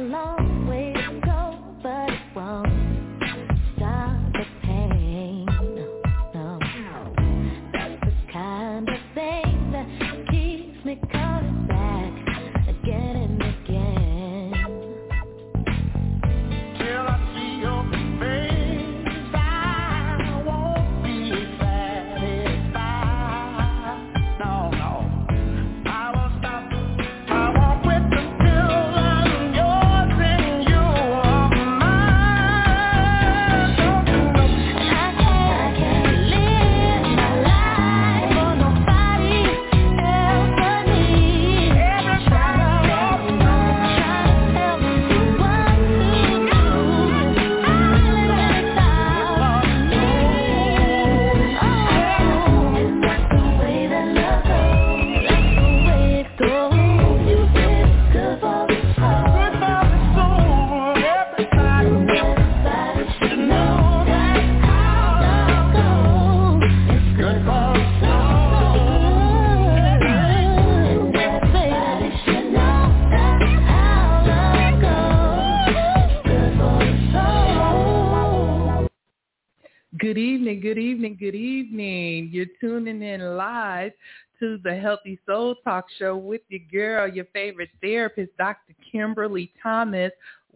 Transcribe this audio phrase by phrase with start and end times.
[80.06, 82.30] Good evening, good evening, good evening.
[82.32, 83.92] You're tuning in live
[84.40, 88.76] to the Healthy Soul Talk Show with your girl, your favorite therapist, Dr.
[88.92, 90.12] Kimberly Thomas.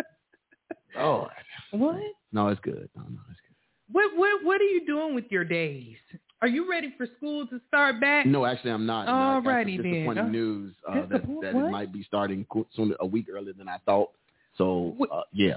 [0.98, 1.28] Oh.
[1.70, 1.96] What?
[2.32, 2.90] No, it's good.
[2.94, 3.56] No, no, it's good.
[3.90, 5.96] What what what are you doing with your days?
[6.42, 8.26] Are you ready for school to start back?
[8.26, 9.08] No, actually, I'm not.
[9.08, 9.92] All righty then.
[9.92, 12.44] disappointing news uh, that, that it might be starting
[12.76, 14.10] soon, a week earlier than I thought.
[14.58, 15.56] So, uh, yeah.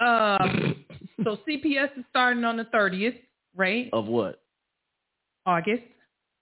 [0.00, 0.84] Um,
[1.24, 3.18] so CPS is starting on the 30th,
[3.54, 3.88] right?
[3.92, 4.41] Of what?
[5.46, 5.82] August.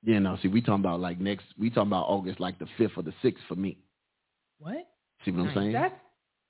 [0.03, 0.38] Yeah, no.
[0.43, 1.44] See, we talking about like next.
[1.59, 3.78] We talking about August, like the fifth or the sixth for me.
[4.59, 4.87] What?
[5.25, 5.72] See what I'm saying?
[5.72, 5.94] That's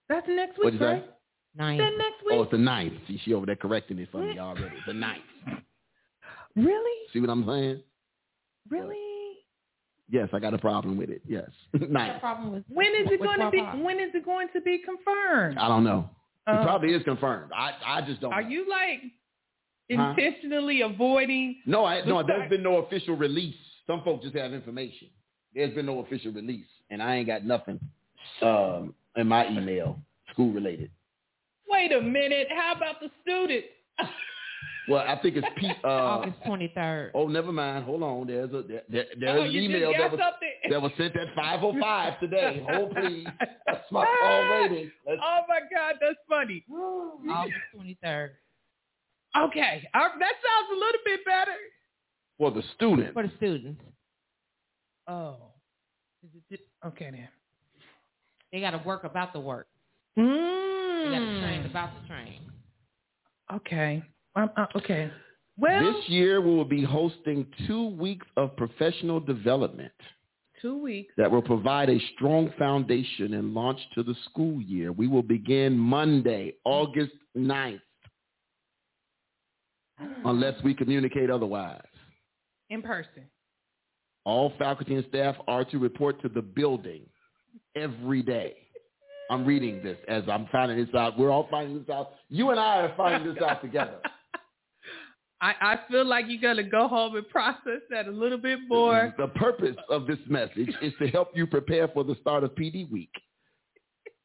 [0.08, 0.92] that's next week, What'd you say?
[0.92, 1.10] right?
[1.56, 1.78] Nine.
[1.78, 2.34] That next week.
[2.34, 2.94] Oh, it's the ninth.
[3.08, 4.76] See, she over there correcting it for me already.
[4.86, 5.22] The ninth.
[6.56, 7.06] really?
[7.12, 7.82] See what I'm saying?
[8.68, 8.96] Really?
[10.08, 11.22] Yes, I got a problem with it.
[11.26, 12.20] Yes, ninth.
[12.20, 13.58] problem with When is it What's going to be?
[13.58, 13.84] problem?
[13.84, 15.58] When is it going to be confirmed?
[15.58, 16.08] I don't know.
[16.46, 17.52] It Uh, probably is confirmed.
[17.54, 18.32] I I just don't.
[18.32, 18.48] Are know.
[18.48, 19.00] you like
[19.90, 20.14] Huh?
[20.16, 21.56] intentionally avoiding?
[21.66, 22.18] No, I, no.
[22.18, 23.56] the There's fact- been no official release.
[23.86, 25.08] Some folks just have information.
[25.54, 27.80] There's been no official release, and I ain't got nothing
[28.42, 29.98] um, in my email
[30.32, 30.90] school related.
[31.68, 32.46] Wait a minute.
[32.54, 33.66] How about the students?
[34.88, 35.70] Well, I think it's Pete.
[35.84, 37.12] Uh, August twenty third.
[37.14, 37.84] oh, never mind.
[37.84, 38.26] Hold on.
[38.26, 40.70] There's a there, there- there's oh, an email that was something.
[40.70, 42.64] that was sent at 5:05 today.
[42.70, 43.26] Hold please.
[43.66, 44.90] That's my call rating.
[45.06, 46.64] Let's- Oh my God, that's funny.
[46.72, 48.32] August twenty third.
[49.36, 51.52] Okay, uh, that sounds a little bit better.
[52.38, 53.12] For the students.
[53.14, 53.80] For the students.
[55.06, 55.36] Oh,
[56.24, 57.28] is it okay then?
[58.52, 59.68] They gotta work about the work.
[60.18, 61.04] Mm.
[61.04, 62.40] They gotta train about the train.
[63.54, 64.02] Okay.
[64.36, 65.10] Um, uh, okay.
[65.58, 69.92] Well, This year we will be hosting two weeks of professional development.
[70.62, 71.14] Two weeks.
[71.16, 74.92] that will provide a strong foundation and launch to the school year.
[74.92, 77.80] We will begin Monday, August 9th,
[80.24, 81.80] unless we communicate otherwise.
[82.68, 83.24] In person.
[84.24, 87.06] All faculty and staff are to report to the building
[87.74, 88.54] every day.
[89.30, 91.18] I'm reading this as I'm finding this out.
[91.18, 92.12] We're all finding this out.
[92.28, 93.98] You and I are finding this out together.
[95.42, 99.14] I, I feel like you're gonna go home and process that a little bit more.
[99.16, 102.90] The purpose of this message is to help you prepare for the start of PD
[102.90, 103.12] week.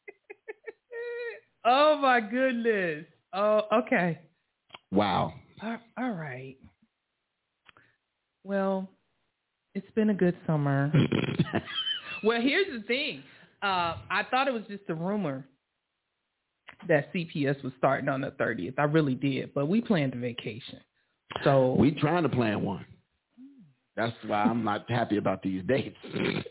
[1.65, 3.05] oh my goodness.
[3.31, 4.19] Oh, okay.
[4.91, 5.33] Wow.
[5.61, 6.57] All, all right.
[8.43, 8.89] Well,
[9.73, 10.91] it's been a good summer.
[12.23, 13.23] well, here's the thing.
[13.61, 15.45] Uh, I thought it was just a rumor
[16.87, 18.75] that CPS was starting on the 30th.
[18.77, 20.79] I really did, but we planned a vacation.
[21.43, 22.85] So we trying to plan one.
[23.95, 25.97] That's why I'm not happy about these dates.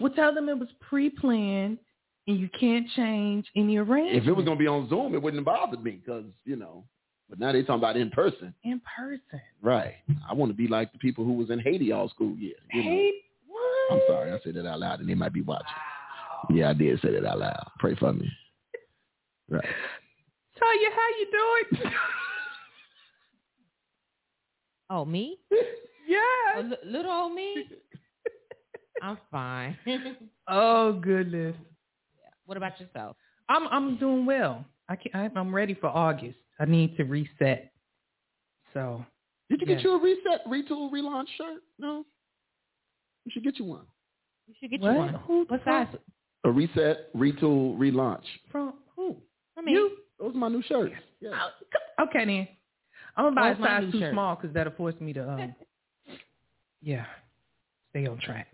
[0.00, 1.78] we'll tell them it was pre-planned
[2.26, 4.22] and you can't change any arrangements.
[4.22, 6.56] If it was going to be on Zoom, it wouldn't have bothered me because, you
[6.56, 6.84] know,
[7.28, 8.54] but now they're talking about in person.
[8.64, 9.40] in person.
[9.62, 9.94] Right.
[10.28, 12.54] I want to be like the people who was in Haiti all school year.
[12.72, 12.90] you know.
[12.90, 13.10] Hey,
[13.48, 13.92] what?
[13.96, 14.32] I'm sorry.
[14.32, 15.66] I said that out loud and they might be watching.
[16.50, 17.70] Yeah, I did say that out loud.
[17.78, 18.30] Pray for me.
[19.48, 19.64] Right.
[20.58, 21.26] Tanya, how you
[21.80, 21.92] doing?
[24.90, 25.38] Oh, me?
[26.06, 26.20] yes.
[26.56, 27.64] Oh, li- little old me?
[29.02, 29.76] I'm fine.
[30.46, 31.56] Oh goodness.
[32.44, 33.16] what about yourself?
[33.48, 34.62] I'm I'm doing well.
[34.90, 36.36] I can I'm- I'm ready for August.
[36.60, 37.72] I need to reset.
[38.72, 39.04] So
[39.50, 39.84] Did you get Yes.
[39.84, 41.62] you a reset, retool, relaunch shirt?
[41.78, 42.04] No.
[43.24, 43.86] You should get you one.
[44.46, 44.92] You should get what?
[44.92, 45.14] you one.
[45.14, 45.88] Who What size?
[46.44, 48.24] A reset, retool, relaunch.
[48.50, 49.16] From who?
[49.56, 49.96] I mean, You?
[50.18, 50.94] Those are my new shirts.
[51.20, 51.30] Yeah.
[51.98, 52.48] Oh, Okay then.
[53.16, 54.12] I'm gonna buy Where's a size too shirt?
[54.12, 55.54] small because that'll force me to um.
[56.82, 57.04] yeah,
[57.90, 58.48] stay on track.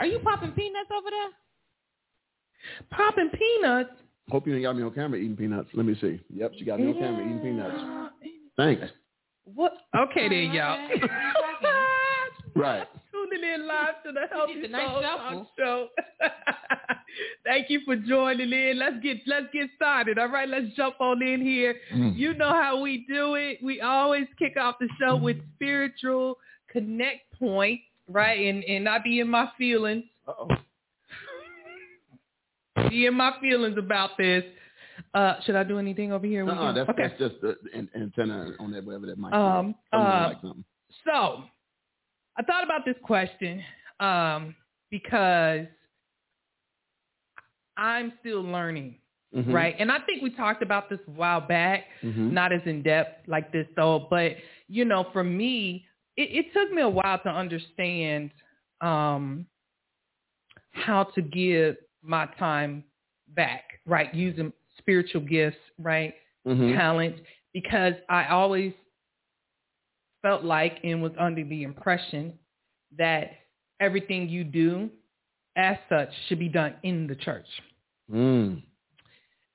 [0.00, 1.30] are you popping peanuts over there?
[2.90, 3.90] Popping peanuts.
[4.32, 5.68] Hope you ain't got me on camera eating peanuts.
[5.74, 6.18] Let me see.
[6.34, 8.10] Yep, she got me on camera eating peanuts.
[8.56, 8.82] Thanks.
[9.44, 9.74] What?
[9.94, 10.88] Okay then, y'all.
[12.54, 12.86] Right.
[13.10, 15.00] Tuning in live to the Healthy nice Soul.
[15.00, 15.88] Talk Show.
[17.46, 18.78] Thank you for joining in.
[18.78, 20.18] Let's get let's get started.
[20.18, 21.76] All right, let's jump on in here.
[21.94, 22.14] Mm.
[22.14, 23.56] You know how we do it.
[23.62, 26.36] We always kick off the show with spiritual
[26.70, 28.38] connect point, right?
[28.38, 30.04] And and I be in my feelings.
[30.28, 30.48] Uh-oh.
[32.88, 34.44] Be in my feelings about this.
[35.14, 36.48] Uh, should I do anything over here?
[36.48, 37.02] Uh-uh, that's, okay.
[37.08, 39.98] that's just the an- antenna on that, whatever that might Um, be.
[39.98, 40.64] Uh, like something.
[41.04, 41.44] So
[42.36, 43.62] I thought about this question
[44.00, 44.54] um,
[44.90, 45.66] because
[47.76, 48.96] I'm still learning,
[49.34, 49.52] Mhm.
[49.52, 49.74] right?
[49.78, 52.30] And I think we talked about this a while back, Mhm.
[52.32, 54.36] not as in depth like this though, but
[54.68, 55.86] you know, for me,
[56.16, 58.30] it, it took me a while to understand
[58.82, 59.46] um,
[60.72, 62.84] how to give my time
[63.28, 64.12] back, right?
[64.14, 66.14] Using spiritual gifts, right?
[66.46, 66.74] Mhm.
[66.76, 67.16] talent
[67.52, 68.72] because I always
[70.22, 72.38] felt like and was under the impression
[72.96, 73.32] that
[73.80, 74.90] everything you do
[75.56, 77.46] as such should be done in the church.
[78.10, 78.62] Mm.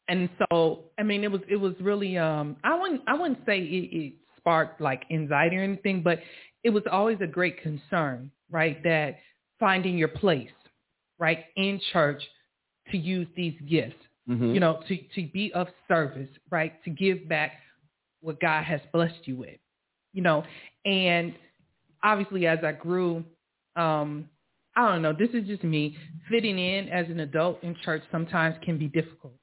[0.10, 3.60] And so, I mean, it was it was really um I wouldn't I wouldn't say
[3.60, 6.20] it, it sparked like anxiety or anything, but
[6.64, 8.82] it was always a great concern, right?
[8.84, 9.18] That
[9.60, 10.52] finding your place,
[11.20, 12.22] right, in church
[12.92, 13.96] to use these gifts
[14.30, 14.54] Mhm.
[14.54, 16.84] you know, to, to be of service, right?
[16.84, 17.54] To give back
[18.20, 19.58] what God has blessed you with,
[20.14, 20.44] you know.
[20.86, 21.34] And
[22.04, 23.24] obviously as I grew,
[23.78, 24.30] um,
[24.76, 25.98] I don't know, this is just me,
[26.30, 29.34] fitting in as an adult in church sometimes can be difficult.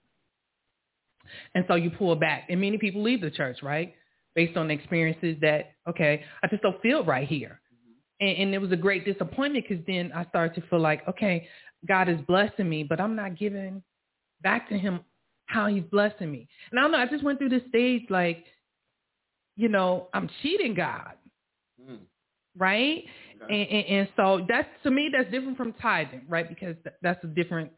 [1.54, 2.44] And so you pull back.
[2.50, 3.94] And many people leave the church, right?
[4.34, 7.60] Based on the experiences that, okay, I just don't feel right here.
[8.24, 11.46] And, and it was a great disappointment because then I started to feel like, okay,
[11.86, 13.82] God is blessing me, but I'm not giving
[14.42, 15.00] back to him
[15.46, 16.48] how he's blessing me.
[16.70, 18.44] And I don't know, I just went through this stage like,
[19.56, 21.12] you know, I'm cheating God,
[21.80, 21.98] Mm.
[22.56, 23.04] right?
[23.42, 23.54] Okay.
[23.54, 26.48] And, and, and so that's, to me, that's different from tithing, right?
[26.48, 27.70] Because th- that's a different,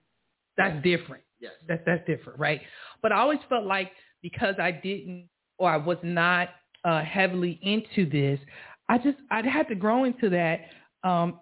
[0.57, 1.23] that's different.
[1.41, 1.53] Yes.
[1.69, 2.61] That's, that's different, right?
[3.03, 3.91] But I always felt like
[4.23, 6.49] because I didn't or I was not
[6.85, 8.39] uh, heavily into this,
[8.89, 10.61] I just, I'd had to grow into that
[11.03, 11.41] um,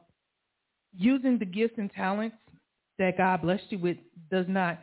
[0.96, 2.36] using the gifts and talents
[2.98, 3.96] that God blessed you with
[4.30, 4.78] does not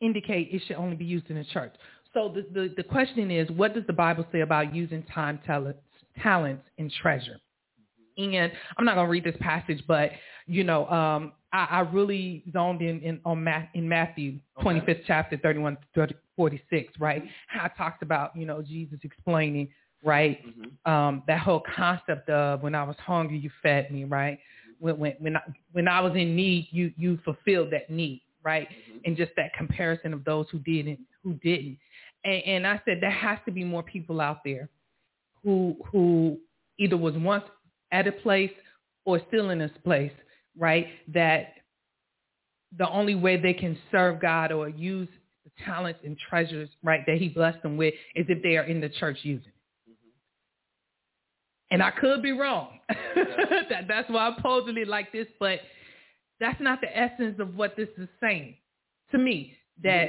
[0.00, 1.72] indicate it should only be used in the church.
[2.12, 5.80] So the, the, the question is, what does the Bible say about using time, talents,
[6.22, 7.38] talents, and treasure?
[8.18, 10.10] And I'm not going to read this passage, but
[10.46, 15.38] you know, um, I, I really zoned in, in on Ma- in Matthew 25th chapter
[15.38, 17.24] 31 to 30, 46, right?
[17.46, 19.68] How it talks about you know Jesus explaining
[20.02, 20.44] right?
[20.46, 20.92] Mm-hmm.
[20.92, 24.38] Um, that whole concept of when I was hungry, you fed me, right?
[24.78, 25.40] When when when I,
[25.72, 28.68] when I was in need, you you fulfilled that need, right?
[29.04, 31.78] And just that comparison of those who didn't, who didn't.
[32.24, 34.68] And, and I said there has to be more people out there
[35.42, 36.38] who who
[36.78, 37.44] either was once
[37.92, 38.52] at a place
[39.04, 40.12] or still in this place,
[40.56, 40.88] right?
[41.12, 41.54] That
[42.78, 45.08] the only way they can serve God or use
[45.44, 48.80] the talents and treasures, right, that he blessed them with is if they are in
[48.80, 49.61] the church using it.
[51.72, 52.78] And I could be wrong.
[53.14, 55.60] that, that's why I'm posing it like this, but
[56.38, 58.56] that's not the essence of what this is saying
[59.10, 60.08] to me, that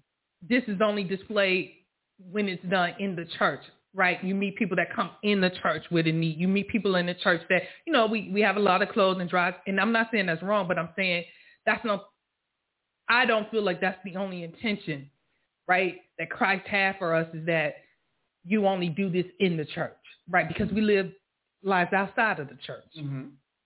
[0.48, 1.74] this is only displayed
[2.18, 3.60] when it's done in the church,
[3.94, 4.22] right?
[4.24, 6.38] You meet people that come in the church with a need.
[6.38, 8.88] You meet people in the church that, you know, we, we have a lot of
[8.88, 9.56] clothes and drives.
[9.68, 11.24] And I'm not saying that's wrong, but I'm saying
[11.66, 12.04] that's not,
[13.08, 15.08] I don't feel like that's the only intention,
[15.68, 15.98] right?
[16.18, 17.74] That Christ had for us is that
[18.46, 19.96] you only do this in the church,
[20.30, 20.46] right?
[20.48, 21.10] Because we live
[21.62, 23.24] lives outside of the church, mm-hmm.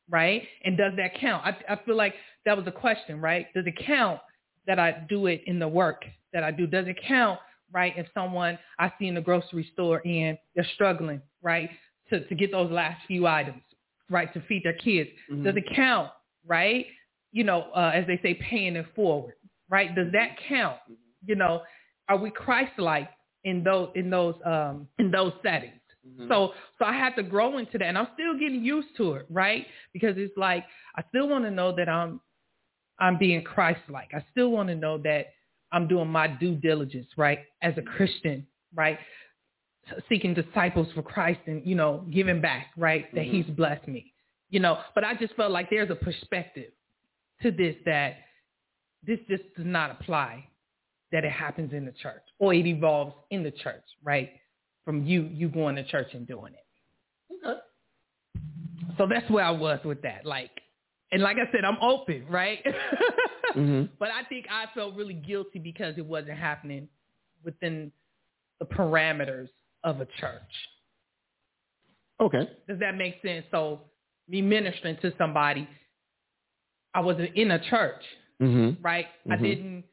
[0.08, 0.42] right?
[0.64, 1.44] And does that count?
[1.44, 2.14] I, I feel like
[2.46, 3.46] that was a question, right?
[3.54, 4.20] Does it count
[4.66, 6.66] that I do it in the work that I do?
[6.66, 7.38] Does it count,
[7.72, 11.68] right, if someone I see in the grocery store and they're struggling, right,
[12.08, 13.62] to, to get those last few items,
[14.08, 15.10] right, to feed their kids?
[15.30, 15.44] Mm-hmm.
[15.44, 16.10] Does it count,
[16.46, 16.86] right?
[17.32, 19.34] You know, uh, as they say, paying it forward,
[19.68, 19.94] right?
[19.94, 20.78] Does that count?
[20.84, 20.94] Mm-hmm.
[21.26, 21.62] You know,
[22.08, 23.10] are we Christ-like
[23.44, 25.80] in those in those um, in those settings?
[26.06, 26.28] Mm-hmm.
[26.28, 29.26] So so I had to grow into that, and I'm still getting used to it,
[29.30, 29.66] right?
[29.92, 30.64] Because it's like
[30.96, 32.20] I still want to know that I'm
[32.98, 34.10] I'm being Christ-like.
[34.14, 35.28] I still want to know that
[35.72, 37.96] I'm doing my due diligence, right, as a mm-hmm.
[37.96, 38.98] Christian, right,
[40.08, 43.42] seeking disciples for Christ and you know giving back, right, that mm-hmm.
[43.42, 44.12] He's blessed me,
[44.50, 44.78] you know.
[44.94, 46.72] But I just felt like there's a perspective
[47.42, 48.16] to this that
[49.06, 50.46] this just does not apply
[51.12, 54.30] that it happens in the church or it evolves in the church, right?
[54.84, 57.36] From you you going to church and doing it.
[57.46, 57.60] Okay.
[58.98, 60.24] So that's where I was with that.
[60.24, 60.50] Like,
[61.12, 62.64] and like I said, I'm open, right?
[63.56, 63.88] Mhm.
[63.98, 66.88] But I think I felt really guilty because it wasn't happening
[67.44, 67.90] within
[68.60, 69.48] the parameters
[69.82, 70.52] of a church.
[72.20, 72.48] Okay.
[72.68, 73.44] Does that make sense?
[73.50, 73.80] So
[74.28, 75.66] me ministering to somebody,
[76.94, 78.02] I wasn't in a church,
[78.40, 78.80] Mm-hmm.
[78.82, 79.06] right?
[79.28, 79.42] I Mhm.
[79.42, 79.84] didn't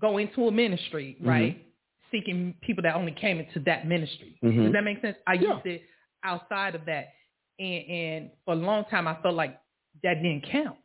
[0.00, 1.64] go into a ministry, right?
[2.10, 4.36] Seeking people that only came into that ministry.
[4.42, 4.64] Mhm.
[4.64, 5.16] Does that make sense?
[5.26, 5.54] I Yeah.
[5.54, 5.82] used it
[6.24, 7.12] outside of that.
[7.58, 9.58] And, and for a long time, I felt like
[10.02, 10.78] that didn't count.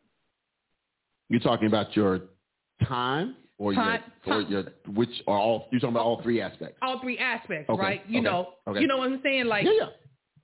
[1.29, 2.21] You're talking about your
[2.83, 4.51] time or Time- your or time.
[4.51, 6.77] your which are all you're talking about all three aspects.
[6.81, 8.01] All three aspects, Okay, right?
[8.09, 8.81] You okay, know, okay.
[8.81, 9.45] you know what I'm saying?
[9.45, 9.89] Like yeah, yeah.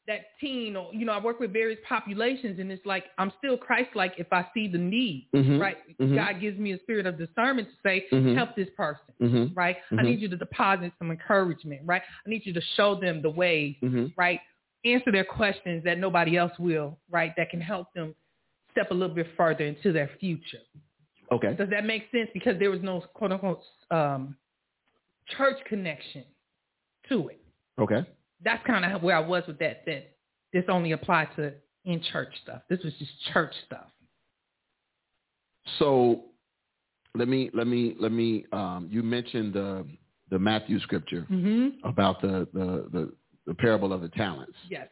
[0.08, 3.56] That teen or, you know, I work with various populations and it's like, I'm still
[3.56, 5.78] Christ-like if I see the need, Mhm, right?
[6.00, 6.16] mhm.
[6.16, 8.36] God gives me a spirit of discernment to say, Mhm.
[8.36, 9.06] help this person.
[9.22, 9.54] Mm-hmm.
[9.54, 9.78] right?
[9.92, 10.04] I Mhm.
[10.06, 12.02] need you to deposit some encouragement, right?
[12.26, 14.08] I need you to show them the way, Mm-hmm.
[14.18, 14.42] right?
[14.84, 17.36] Answer their questions that nobody else will, right?
[17.38, 18.16] That can help them
[18.72, 20.62] step a little bit further into their future.
[21.32, 21.54] Okay.
[21.54, 22.30] Does that make sense?
[22.34, 24.36] Because there was no quote unquote um,
[25.38, 26.26] church connection
[27.10, 27.40] to it.
[27.78, 28.04] Okay.
[28.44, 29.84] That's kind of where I was with that.
[29.86, 30.16] That
[30.54, 31.54] this only applied to
[31.86, 32.62] in church stuff.
[32.70, 33.88] This was just church stuff.
[35.80, 36.24] So
[37.16, 39.86] let me let me let me um you mentioned the
[40.30, 41.88] the Matthew scripture Mm-hmm.
[41.88, 43.14] about the the the,
[43.48, 44.88] the parable of the talents, Yes.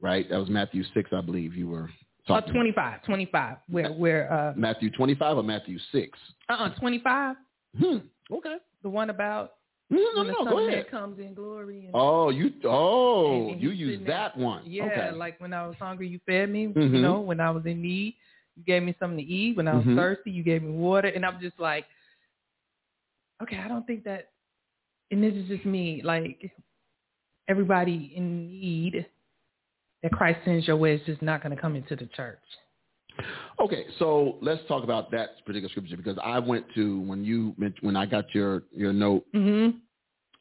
[0.00, 0.28] right?
[0.30, 1.90] That was Matthew 6, I believe you were
[2.28, 6.18] Uh, talking 25, 25, where, where, uh, Matthew 25 or Matthew 6?
[6.48, 7.36] uh-uh, 25,
[7.78, 7.96] Hmm.
[8.32, 8.56] Okay.
[8.82, 9.54] the one about
[9.94, 10.90] No, no, no, go ahead.
[10.90, 11.88] comes in glory.
[11.94, 14.06] Oh, you oh, you there.
[14.08, 14.62] that one.
[14.66, 15.10] Yeah, Okay.
[15.12, 16.68] like when I was hungry, you fed me.
[16.68, 16.92] Mhm.
[16.94, 18.16] You know, when I was in need,
[18.56, 19.56] you gave me something to eat.
[19.56, 19.96] When I was Mhm.
[19.96, 21.08] thirsty, you gave me water.
[21.08, 21.86] And I'm just like,
[23.42, 24.30] okay, I don't think that.
[25.10, 26.02] And this is just me.
[26.02, 26.50] Like
[27.48, 29.06] everybody in need
[30.02, 32.38] that Christ sends your way is just not going to come into the church.
[33.60, 37.96] Okay, so let's talk about that particular scripture because I went to when you when
[37.96, 39.78] I got your your note, Mm-hmm.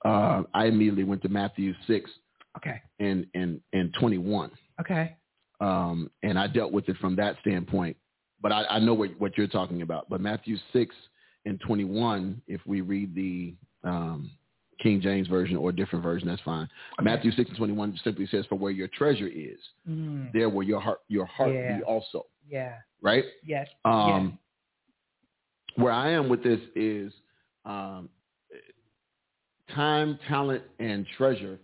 [0.03, 2.09] Uh, I immediately went to Matthew six
[2.57, 2.81] Okay.
[2.99, 5.15] and and and twenty one, Okay.
[5.59, 7.97] um, and I dealt with it from that standpoint.
[8.41, 10.09] But I, I know what what you're talking about.
[10.09, 10.93] But Matthew six
[11.45, 14.29] and twenty one, if we read the um,
[14.79, 16.67] King James version or a different version, that's fine.
[17.01, 20.31] Matthew six and twenty one simply says, "For where your treasure is, Mm.
[20.33, 21.77] there will your heart your heart Yeah.
[21.77, 22.75] be also." Yeah.
[23.01, 23.25] Right.
[23.45, 23.67] Yes.
[23.85, 24.37] Um,
[25.75, 27.11] Where I am with this is
[27.65, 28.09] um,
[29.73, 31.59] time, talent, and treasure.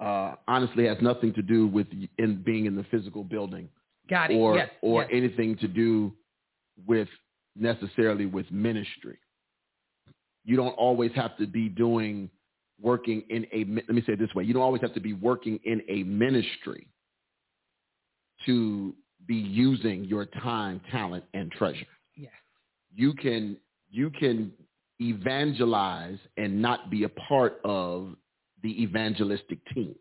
[0.00, 1.86] Uh, honestly, has nothing to do with
[2.18, 3.68] in being in the physical building
[4.08, 4.36] Got it.
[4.36, 4.70] or yes.
[4.80, 5.10] or yes.
[5.12, 6.12] anything to do
[6.86, 7.08] with
[7.56, 9.18] necessarily with ministry.
[10.44, 12.30] You don't always have to be doing
[12.80, 15.12] working in a let me say it this way you don't always have to be
[15.12, 16.86] working in a ministry
[18.46, 18.94] to
[19.26, 21.86] be using your time talent and treasure
[22.16, 22.30] Yes.
[22.94, 23.56] you can
[23.90, 24.52] you can
[25.00, 28.14] evangelize and not be a part of
[28.62, 29.94] the evangelistic team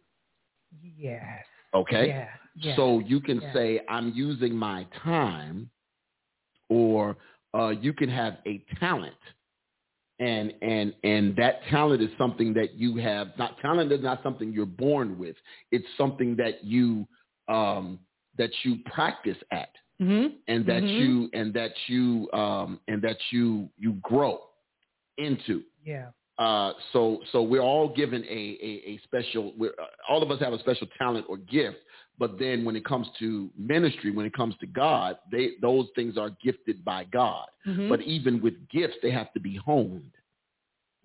[0.98, 1.46] Yes.
[1.74, 2.28] okay Yeah.
[2.56, 2.76] yeah.
[2.76, 3.54] so you can Yeah.
[3.54, 5.70] say i'm using my time
[6.70, 7.16] or
[7.54, 9.16] uh, you can have a talent
[10.20, 14.52] and and and that talent is something that you have not talent is not something
[14.52, 15.36] you're born with
[15.72, 17.08] it's something that you
[17.48, 18.00] um
[18.38, 19.70] that you practice at
[20.02, 20.40] Mhm.
[20.48, 20.98] and that Mhm.
[20.98, 24.47] you and that you um and that you you grow
[25.18, 26.10] into Yeah.
[26.38, 28.28] uh, so so we're all given a
[28.70, 29.54] a, a special.
[29.58, 31.78] We're, uh, all of us have a special talent or gift,
[32.20, 36.18] but then when it comes to ministry, when it comes to God, they those things
[36.18, 37.48] are gifted by God.
[37.68, 37.90] Mhm.
[37.90, 40.12] But even with gifts, they have to be honed,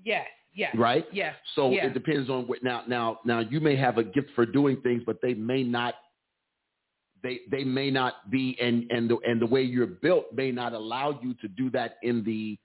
[0.04, 0.26] yes.
[0.54, 0.74] Yes.
[0.76, 1.06] right?
[1.12, 1.34] Yes.
[1.54, 2.62] So it depends on what.
[2.62, 5.94] Now now now you may have a gift for doing things, but they may not.
[7.22, 10.72] They they may not be and and the and the way you're built may not
[10.74, 12.58] allow you to do that in the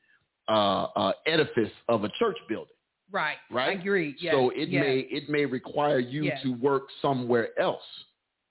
[0.48, 2.74] uh, uh, edifice of a church building.
[3.12, 3.38] Right.
[3.52, 3.78] Right?
[3.78, 4.16] I agree.
[4.20, 4.34] Yes.
[4.34, 4.84] So it yes.
[4.84, 6.42] may it may require you Yes.
[6.44, 7.84] to work somewhere else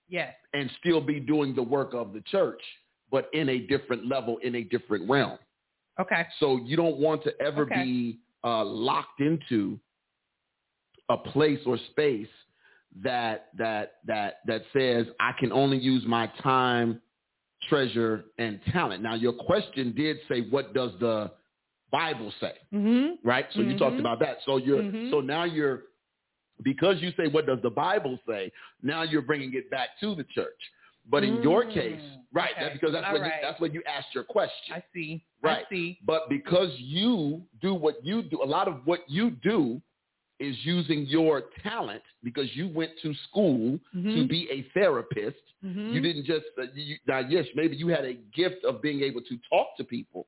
[0.09, 0.35] Yes.
[0.55, 2.63] and still be doing the work of the church,
[3.11, 5.39] but in a different level, in a different realm.
[6.01, 6.27] Okay.
[6.41, 7.85] So you don't want to ever Okay.
[7.85, 9.79] be uh, locked into
[11.09, 12.29] a place or space
[13.03, 17.01] that that that that says I can only use my time,
[17.69, 19.03] treasure, and talent.
[19.03, 21.33] Now your question did say, what does the
[21.91, 22.55] Bible say?
[22.73, 23.19] Mhm.
[23.25, 23.47] right?
[23.53, 24.01] So you talked Mhm.
[24.01, 24.39] about that.
[24.45, 25.11] So you're Mhm.
[25.11, 25.85] so now you're
[26.63, 28.51] because you say what does the Bible say?
[28.83, 30.61] Now you're bringing it back to the church.
[31.09, 32.01] But in your Mm, case,
[32.33, 32.51] right?
[32.53, 32.61] okay.
[32.65, 35.23] That, because that's when you, that's when you asked your question, I see.
[35.41, 35.65] Right.
[35.65, 35.99] I see.
[36.05, 39.81] But because you do what you do, a lot of what you do
[40.41, 44.29] is using your talent because you went to school to Mhm.
[44.29, 45.41] be a therapist.
[45.65, 45.93] Mhm.
[45.93, 47.21] You didn't just uh, you, now.
[47.21, 50.27] Yes, maybe you had a gift of being able to talk to people,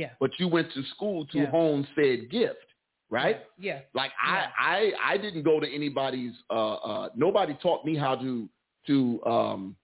[0.00, 0.10] Yeah.
[0.20, 1.50] but you went to school to Yeah.
[1.50, 2.66] hone said gift,
[3.10, 3.38] right?
[3.58, 3.80] Yeah.
[4.00, 4.46] Like Yeah.
[4.58, 6.34] I, I, I didn't go to anybody's.
[6.50, 8.48] Uh, uh, nobody taught me how to
[8.88, 8.96] to
[9.34, 9.76] um,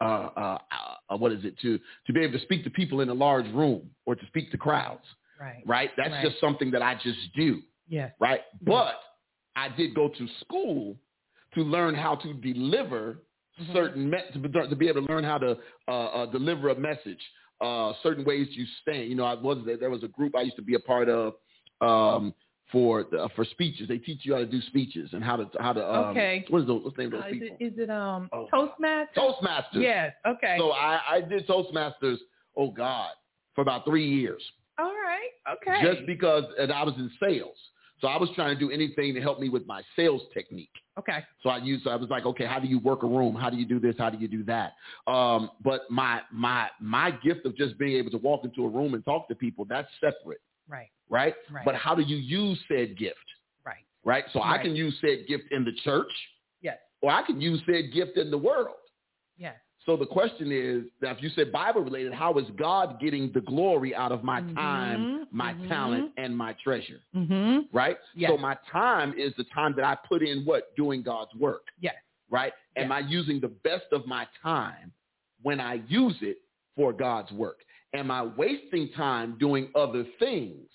[0.00, 0.58] uh, uh,
[1.10, 1.70] uh, what is it to
[2.06, 4.58] to be able to speak to people in a large room or to speak to
[4.58, 5.04] crowds.
[5.40, 5.62] Right.
[5.66, 5.90] Right.
[5.96, 6.24] That's Right.
[6.26, 7.62] just something that I just do.
[7.88, 8.12] Yes.
[8.20, 8.40] Right.
[8.62, 8.96] But
[9.54, 10.96] I did go to school
[11.54, 13.04] to learn how to deliver
[13.60, 13.72] Mhm.
[13.72, 15.50] certain me- to, be- to be able to learn how to
[15.88, 17.22] uh, uh, deliver a message.
[17.60, 19.08] Uh, certain ways you stand.
[19.08, 19.76] You know, I was there.
[19.78, 21.34] There was a group I used to be a part of
[21.80, 22.34] um,
[22.70, 23.88] for the, for speeches.
[23.88, 25.82] They teach you how to do speeches and how to how to.
[25.94, 26.44] Um, Okay.
[26.48, 27.56] What is the what's the name Uh, of those is people?
[27.60, 29.06] it is it um Oh, Toastmasters?
[29.16, 29.64] Toastmasters.
[29.82, 30.12] Yes.
[30.26, 30.56] Okay.
[30.58, 32.18] So I, I did Toastmasters.
[32.56, 33.10] Oh God,
[33.54, 34.42] for about three years,
[34.78, 35.30] All right.
[35.54, 35.80] Okay.
[35.94, 37.56] just because, and I was in sales.
[38.00, 40.70] So I was trying to do anything to help me with my sales technique.
[40.98, 41.24] okay.
[41.42, 43.34] So I used, I was like, okay, how do you work a room?
[43.34, 43.94] How do you do this?
[43.98, 44.72] How do you do that?
[45.06, 48.94] Um, but my my my gift of just being able to walk into a room
[48.94, 50.90] and talk to people, that's separate, Right.
[51.08, 51.34] right?
[51.50, 51.64] Right.
[51.64, 53.16] But how do you use said gift,
[53.64, 53.84] Right.
[54.04, 54.24] right?
[54.32, 56.12] So I can use said gift in the church,
[56.60, 56.78] Yes.
[57.00, 58.76] or I can use said gift in the world.
[59.86, 59.92] Yes.
[59.94, 63.40] So the question is, now if you said Bible related, how is God getting the
[63.40, 65.68] glory out of my time, Mhm, my mhm.
[65.68, 67.00] talent, and my treasure?
[67.14, 67.68] Mhm.
[67.72, 67.98] Right?
[68.14, 68.30] Yes.
[68.30, 70.74] So my time is the time that I put in what?
[70.76, 71.68] Doing God's work.
[71.80, 71.94] Yes.
[72.28, 72.52] right?
[72.74, 74.92] Am I using the best of my time
[75.42, 76.38] when I use it
[76.74, 77.64] for God's work?
[77.94, 80.68] Am I wasting time doing other things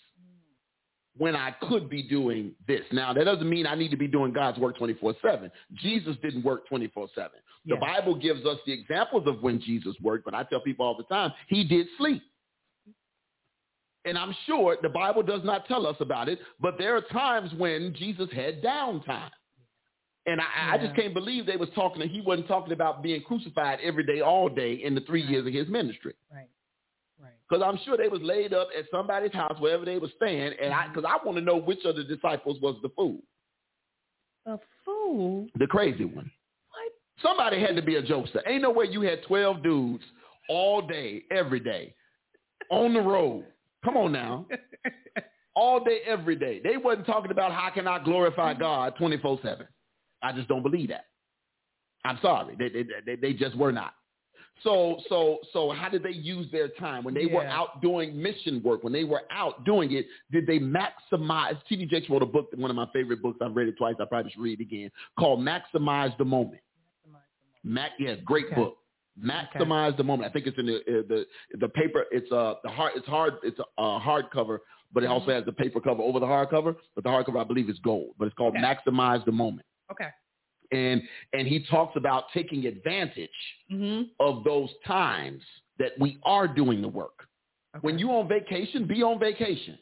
[1.18, 2.82] when I could be doing this?
[2.92, 5.52] Now, that doesn't mean I need to be doing God's work 24-7.
[5.76, 7.10] Jesus didn't work 24-7.
[7.16, 7.30] The
[7.66, 7.76] Yeah.
[7.80, 11.04] Bible gives us the examples of when Jesus worked, but I tell people all the
[11.04, 12.24] time, he did sleep.
[14.04, 17.52] And I'm sure the Bible does not tell us about it, but there are times
[17.58, 19.30] when Jesus had downtime.
[20.26, 22.00] And I, I just can't believe they was talking.
[22.00, 25.32] that He wasn't talking about being crucified every day, all day in the three Right.
[25.32, 26.14] years of his ministry.
[26.34, 26.48] Right.
[27.22, 27.32] Right.
[27.48, 30.54] Because I'm sure they was laid up at somebody's house wherever they was staying.
[30.62, 30.94] And I, mm-hmm.
[30.94, 33.20] because I want to know which of the disciples was the fool,
[34.46, 35.48] The fool.
[35.56, 36.32] the crazy one.
[36.70, 36.92] What?
[37.22, 38.42] Somebody had to be a jokester.
[38.48, 40.04] Ain't no way you had 12 dudes
[40.50, 41.94] all day, every day,
[42.72, 43.46] on the road.
[43.86, 44.46] Come on now.
[45.54, 46.62] All day, every day.
[46.64, 48.62] They wasn't talking about how can I glorify mm-hmm.
[48.62, 49.66] God 24-7.
[50.24, 51.06] I just don't believe that.
[52.06, 52.56] I'm sorry.
[52.58, 53.94] They, they, they, they just were not.
[54.64, 57.04] So, so, so how did they use their time?
[57.04, 60.60] When they were out doing mission work, when they were out doing it, did they
[60.60, 61.58] maximize?
[61.68, 61.88] T.D.
[61.88, 63.40] Jakes wrote a book, one of my favorite books.
[63.42, 63.96] I've read it twice.
[64.00, 66.62] I probably should read it again, called Maximize the Moment.
[67.64, 68.56] Mac, yeah, great Okay.
[68.56, 68.78] book.
[69.22, 70.30] Maximize the moment.
[70.30, 71.26] I think it's in the uh, the
[71.60, 72.06] the paper.
[72.12, 72.94] It's uh the hard.
[72.96, 73.34] It's hard.
[73.44, 74.60] It's a uh, hardcover
[74.94, 76.76] but it also has the paper cover over the hardcover.
[76.96, 78.14] But the hardcover, I believe, is gold.
[78.18, 78.64] But it's called Okay.
[78.64, 79.66] Maximize the Moment.
[79.92, 80.10] Okay.
[80.72, 81.02] And
[81.34, 83.30] and he talks about taking advantage
[83.72, 84.04] Mm-hmm.
[84.20, 85.42] of those times
[85.80, 87.28] that we are doing the work.
[87.82, 89.78] When you're on vacation, be on vacation.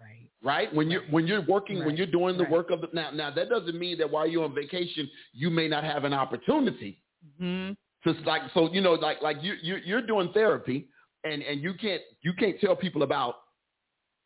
[0.00, 0.28] right.
[0.42, 0.74] right?
[0.74, 2.52] When you're when you're working, when you're doing the Right.
[2.52, 5.68] work of the now now that doesn't mean that while you're on vacation you may
[5.68, 7.00] not have an opportunity
[7.40, 7.72] Mm-hmm.
[8.12, 10.86] to like so you know like like you you you're doing therapy
[11.24, 13.36] and and you can't you can't tell people about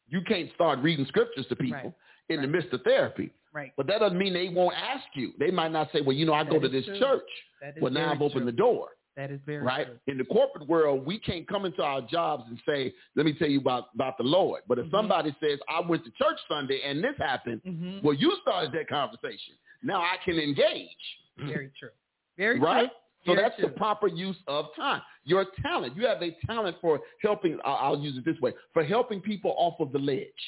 [0.08, 1.92] you can't start reading scriptures to people Right.
[2.30, 3.30] in the midst of therapy.
[3.58, 3.72] Right.
[3.76, 5.32] But that doesn't mean they won't ask you.
[5.38, 6.98] They might not say, "Well, you know, I go to this true.
[6.98, 8.52] church." That Well, now I've opened true.
[8.52, 8.90] the door.
[9.16, 9.86] That is very right?
[9.86, 9.98] true.
[10.06, 13.48] In the corporate world, we can't come into our jobs and say, "Let me tell
[13.48, 14.90] you about about the Lord." But if Mhm.
[14.92, 18.00] somebody says, "I went to church Sunday and this happened," Mm-hmm.
[18.04, 19.54] well, you started that conversation.
[19.82, 21.04] Now I can engage,
[21.36, 21.90] Very true.
[22.36, 22.88] Very right?
[22.88, 22.96] true.
[23.26, 25.02] So Very that's the proper use of time.
[25.24, 25.96] Your talent.
[25.96, 27.58] You have a talent for helping.
[27.64, 30.42] I'll I'll use it this way: for helping people off of the ledge,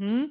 [0.00, 0.24] Mm-hmm.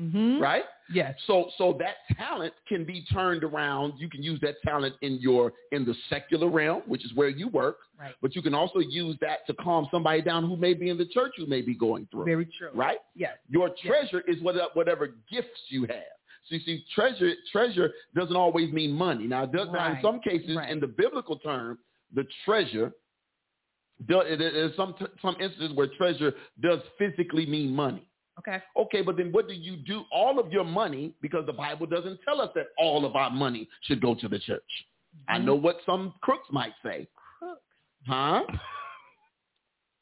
[0.00, 0.40] Mm-hmm.
[0.42, 0.64] right?
[0.92, 1.14] Yes.
[1.28, 3.94] So so that talent can be turned around.
[3.96, 7.48] You can use that talent in your in the secular realm, which is where you
[7.48, 7.78] work.
[7.98, 8.12] Right.
[8.20, 11.06] But you can also use that to calm somebody down who may be in the
[11.06, 12.24] church who may be going through.
[12.24, 12.70] Very true.
[12.74, 12.98] Right?
[13.14, 13.34] Yes.
[13.48, 16.14] Your treasure is what, whatever gifts you have.
[16.48, 19.26] So you see, treasure treasure doesn't always mean money.
[19.28, 20.70] Now, it does, now in some cases, Right.
[20.70, 21.78] in the biblical term,
[22.12, 22.92] the treasure,
[24.08, 28.06] there's some some instances where treasure does physically mean money.
[28.38, 28.62] Okay.
[28.76, 30.02] Okay, but then what do you do?
[30.12, 33.68] All of your money, because the Bible doesn't tell us that all of our money
[33.82, 34.62] should go to the church.
[35.28, 35.46] I mm-hmm.
[35.46, 37.06] know what some crooks might say.
[37.38, 37.60] Crooks.
[38.06, 38.42] Huh?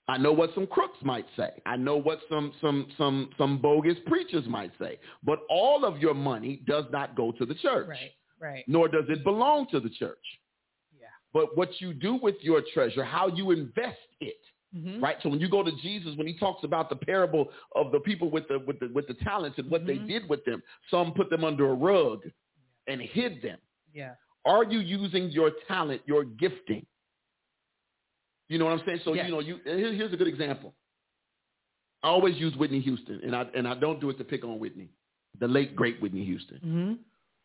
[0.09, 1.51] I know what some crooks might say.
[1.65, 4.99] I know what some some some some bogus preachers might say.
[5.23, 7.89] But all of your money does not go to the church.
[7.89, 8.11] Right.
[8.41, 8.65] Right.
[8.67, 10.19] Nor does it belong to the church.
[10.99, 11.07] Yeah.
[11.33, 14.41] But what you do with your treasure, how you invest it,
[14.75, 15.03] Mm-hmm.
[15.05, 15.17] right?
[15.23, 18.31] So when you go to Jesus, when he talks about the parable of the people
[18.31, 19.87] with the with the with the talents and what Mhm.
[19.87, 22.23] they did with them, some put them under a rug
[22.87, 23.59] and hid them.
[23.93, 24.15] Yeah.
[24.47, 26.87] Are you using your talent, your gifting?
[28.49, 29.01] You know what I'm saying?
[29.05, 29.27] So Yes.
[29.27, 30.75] you know, you here- here's a good example.
[32.03, 34.59] I always use Whitney Houston, and I and I don't do it to pick on
[34.59, 34.89] Whitney,
[35.39, 36.57] the late great Whitney Houston.
[36.59, 36.93] Mm-hmm.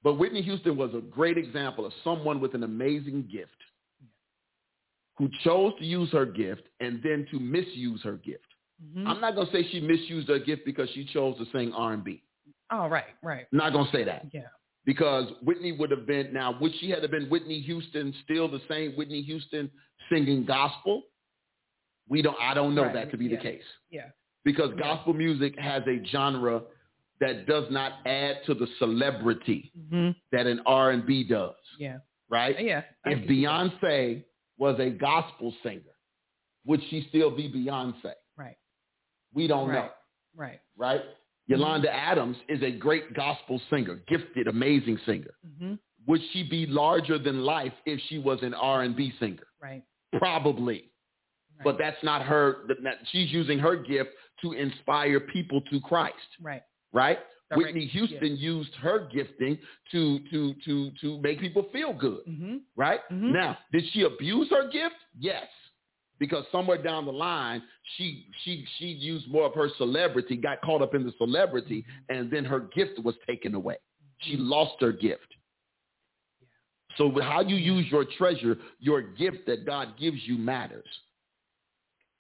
[0.04, 3.62] But Whitney Houston was a great example of someone with an amazing gift
[5.18, 8.46] who chose to use her gift and then to misuse her gift.
[8.84, 9.08] Mm-hmm.
[9.08, 12.24] I'm not going to say she misused her gift because she chose to sing R&B.
[12.72, 13.06] Oh, right.
[13.24, 13.46] Right.
[13.52, 14.42] I'm not going to say that Yeah.
[14.86, 18.92] because Whitney would have been, now, would she have been Whitney Houston, still the same
[18.94, 19.72] Whitney Houston
[20.12, 21.04] singing gospel?
[22.10, 22.94] We don't, I don't know Right.
[22.94, 23.38] that to be Yeah.
[23.38, 24.10] the case Yeah.
[24.46, 24.82] because Yeah.
[24.84, 26.62] gospel music has a genre
[27.20, 30.12] that does not add to the celebrity Mm-hmm.
[30.32, 31.98] that an R&B does, Yeah.
[32.30, 32.60] right?
[32.64, 32.84] Yeah.
[33.06, 33.32] I if see that.
[34.58, 35.82] Was a gospel singer,
[36.66, 38.14] would she still be Beyonce?
[38.38, 38.58] Right.
[39.34, 39.90] We don't know,
[40.36, 40.60] Right.
[40.78, 41.00] Right.
[41.00, 41.02] right?
[41.48, 45.34] Yolanda Adams is a great gospel singer, gifted, amazing singer.
[45.46, 45.76] Mm-hmm.
[46.08, 49.48] Would she be larger than life if she was an R&B singer?
[49.62, 49.84] Right.
[50.18, 50.92] Probably.
[51.58, 51.64] Right.
[51.64, 52.68] But that's not her.
[53.12, 54.10] She's using her gift
[54.42, 56.62] to inspire people to Christ, right.
[56.94, 57.20] right?
[57.50, 59.58] Direct- Whitney Houston used her gifting
[59.92, 62.26] to to to to make people feel good.
[62.28, 62.58] Mm-hmm.
[62.76, 63.00] right?
[63.12, 63.32] Mhm.
[63.34, 64.96] Now, did she abuse her gift?
[65.18, 65.48] Yes.
[66.20, 67.62] Because somewhere down the line,
[67.96, 72.30] she she she used more of her celebrity, got caught up in the celebrity, and
[72.32, 73.78] then her gift was taken away.
[74.22, 75.22] She lost her gift.
[76.98, 80.88] So how you use your treasure, your gift that God gives you matters.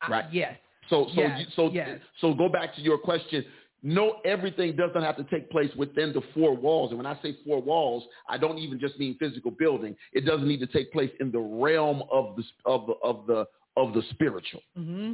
[0.07, 0.25] Right.
[0.25, 0.57] Uh, yes.
[0.89, 1.99] So so Yes, you, so yes.
[2.21, 3.43] so go back to your question.
[3.83, 6.89] No, everything doesn't have to take place within the four walls.
[6.91, 9.95] And when I say four walls, I don't even just mean physical building.
[10.13, 13.45] It doesn't need to take place in the realm of the of the of the
[13.75, 14.61] of the spiritual.
[14.77, 15.13] Mm-hmm.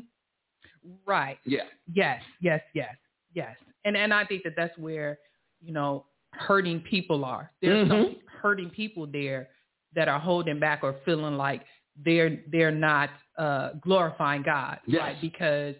[1.05, 1.37] Right.
[1.45, 1.63] Yeah.
[1.93, 2.95] Yes, yes, yes,
[3.33, 3.55] yes.
[3.85, 5.19] And and I think that that's where
[5.61, 7.51] you know hurting people are.
[7.61, 8.19] There's some Mhm.
[8.41, 9.49] hurting people there
[9.93, 11.61] that are holding back or feeling like
[12.03, 15.01] they're they're not uh, glorifying God, Yes.
[15.01, 15.15] right?
[15.21, 15.75] Because,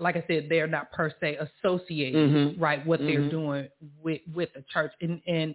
[0.00, 2.60] like I said, they're not per se associated, Mhm.
[2.60, 2.84] right?
[2.86, 3.30] What they're Mhm.
[3.30, 3.68] doing
[4.02, 5.54] with with the church, and and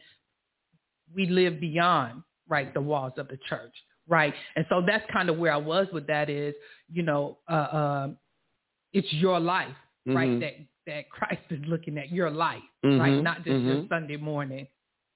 [1.13, 3.73] we live beyond right the walls of the church,
[4.07, 4.33] right?
[4.55, 6.55] And so that's kind of where I was with that is,
[6.91, 7.67] you know, uh,
[8.05, 8.17] um,
[8.93, 9.75] it's your life,
[10.07, 10.29] right?
[10.31, 10.39] Mhm.
[10.39, 10.53] That
[10.85, 13.13] that Christ is looking at your life, right?
[13.13, 13.23] Mhm.
[13.23, 13.89] Not just your Mhm.
[13.89, 14.67] Sunday morning,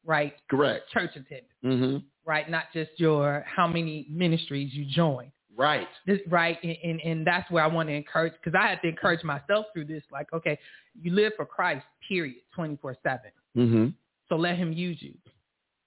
[0.06, 0.34] right?
[0.50, 0.90] Correct.
[0.92, 2.50] Church attendance, hmm right?
[2.50, 5.88] Not just your how many ministries you join, Right.
[6.06, 6.58] this, right?
[6.64, 9.66] And, and and that's where I want to encourage because I had to encourage myself
[9.74, 10.04] through this.
[10.12, 10.58] Like, okay,
[11.02, 13.32] you live for Christ, period, twenty four seven.
[13.56, 13.88] hmm
[14.30, 15.16] So let Him use you,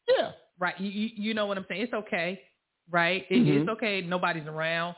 [0.09, 0.33] Yeah.
[0.59, 0.79] right?
[0.81, 1.83] You, you you know what I'm saying?
[1.83, 2.43] It's okay,
[2.91, 3.25] right?
[3.31, 3.61] It, Mhm.
[3.61, 4.01] It's okay.
[4.03, 4.97] Nobody's around,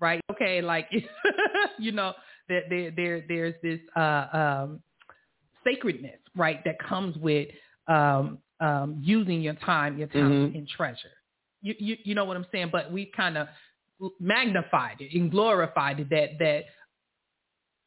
[0.00, 0.20] right?
[0.32, 0.88] Okay, like
[1.78, 2.14] you know,
[2.48, 4.82] There, there, there there's this uh, um,
[5.64, 7.48] sacredness, right, that comes with
[7.88, 10.58] um, um, using your time, your talent, Mhm.
[10.58, 11.12] and treasure.
[11.62, 12.68] You, you, you know what I'm saying?
[12.70, 13.48] But we kind of
[14.20, 16.64] magnified it and glorified it that that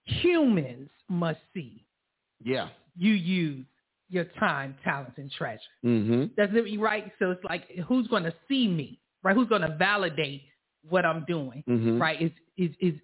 [0.06, 1.86] humans must see
[2.44, 2.70] Yeah.
[2.96, 3.66] you use
[4.10, 5.60] your time, talents, and treasure.
[5.84, 6.26] Mm-hmm.
[6.38, 7.12] That's it, right.
[7.20, 9.36] So it's like, who's going to see me, right?
[9.36, 10.44] Who's going to validate
[10.88, 12.00] what I'm doing, Mhm.
[12.00, 12.22] right?
[12.22, 13.00] Is is is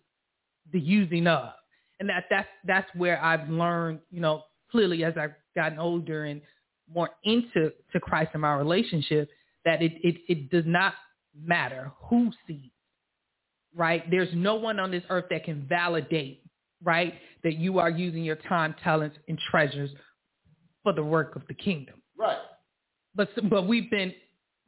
[0.71, 1.53] the using of,
[1.99, 6.41] and that that's that's where I've learned, you know, clearly as I've gotten older and
[6.87, 9.29] more into to Christ in my relationship,
[9.65, 10.93] that it it it does not
[11.35, 12.71] matter who sees,
[13.75, 14.09] right?
[14.11, 16.43] There's no one on this earth that can validate,
[16.83, 19.89] right, that you are using your time, talents, and treasures
[20.83, 22.37] for the work of the kingdom Right.
[23.15, 24.13] but but we've been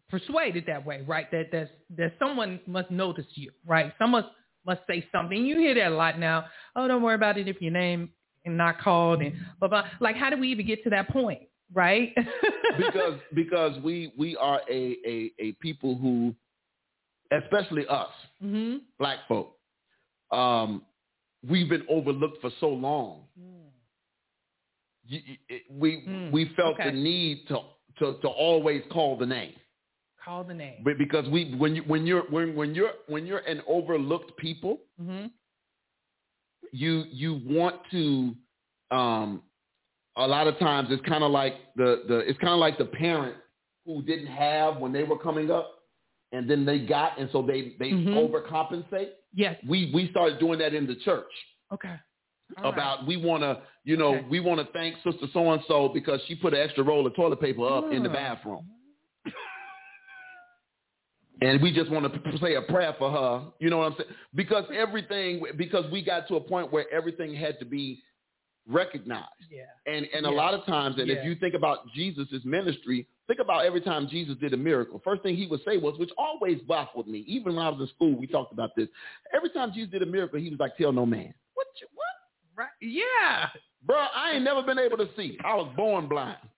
[0.10, 1.30] persuaded that way, right?
[1.32, 3.94] That that that someone must notice you, right?
[4.00, 4.26] Someone
[4.66, 5.46] must say something.
[5.46, 6.46] You hear that a lot now.
[6.76, 8.10] Oh, don't worry about it if your name
[8.46, 9.86] is not called and blah blah.
[10.00, 11.42] Like, how do we even get to that point,
[11.74, 12.14] right?
[12.78, 16.34] because because we we are a, a a people who,
[17.32, 18.10] especially us,
[18.42, 19.56] hmm black folk,
[20.32, 20.84] um,
[21.48, 23.24] we've been overlooked for so long.
[25.08, 26.90] You, you- it- we Mm, we felt okay.
[26.92, 27.60] the need to,
[28.00, 29.54] to to always call the name,
[30.24, 30.82] Call the name.
[30.84, 34.80] but because we when you when you're when when you're when you're an overlooked people,
[34.98, 35.28] hmm
[36.72, 38.36] you you want to
[38.92, 39.44] um
[40.18, 42.86] a lot of times it's kind of like the the it's kind of like the
[42.86, 43.36] parent
[43.86, 45.75] who didn't have when they were coming up
[46.36, 48.14] and then they got and so they they Mhm.
[48.16, 49.58] overcompensate Yes.
[49.68, 51.32] we we started doing that in the church
[51.72, 51.96] Okay.
[52.58, 52.74] All right.
[52.74, 54.28] about we want to you know Okay.
[54.30, 57.16] we want to thank sister so and so because she put an extra roll of
[57.16, 58.66] toilet paper up in the bathroom
[61.42, 63.52] and we just want to say a prayer for her.
[63.60, 64.10] You know what I'm saying?
[64.36, 68.02] Because everything, because we got to a point where everything had to be
[68.68, 69.30] recognized.
[69.50, 69.64] Yeah.
[69.86, 71.16] And and a lot of times, and Yeah.
[71.16, 75.02] if you think about Jesus' ministry, think about every time Jesus did a miracle.
[75.04, 77.88] First thing he would say was, which always baffled me, even when I was in
[77.96, 78.88] school, we talked about this.
[79.34, 81.68] Every time Jesus did a miracle, he was like, "Tell no man." What?
[81.80, 82.06] You, what?
[82.64, 82.70] Right.
[82.82, 83.50] Yeah.
[83.84, 85.38] Bro, I ain't never been able to see.
[85.44, 86.38] I was born blind.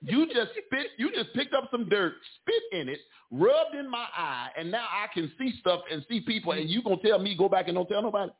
[0.00, 0.88] You just spit.
[0.96, 3.00] You just picked up some dirt, spit in it,
[3.32, 6.52] rubbed in my eye, and now I can see stuff and see people.
[6.52, 8.30] And you gonna tell me go back and don't tell nobody?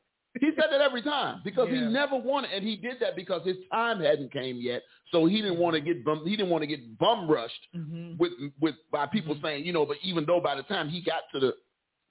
[0.41, 1.89] He said that every time because he Yeah.
[1.89, 4.83] never wanted, and he did that because his time hadn't came yet.
[5.11, 6.25] So he didn't want to get bum.
[6.25, 9.43] He didn't want to get bum rushed hmm with with by people Mhm.
[9.43, 9.87] saying, you know.
[9.87, 11.57] But even though by the time he got to the,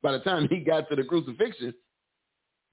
[0.02, 1.74] by the time he got to the crucifixion,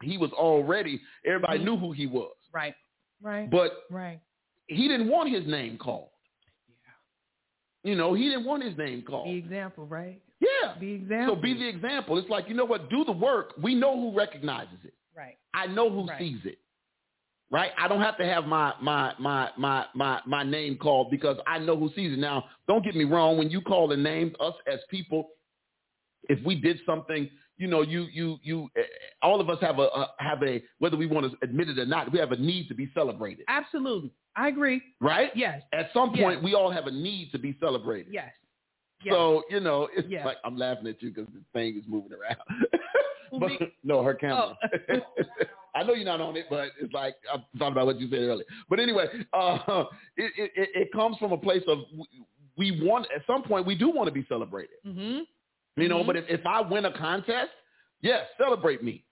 [0.02, 1.00] he was already.
[1.24, 1.64] Everybody Mhm.
[1.64, 2.74] knew who he was, Right.
[3.20, 3.48] Right.
[3.50, 4.20] but right.
[4.66, 6.09] he didn't want his name called.
[6.68, 7.90] Yeah.
[7.90, 9.28] You know, he didn't want his name called.
[9.28, 10.20] The example, right?
[10.40, 10.74] Yeah.
[10.80, 11.37] The example.
[11.37, 12.18] So be the example.
[12.18, 12.88] It's like, you know what?
[12.90, 13.54] Do the work.
[13.59, 14.94] We know who recognizes it.
[15.16, 15.37] Right.
[15.55, 16.18] I know who Right.
[16.18, 16.59] sees it.
[17.50, 17.70] Right?
[17.79, 21.59] I don't have to have my my my my my my name called because I
[21.59, 22.18] know who sees it.
[22.18, 25.29] Now, don't get me wrong, when you call the names, us as people,
[26.29, 28.83] if we did something, you know, you you you eh,
[29.22, 31.87] all of us have a, a have a whether we want to admit it or
[31.87, 33.44] not, we have a need to be celebrated.
[33.46, 34.11] Absolutely.
[34.35, 34.83] I agree.
[35.00, 35.31] Right?
[35.37, 35.62] Yes.
[35.72, 36.24] At some Yes.
[36.24, 38.12] point we all have a need to be celebrated.
[38.12, 38.33] Yes.
[39.05, 39.12] Yes.
[39.14, 40.24] So, you know, it's Yeah.
[40.24, 42.38] like I'm laughing at you because the thing is moving around.
[43.40, 43.51] But,
[43.85, 44.57] no, her camera.
[44.90, 44.97] Oh.
[45.75, 48.20] I know you're not on it, but it's like I thought about what you said
[48.20, 48.44] earlier.
[48.70, 49.59] But anyway, uh,
[50.16, 51.79] it, it, it comes from a place of
[52.57, 55.20] we- want at some point we do want to be celebrated, hmm
[55.77, 56.03] you know.
[56.05, 56.07] Mhm.
[56.07, 57.51] But if, if I win a contest,
[58.01, 59.05] yes, celebrate me.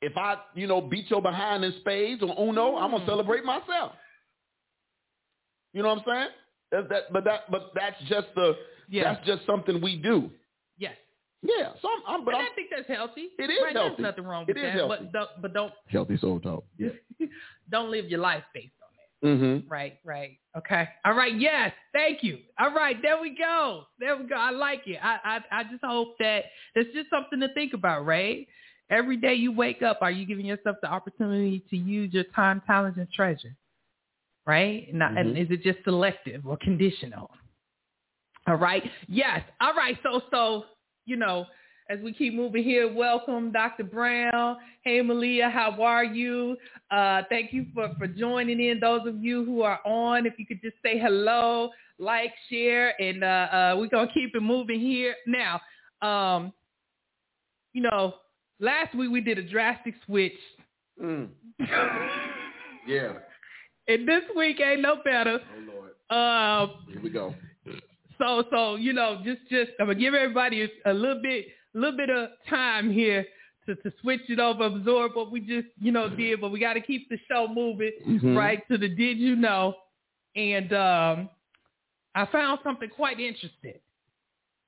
[0.00, 3.08] If I you know beat your behind in spades or Uno, I'm gonna Mm.
[3.08, 3.92] celebrate myself.
[5.74, 6.28] You know what I'm saying?
[6.70, 8.56] That, that, but that but that's just the
[8.88, 9.12] Yeah.
[9.14, 10.30] that's just something we do.
[11.42, 11.58] Yes.
[11.58, 13.28] Yeah, so I'm, I'm but and I'm I think that's healthy.
[13.38, 13.74] It is right?
[13.74, 13.94] healthy.
[14.02, 14.72] There's nothing wrong with is that.
[14.74, 15.04] healthy.
[15.04, 16.64] But don't, but don't healthy soul talk.
[16.78, 16.90] Yeah.
[17.70, 19.28] don't live your life based on that.
[19.28, 19.68] Mm-hmm.
[19.68, 20.38] Right, right.
[20.56, 20.88] Okay.
[21.04, 21.38] All right.
[21.38, 21.72] Yes.
[21.92, 22.38] Thank you.
[22.58, 22.96] All right.
[23.02, 23.84] There we go.
[23.98, 24.34] There we go.
[24.36, 24.98] I like it.
[25.02, 28.46] I, I, I just hope that it's just something to think about, right?
[28.90, 32.60] Every day you wake up, are you giving yourself the opportunity to use your time,
[32.66, 33.56] talent, and treasure?
[34.46, 34.92] Right?
[34.92, 35.40] Not, And Mhm.
[35.40, 37.30] is it just selective or conditional?
[38.48, 38.82] All right.
[39.08, 39.42] Yes.
[39.60, 39.96] All right.
[40.02, 40.64] So, so,
[41.04, 41.46] you know,
[41.90, 43.84] as we keep moving here, welcome Dr.
[43.84, 44.56] Brown.
[44.82, 46.56] Hey, Malia, how are you?
[46.90, 48.80] Uh, thank you for, for joining in.
[48.80, 53.22] Those of you who are on, if you could just say hello, like, share, and
[53.22, 55.14] uh, uh, we're going to keep it moving here.
[55.26, 55.60] Now,
[56.00, 56.52] um,
[57.72, 58.14] you know,
[58.60, 60.32] last week we did a drastic switch.
[61.02, 61.28] Mm.
[62.84, 63.12] Yeah.
[63.86, 65.38] and this week ain't no better.
[65.38, 66.70] Oh Lord.
[66.70, 67.32] Um, Here we go.
[68.22, 71.78] So so you know, just just I'm gonna give everybody a, a little bit a
[71.78, 73.26] little bit of time here
[73.66, 76.72] to, to switch it over, absorb what we just, you know, did, but we got
[76.74, 78.36] to keep the show moving, Mhm.
[78.36, 79.74] right, to the Did You Know?
[80.34, 81.30] And um,
[82.14, 83.78] I found something quite interesting.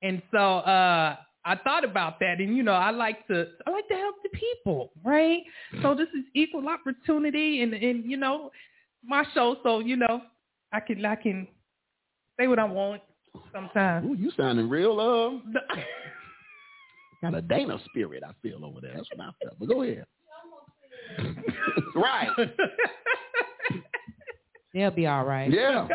[0.01, 3.87] And so uh, I thought about that, and you know, I like to I like
[3.89, 5.41] to help the people, right?
[5.81, 8.51] So this is equal opportunity, and and you know,
[9.03, 10.21] my show, so you know,
[10.71, 11.47] I can I can
[12.39, 13.01] say what I want
[13.53, 14.05] sometimes.
[14.07, 15.61] Ooh, you sounding real uh
[17.21, 18.93] got a Dana spirit I feel over there.
[18.95, 19.59] That's what I felt.
[19.59, 20.05] But go ahead.
[21.95, 22.29] right.
[24.73, 25.49] They'll be all right.
[25.51, 25.87] Yeah.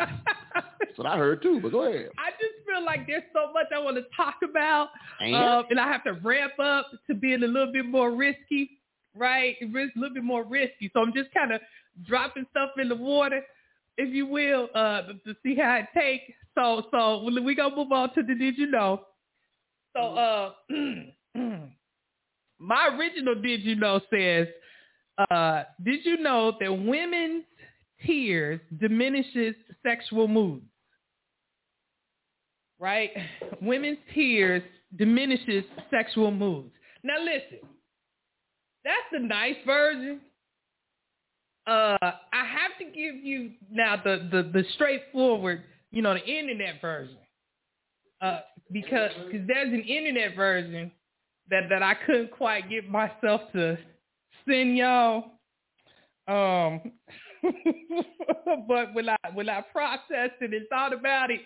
[0.53, 2.09] That's what I heard too, but go ahead.
[2.17, 5.35] I just feel like there's so much I want to talk about, And?
[5.35, 8.71] um, and I have to ramp up to being a little bit more risky,
[9.15, 9.55] right?
[9.61, 10.89] It's a little bit more risky.
[10.93, 11.61] So I'm just kind of
[12.05, 13.41] dropping stuff in the water,
[13.97, 16.33] if you will, uh, to see how it takes.
[16.57, 19.01] So, so we we gonna move on to the Did You Know?
[19.95, 20.51] So, uh,
[22.59, 24.47] my original Did You Know says,
[25.29, 27.45] uh, Did you know that women's
[28.05, 30.65] tears diminishes sexual moods?
[32.81, 33.11] right?
[33.61, 34.63] Women's tears
[34.97, 36.73] diminishes sexual moods.
[37.03, 37.59] Now listen,
[38.83, 40.19] that's the nice version.
[41.67, 46.81] Uh, I have to give you now the, the, the straightforward, you know, the internet
[46.81, 47.17] version.
[48.21, 48.39] Uh,
[48.71, 50.91] because cause there's an internet version
[51.49, 53.77] that, that I couldn't quite get myself to
[54.47, 55.31] send y'all.
[56.27, 56.81] Um,
[58.67, 61.41] but when I when I processed it and thought about it,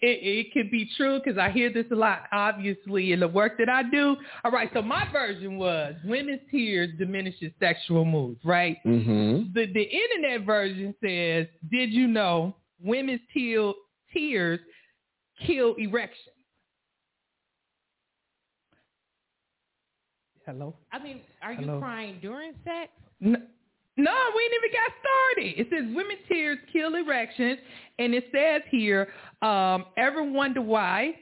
[0.00, 3.56] it, it could be true because I hear this a lot, obviously, in the work
[3.58, 4.16] that I do.
[4.44, 8.76] All right, so my version was women's tears diminishes sexual moods, right?
[8.84, 9.52] Mm-hmm.
[9.54, 13.74] The the internet version says, did you know women's teal,
[14.12, 14.60] tears
[15.46, 16.36] kill erections?
[20.44, 20.74] Hello?
[20.92, 21.80] I mean, are you Hello?
[21.80, 22.92] crying during sex?
[23.24, 23.48] N-
[23.98, 25.60] No, we ain't even got started.
[25.60, 27.58] It says women tears kill erections,
[27.98, 29.08] and it says here,
[29.40, 31.14] um, ever wonder why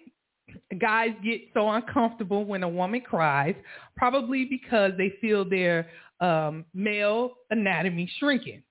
[0.81, 3.55] guys get so uncomfortable when a woman cries?
[3.97, 5.89] Probably because they feel their
[6.21, 8.63] um, male anatomy shrinking.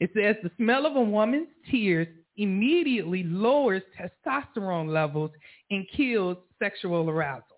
[0.00, 5.30] It says the smell of a woman's tears immediately lowers testosterone levels
[5.70, 7.51] and kills sexual arousal.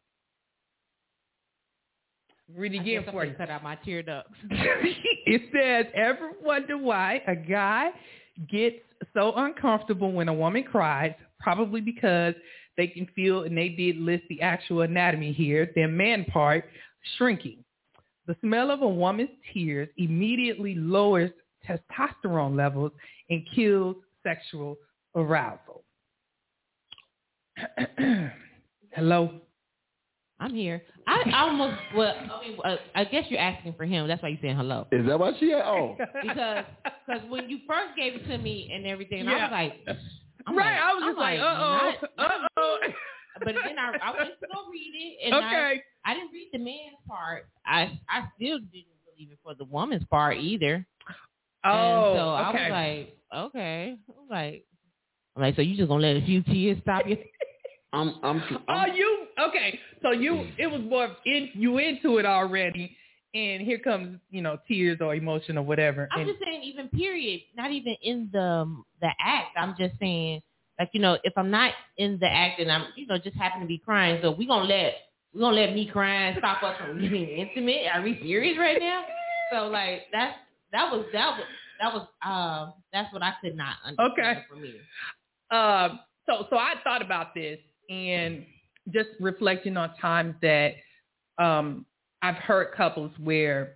[2.53, 3.35] Read again I'm for you.
[3.35, 4.31] Cut out my tear ducts.
[4.51, 7.91] it says, ever wonder why a guy
[8.51, 8.77] gets
[9.15, 11.15] so uncomfortable when a woman cries?
[11.41, 12.35] Probably because
[12.77, 16.65] they can feel, and they did list the actual anatomy here, their man part
[17.17, 17.65] shrinking.
[18.27, 21.31] The smell of a woman's tears immediately lowers
[21.67, 22.93] testosterone levels
[23.31, 24.77] and kills sexual
[25.15, 25.85] arousal.
[28.93, 29.41] Hello?
[30.41, 30.83] I'm here.
[31.07, 32.15] I almost well.
[32.17, 34.09] I mean, uh, I guess you're asking for him.
[34.09, 34.87] That's why you're saying hello.
[34.91, 35.63] Is that what she had?
[35.63, 35.97] Oh.
[36.23, 36.65] Because
[37.07, 39.43] because when you first gave it to me and everything, I Yeah.
[39.45, 39.99] was like,
[40.47, 42.79] I'm right, like- I was I'm just like, uh-oh, not- not uh-oh.
[43.45, 45.83] But then I, I went to go read it, and I, Okay.
[46.05, 47.47] I didn't read the man's part.
[47.67, 50.87] I I still didn't believe it for the woman's part either.
[51.65, 52.63] Oh, and so I okay.
[52.63, 53.97] was like, okay.
[54.09, 54.65] I was like,
[55.37, 57.19] I'm like, so you just gonna let a few tears stop you?
[57.93, 59.79] I'm I'm, Oh, I'm you okay?
[60.05, 62.97] So you it was more of in you into it already,
[63.35, 66.09] and here comes you know tears or emotion or whatever.
[66.13, 69.57] I'm and, just saying, even period, not even in the the act.
[69.57, 70.43] I'm just saying,
[70.79, 73.63] like you know, if I'm not in the act and I'm you know just happen
[73.63, 74.95] to be crying, so we gonna let
[75.33, 77.87] we gonna let me crying stop us from getting intimate.
[77.95, 79.05] Are we serious right now?
[79.53, 80.37] So like that's
[80.73, 81.47] that was that was
[81.81, 84.45] that was um that's what I could not understand Okay.
[84.51, 84.75] for me.
[85.51, 88.45] um, so so I thought about this and
[88.93, 90.75] just reflecting on times that
[91.39, 91.87] um
[92.23, 93.75] I've heard couples where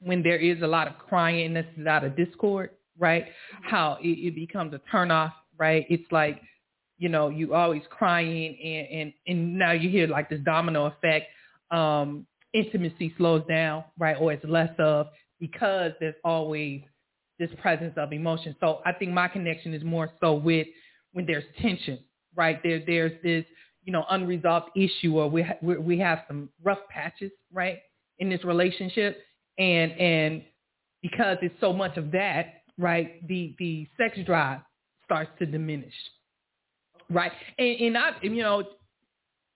[0.00, 3.26] when there is a lot of crying and this is out of discord, right?
[3.62, 5.86] How it, it becomes a turnoff, right?
[5.88, 6.40] It's like
[6.98, 11.26] you know, you always crying and, and, and now you hear like this domino effect.
[11.70, 14.16] Um, intimacy slows down, right?
[14.18, 15.08] Or it's less of
[15.40, 16.82] because there's always
[17.38, 18.54] this presence of emotion.
[18.60, 20.68] So I think my connection is more so with
[21.12, 21.98] when there's tension,
[22.36, 22.60] right?
[22.62, 23.44] There, there's this,
[23.84, 27.78] you know, unresolved issue or we, ha- we, have some rough patches, right?
[28.18, 29.18] In this relationship.
[29.58, 30.42] And, and
[31.02, 33.26] because it's so much of that, right?
[33.28, 34.60] The, the sex drive
[35.04, 35.94] starts to diminish
[37.10, 37.32] right?
[37.58, 38.64] And, and I, you know,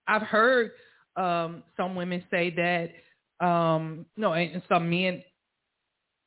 [0.07, 0.71] I've heard
[1.15, 5.23] um, some women say that, um, no, and some men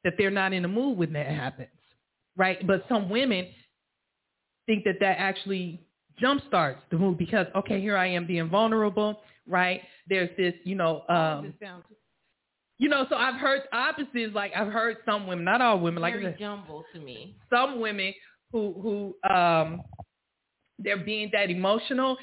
[0.05, 1.68] that they're not in the mood when that happens,
[2.36, 2.64] right?
[2.66, 3.48] But some women
[4.66, 5.86] think that that actually
[6.20, 9.80] jumpstarts the mood because, okay, here I am being vulnerable, right?
[10.08, 11.52] There's this, you know, um,
[12.78, 14.34] you know, so I've heard opposites.
[14.34, 17.36] Like I've heard some women, not all women, like I Very jumble to me.
[17.52, 18.12] some women
[18.50, 19.82] who who um
[20.78, 22.16] they're being that emotional,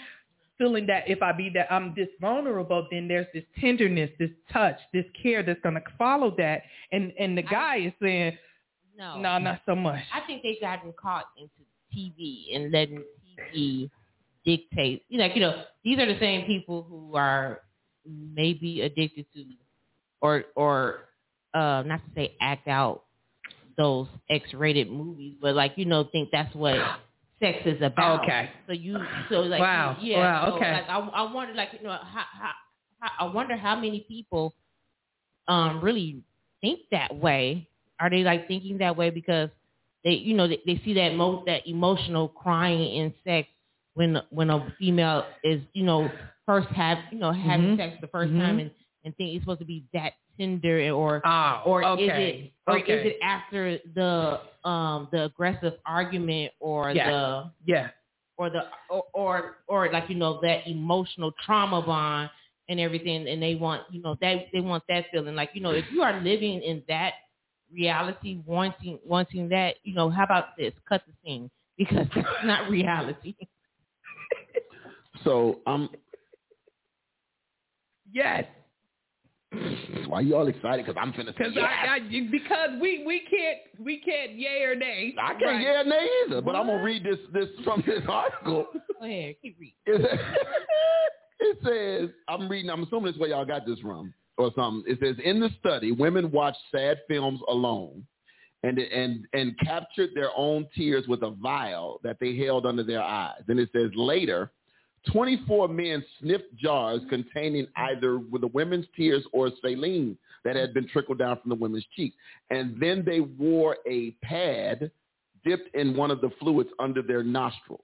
[0.58, 4.78] feeling that if I be that I'm this vulnerable, then there's this tenderness, this touch,
[4.94, 6.64] this care that's gonna follow that.
[6.92, 8.38] And and the guy is saying,
[8.98, 9.18] No.
[9.20, 10.04] no, not so much.
[10.14, 11.54] I think they've gotten caught into
[11.96, 13.04] TV and letting
[13.54, 13.90] TV
[14.46, 15.04] dictate.
[15.10, 17.62] You know, like, you know, these are the same people who are
[18.06, 19.46] maybe addicted to,
[20.22, 21.02] or or
[21.54, 23.04] uh, not to say act out
[23.78, 26.76] those X-rated movies, but like you know, think that's what
[27.40, 28.24] sex is about.
[28.24, 28.50] Okay.
[28.68, 28.98] So you,
[29.30, 29.98] so like, Wow.
[30.02, 30.18] yeah.
[30.20, 30.72] Wow, so, okay.
[30.74, 32.52] Like I, I wonder, like you know, how, how,
[33.00, 34.54] how, I wonder how many people
[35.48, 36.24] um really
[36.62, 37.68] think that way.
[38.00, 39.50] Are they like thinking that way because
[40.04, 43.47] they, you know, they, they see that mo- that emotional crying in sex
[43.95, 46.10] when when a female is, you know,
[46.45, 47.78] first have, you know, having Mhm.
[47.78, 48.39] sex the 1st Mhm.
[48.39, 48.72] time and
[49.06, 52.04] and think it's supposed to be that tender or Ah, or okay.
[52.06, 52.10] is
[52.45, 52.93] it or okay.
[53.02, 57.10] is it after the um the aggressive argument or Yeah.
[57.10, 57.89] the yeah.
[58.38, 62.30] or the or, or or like you know that emotional trauma bond
[62.70, 65.72] and everything and they want you know that they want that feeling like you know
[65.72, 67.14] if you are living in that
[67.74, 72.70] reality wanting wanting that you know how about this cut the scene because that's not
[72.70, 73.34] reality
[75.24, 75.90] So I'm.
[78.12, 78.46] Yes.
[80.08, 80.86] Why you all excited?
[80.86, 81.66] Because I'm finna say Because yes.
[81.88, 82.00] I, I
[82.32, 85.14] because we we can't we can't yay or nay.
[85.20, 85.62] I can't Right.
[85.62, 88.68] yeah nay either, but I'm gonna read this this from this article.
[89.00, 90.20] go ahead keep reading It,
[91.40, 92.70] it says I'm reading.
[92.70, 94.92] I'm assuming this is where y'all got this from or something.
[94.92, 98.08] It says in the study, women watched sad films alone,
[98.64, 103.04] and and and captured their own tears with a vial that they held under their
[103.04, 103.44] eyes.
[103.48, 104.52] And it says later.
[105.14, 110.90] 24 men sniffed jars containing either with the women's tears or saline that had been
[110.90, 112.14] trickled down from the women's cheek.
[112.50, 114.92] And then they wore a pad
[115.46, 117.80] dipped in one of the fluids under their nostrils.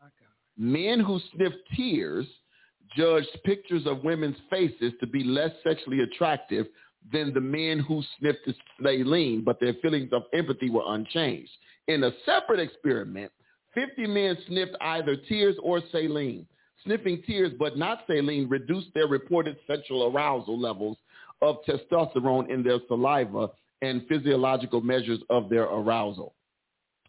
[0.00, 0.06] Oh,
[0.56, 2.26] men who sniffed tears
[2.96, 6.66] judged pictures of women's faces to be less sexually attractive
[7.12, 11.50] than the men who sniffed the saline, but their feelings of empathy were unchanged.
[11.88, 13.32] In a separate experiment,
[13.74, 16.46] 50 men sniffed either tears or saline.
[16.84, 20.96] Sniffing tears but not saline reduced their reported sexual arousal levels
[21.42, 23.50] of testosterone in their saliva
[23.82, 26.34] and physiological measures of their arousal.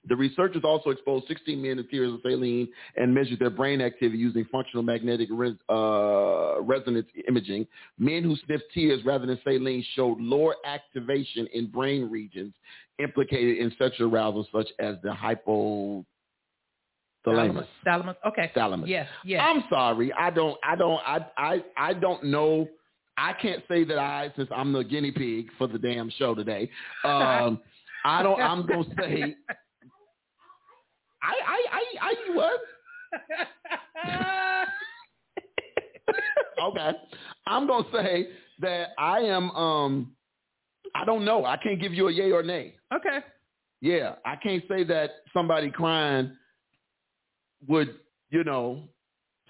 [0.08, 4.18] The researchers also exposed 16 men to tears of saline and measured their brain activity
[4.18, 7.68] using functional magnetic res- uh, resonance imaging.
[8.00, 12.54] Men who sniffed tears rather than saline showed lower activation in brain regions
[12.98, 16.06] implicated in sexual arousal, such as the hypothalamus.
[17.24, 17.68] Thalamus.
[17.86, 18.16] Thalamus.
[18.26, 18.52] Okay.
[18.56, 18.90] Thalamus.
[18.90, 19.08] Yes.
[19.24, 19.42] Yes.
[19.46, 20.12] I'm sorry.
[20.14, 20.58] I don't.
[20.64, 21.00] I don't.
[21.06, 21.20] I.
[21.38, 21.64] I.
[21.78, 22.68] I don't know.
[23.18, 26.70] I can't say that I, since I'm the guinea pig for the damn show today.
[27.06, 27.60] Um,
[28.04, 28.42] I don't.
[28.42, 29.36] I'm gonna say.
[31.22, 31.34] I.
[31.48, 31.66] I.
[31.72, 31.84] I.
[32.02, 32.60] I what?
[36.62, 36.92] Okay.
[37.48, 38.28] I'm gonna say
[38.60, 39.50] that I am.
[39.52, 40.16] Um.
[40.94, 41.46] I don't know.
[41.46, 42.76] I can't give you a yay or nay.
[42.94, 43.20] okay.
[43.80, 46.36] Yeah, I can't say that somebody crying
[47.68, 47.96] would,
[48.30, 48.90] you know,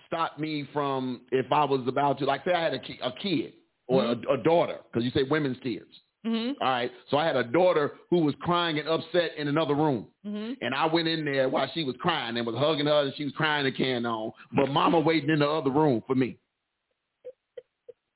[0.07, 3.11] stop me from if I was about to, like, say I had a, ki- a
[3.11, 3.53] kid
[3.88, 5.93] or a, a daughter, because you say women's tears.
[6.26, 6.55] Mhm.
[6.61, 10.07] All right, so I had a daughter who was crying and upset in another room,
[10.26, 10.55] Mhm.
[10.61, 13.24] and I went in there while she was crying and was hugging her, and she
[13.24, 16.38] was crying and can on, but Mama waiting in the other room for me.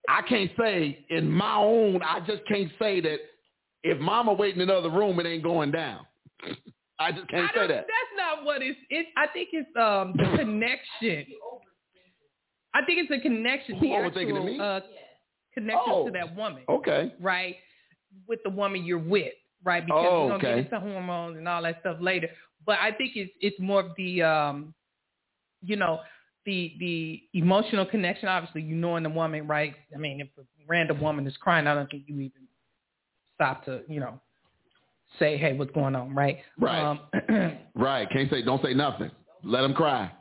[0.08, 2.04] I can't say in my own.
[2.04, 3.20] I just can't say that
[3.84, 6.06] if Mama waiting in the other room, it ain't going down.
[7.00, 7.88] I just can't I say that.
[7.88, 8.78] That's not what it's.
[8.92, 11.26] It, I think it's um the connection.
[12.76, 13.76] I think it's a connection.
[13.78, 14.60] Who the overthinking actual, me?
[14.60, 14.82] Uh,
[15.54, 16.06] connection Oh.
[16.06, 17.12] to that woman, Okay.
[17.20, 17.56] right?
[18.28, 19.86] With the woman you're with, right?
[19.86, 20.64] Because Oh, we're gonna okay.
[20.64, 22.30] get into hormones and all that stuff later.
[22.66, 24.74] But I think it's it's more of the um,
[25.62, 26.02] you know,
[26.46, 28.28] the the emotional connection.
[28.30, 29.76] Obviously, you knowing the woman, right?
[29.94, 32.48] I mean, if a random woman is crying, I don't think you even
[33.36, 34.20] stop to you know
[35.20, 36.40] say, hey, what's going on, right?
[36.60, 36.84] Right.
[36.84, 37.00] Um,
[37.76, 38.10] Right.
[38.10, 38.42] Can't say.
[38.42, 39.12] Don't say nothing.
[39.44, 40.12] Let them cry.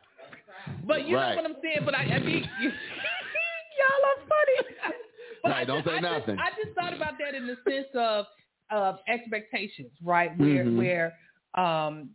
[0.86, 1.36] But you Right.
[1.36, 1.82] know what I'm saying.
[1.84, 4.94] But I, I you, y'all are funny.
[5.44, 6.36] But Right, don't just, say I nothing.
[6.36, 8.26] Just, I just thought about that in the sense of
[8.72, 10.36] of expectations, right?
[10.38, 10.76] Where Mhm.
[10.78, 11.18] where
[11.54, 12.10] um,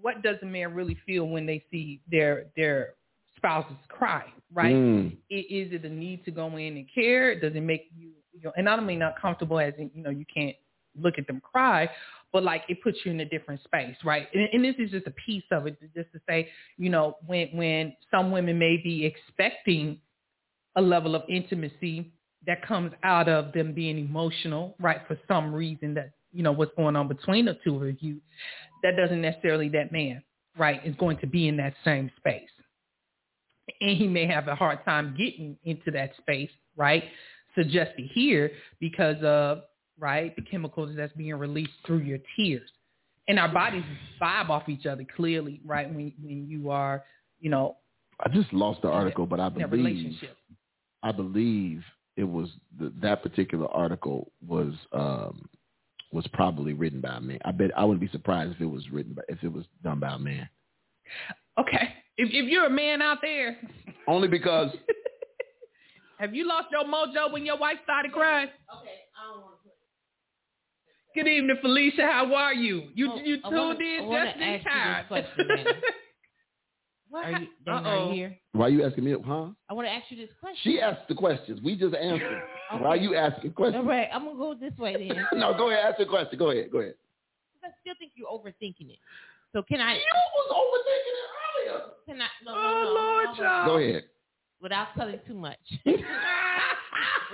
[0.00, 2.94] what does a man really feel when they see their their
[3.36, 4.76] spouses cry, right?
[4.76, 5.16] Mm.
[5.32, 7.38] I- Is it a need to go in and care?
[7.38, 10.10] Does it make you, you know, and I don't mean uncomfortable as in, you know,
[10.10, 10.56] you can't
[10.96, 11.90] look at them cry,
[12.32, 14.28] but like it puts you in a different space, right?
[14.34, 17.48] And, and this is just a piece of it, just to say, you know, when
[17.56, 20.00] when some women may be expecting
[20.76, 22.12] a level of intimacy
[22.46, 26.74] that comes out of them being emotional, right, for some reason that, you know, what's
[26.76, 28.20] going on between the two of you,
[28.82, 30.22] that doesn't necessarily that man,
[30.58, 32.48] right, is going to be in that same space.
[33.80, 37.04] And he may have a hard time getting into that space, right,
[37.54, 39.62] suggested here because of,
[39.98, 42.68] right, the chemicals that's being released through your tears.
[43.26, 43.84] And our bodies
[44.20, 47.04] vibe off each other clearly, right, when, when you are,
[47.40, 47.76] you know,
[48.20, 50.36] I just lost the article, but I believe relationship.
[51.02, 51.82] I believe
[52.16, 52.48] it was
[52.78, 55.48] the, that particular article was um,
[56.12, 57.38] was probably written by a man.
[57.44, 59.98] I bet I wouldn't be surprised if it was written by if it was done
[60.00, 60.48] by a man.
[61.58, 61.88] Okay.
[62.16, 63.56] If, if you're a man out there,
[64.06, 64.70] Only because
[66.18, 68.46] have you lost your mojo when your wife started crying?
[68.48, 68.90] Okay,
[69.20, 71.20] I don't want to.
[71.20, 72.02] Good evening, Felicia.
[72.02, 72.88] How are you?
[72.94, 74.64] You Oh, you tuned wanna- in just in ask
[75.10, 75.74] you this time.
[77.22, 77.74] question, man.
[77.74, 77.84] what?
[77.84, 78.38] Are you, Dan, are you here?
[78.52, 79.14] why are you asking me?
[79.24, 79.46] Huh?
[79.68, 80.58] I want to ask you this question.
[80.62, 81.60] She asked the questions.
[81.62, 82.42] We just answered.
[82.80, 83.02] Why Okay.
[83.04, 83.82] you asking questions?
[83.82, 84.08] All right.
[84.12, 85.26] I'm gonna go this way then.
[85.40, 85.84] no, go ahead.
[85.86, 86.38] Ask the question.
[86.38, 86.70] Go ahead.
[86.70, 86.94] Go ahead.
[87.62, 88.98] I still think you're overthinking it.
[89.52, 89.94] So can I?
[89.94, 90.00] You
[90.36, 91.84] was overthinking it earlier.
[92.06, 92.26] Can I?
[92.44, 92.90] No, no, Oh, no.
[92.92, 93.66] Lord, hold child.
[93.68, 94.02] Go ahead.
[94.60, 95.58] Without telling too much.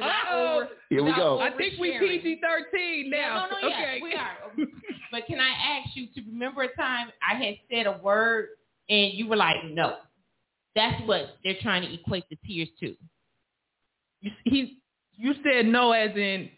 [0.01, 0.57] Uh-oh.
[0.63, 1.39] over- Here we go.
[1.41, 2.23] I think we oversharing.
[2.23, 3.19] PG thirteen now.
[3.19, 4.01] Yeah, no, no, okay.
[4.03, 4.67] we are.
[5.13, 8.51] But can I ask you to remember a time I had said a word
[8.91, 9.97] and you were like, no.
[10.77, 12.95] That's what they're trying to equate the tears to.
[14.21, 14.79] You, he,
[15.17, 16.51] you said no, as in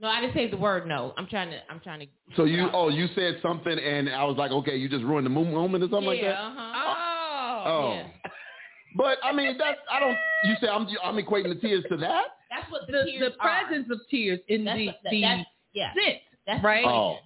[0.00, 1.12] No, I didn't say the word no.
[1.18, 1.58] I'm trying to.
[1.70, 2.06] I'm trying to.
[2.36, 5.30] So you oh you said something and I was like okay you just ruined the
[5.30, 6.38] mo- moment or something like yeah, that.
[6.40, 7.64] uh-huh.
[7.66, 7.92] oh, Oh.
[7.94, 8.06] Yeah.
[8.96, 12.24] But I mean that's I don't you say I'm I'm equating the tears to that.
[12.50, 15.20] That's what the, the tears the presence of tears in That's the what- that- the
[15.20, 16.82] that's- Yeah, scent, that's right?
[16.84, 17.16] The Oh.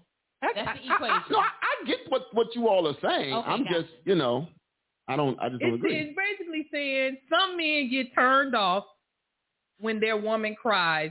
[0.51, 0.67] Equation.
[0.67, 1.23] That's the equation.
[1.31, 3.33] no, I, I get what what you all are saying.
[3.35, 3.83] Okay, I'm gotcha.
[3.83, 4.49] just you know
[5.09, 5.97] I don't I just don't It's, agree.
[5.97, 8.85] it's basically saying some men get turned off
[9.79, 11.11] when their woman cries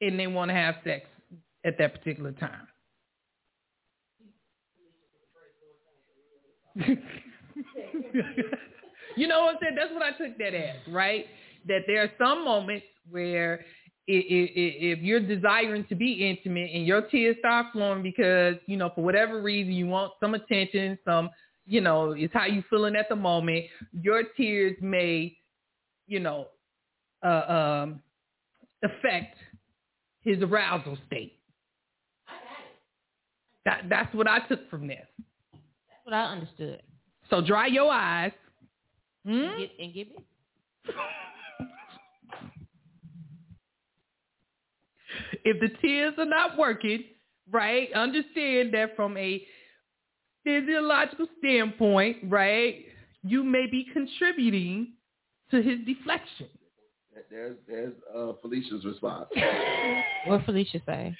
[0.00, 1.06] and they want to have sex
[1.64, 2.66] at that particular time.
[9.16, 9.76] you know what I'm saying?
[9.76, 11.26] That's what I took that as, right?
[11.68, 13.64] That there are some moments where
[14.06, 19.04] if you're desiring to be intimate and your tears start flowing because, you know, for
[19.04, 21.30] whatever reason you want some attention, some,
[21.66, 25.36] you know, it's how you feeling at the moment, your tears may,
[26.08, 26.48] you know,
[27.24, 28.02] uh, um,
[28.82, 29.36] affect
[30.22, 31.38] his arousal state.
[33.64, 35.06] That, that's what I took from this.
[35.52, 36.82] That's what I understood.
[37.30, 38.32] So dry your eyes.
[39.24, 39.30] Hmm?
[39.30, 40.16] And, get, and give me.
[45.44, 47.04] if the tears are not working,
[47.50, 49.42] right, understand that from a
[50.44, 52.84] physiological standpoint, right,
[53.22, 54.94] you may be contributing
[55.50, 56.48] to his deflection.
[57.30, 59.28] There's there's uh, Felicia's response.
[60.26, 61.16] What Felicia say?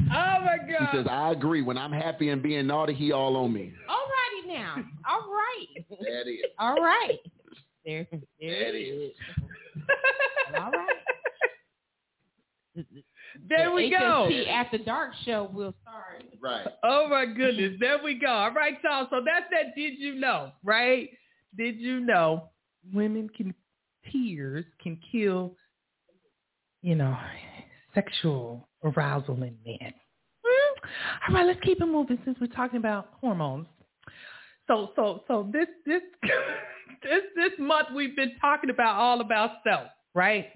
[0.00, 0.88] Oh my God!
[0.90, 1.62] She says I agree.
[1.62, 3.72] When I'm happy and being naughty, he all on me.
[3.88, 4.06] All
[4.46, 4.76] righty now.
[5.08, 5.84] All right.
[6.00, 6.40] That is.
[6.58, 7.18] All right.
[7.84, 9.12] There, there There it it is.
[10.56, 10.96] All right.
[13.42, 14.28] The- the- there the we go.
[14.30, 16.24] HST After Dark show will start.
[16.40, 16.66] Right.
[16.82, 18.28] Oh my goodness, there we go.
[18.28, 19.06] All right, y'all.
[19.10, 19.74] So that's that.
[19.76, 20.52] Did you know?
[20.64, 21.10] Right?
[21.56, 22.50] Did you know
[22.92, 23.54] women can
[24.10, 25.56] tears can kill,
[26.82, 27.16] you know,
[27.94, 29.92] sexual arousal in men?
[30.44, 30.78] Hmm?
[31.28, 33.66] All right, let's keep it moving since we're talking about hormones.
[34.66, 36.02] So so so this this
[37.02, 40.46] this this month we've been talking about all about self, right?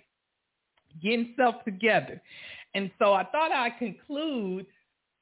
[1.02, 2.20] Getting self together.
[2.74, 4.66] And so I thought I'd conclude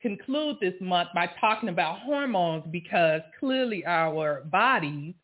[0.00, 5.14] conclude this month by talking about hormones because clearly our bodies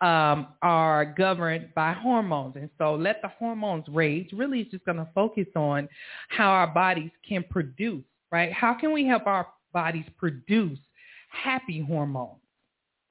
[0.00, 2.56] um, are governed by hormones.
[2.56, 5.88] And so let the hormones rage really is just going to focus on
[6.28, 8.52] how our bodies can produce, right?
[8.52, 10.78] How can we help our bodies produce
[11.30, 12.36] happy hormones?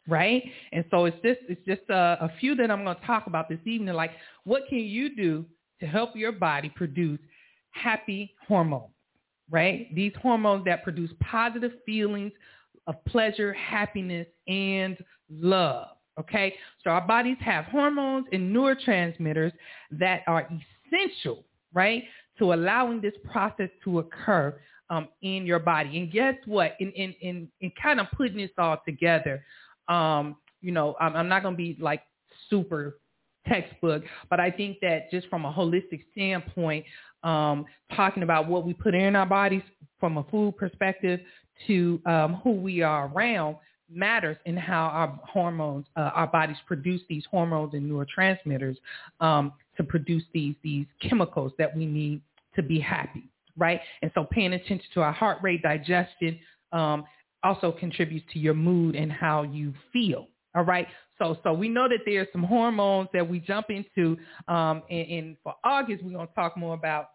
[0.08, 0.44] Right.
[0.72, 3.48] And so it's just, it's just a, a few that I'm going to talk about
[3.48, 3.94] this evening.
[3.94, 4.12] Like
[4.44, 5.46] what can you do
[5.82, 7.20] to help your body produce
[7.72, 8.94] happy hormones?
[9.50, 9.94] right?
[9.94, 12.32] These hormones that produce positive feelings
[12.88, 14.98] of pleasure, happiness, and
[15.30, 15.90] love.
[16.20, 16.54] Okay,
[16.84, 19.54] so our bodies have hormones and neurotransmitters
[19.92, 20.50] that are
[20.92, 22.04] essential, right,
[22.38, 24.60] to allowing this process to occur
[24.90, 25.98] um, in your body.
[25.98, 26.76] And guess what?
[26.82, 29.46] In in in, in kind of putting this all together,
[29.88, 32.02] um, you know, I'm, I'm not going to be like
[32.50, 33.00] super
[33.48, 36.86] textbook, but I think that just from a holistic standpoint,
[37.24, 37.66] um,
[37.96, 39.64] talking about what we put in our bodies
[40.00, 41.20] from a food perspective
[41.68, 43.58] to um, who we are around
[43.92, 48.78] matters in how our hormones, uh, our bodies produce these hormones and neurotransmitters
[49.20, 52.22] um, to produce these these chemicals that we need
[52.56, 53.24] to be happy,
[53.58, 53.80] right?
[54.02, 56.40] And so paying attention to our heart rate, digestion,
[56.72, 57.04] um,
[57.44, 60.28] also contributes to your mood and how you feel.
[60.56, 60.88] All right.
[61.18, 64.18] So so we know that there's some hormones that we jump into.
[64.48, 67.10] Um, and, and for August, we're gonna talk more about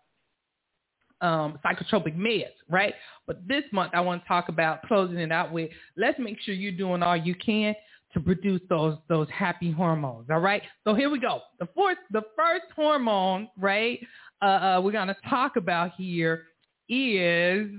[1.21, 2.95] um, psychotropic meds, right?
[3.27, 5.71] But this month, I want to talk about closing it out with.
[5.97, 7.75] Let's make sure you're doing all you can
[8.13, 10.27] to produce those those happy hormones.
[10.31, 10.63] All right.
[10.85, 11.41] So here we go.
[11.59, 14.01] The fourth, the first hormone, right?
[14.43, 16.45] Uh, uh, we're gonna talk about here
[16.89, 17.71] is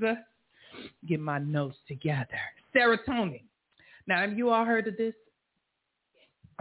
[1.08, 2.40] get my notes together.
[2.76, 3.44] Serotonin.
[4.08, 5.14] Now, have you all heard of this?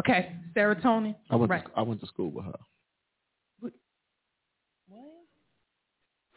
[0.01, 1.15] Okay, serotonin.
[1.31, 1.65] I went right.
[1.65, 2.59] to, I went to school with her.
[3.61, 3.73] What?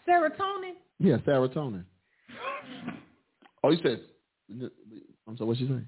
[0.08, 0.74] Serotonin.
[1.00, 1.84] Yeah, serotonin.
[3.64, 4.00] Oh, you said.
[5.28, 5.48] I'm sorry.
[5.48, 5.88] What you saying?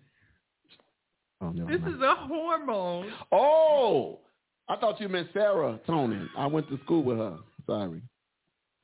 [1.40, 1.96] Oh, never This mind.
[1.96, 3.12] is a hormone.
[3.32, 4.20] Oh,
[4.68, 6.28] I thought you meant serotonin.
[6.36, 7.38] I went to school with her.
[7.68, 8.02] Sorry.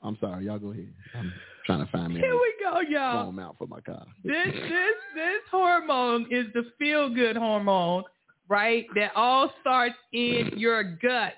[0.01, 0.45] I'm sorry.
[0.45, 0.93] Y'all go ahead.
[1.15, 1.33] I'm
[1.65, 3.25] trying to find me Here we go, y'all.
[3.25, 4.05] foam out for my car.
[4.23, 8.03] This this this hormone is the feel good hormone,
[8.47, 8.85] right?
[8.95, 11.33] That all starts in your gut.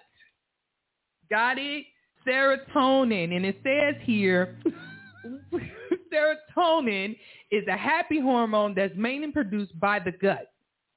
[1.30, 1.86] Got it?
[2.28, 3.36] Serotonin.
[3.36, 4.58] And it says here
[6.14, 7.18] serotonin
[7.52, 10.52] is a happy hormone that's mainly produced by the gut.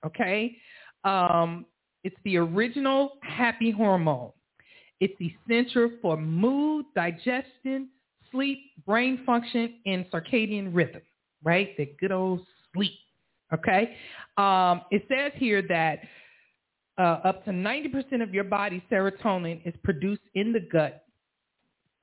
[0.04, 0.56] Okay?
[1.04, 1.66] Um,
[2.04, 4.30] it's the original happy hormone.
[5.00, 7.88] It's essential for mood, digestion,
[8.30, 11.02] sleep, brain function, and circadian rhythm,
[11.42, 11.76] right?
[11.76, 12.40] The good old
[12.74, 12.92] sleep.
[13.52, 13.94] Okay?
[14.36, 16.00] Um, it says here that
[16.98, 21.04] uh, up to 90% of your body's serotonin is produced in the gut.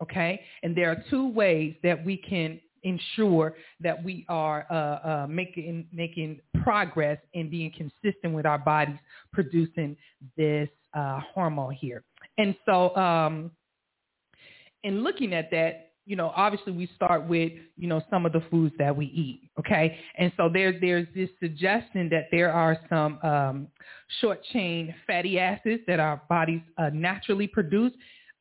[0.01, 0.41] Okay?
[0.63, 5.87] And there are two ways that we can ensure that we are uh, uh, making
[5.91, 8.97] making progress and being consistent with our bodies
[9.33, 9.95] producing
[10.35, 12.03] this uh, hormone here.
[12.37, 13.51] And so, um,
[14.83, 18.41] in looking at that, you know, obviously we start with, you know, some of the
[18.49, 19.41] foods that we eat.
[19.59, 19.99] Okay.
[20.17, 23.67] And so there's, there's this suggestion that there are some um,
[24.21, 27.91] short chain fatty acids that our bodies uh, naturally produce.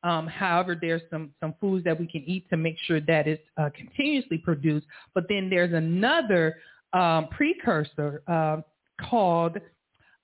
[0.03, 3.43] Um, however, there's some, some foods that we can eat to make sure that it's
[3.57, 4.87] uh, continuously produced.
[5.13, 6.59] But then there's another
[6.93, 8.61] um, precursor uh,
[9.01, 9.57] called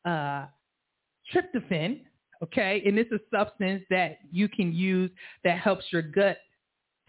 [0.07, 1.99] tryptophan,
[2.41, 2.81] okay?
[2.85, 5.11] And it's a substance that you can use
[5.43, 6.37] that helps your gut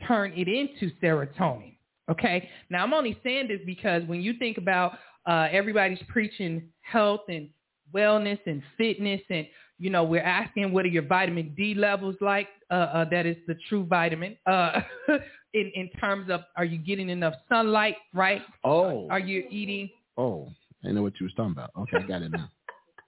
[0.07, 1.77] turn it into serotonin,
[2.11, 2.49] okay?
[2.71, 7.49] Now, I'm only saying this because when you think about uh, everybody's preaching health and
[7.95, 9.47] wellness and fitness and,
[9.79, 12.49] you know, we're asking what are your vitamin D levels like?
[12.71, 14.37] Uh, uh, that is the true vitamin.
[14.47, 14.81] Uh,
[15.55, 18.43] in, in terms of are you getting enough sunlight, right?
[18.65, 20.49] Oh, Are you eating oh,
[20.85, 21.71] I know what you was talking about.
[21.79, 22.51] Okay, I got it now.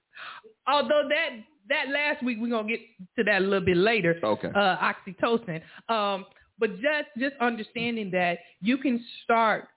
[0.66, 1.30] although that
[1.68, 2.80] that last week we're gonna get
[3.16, 4.18] to that a little bit later.
[4.22, 4.49] Okay.
[4.55, 5.61] Uh, oxytocin.
[5.89, 6.24] Um,
[6.59, 9.69] but just just understanding that you can start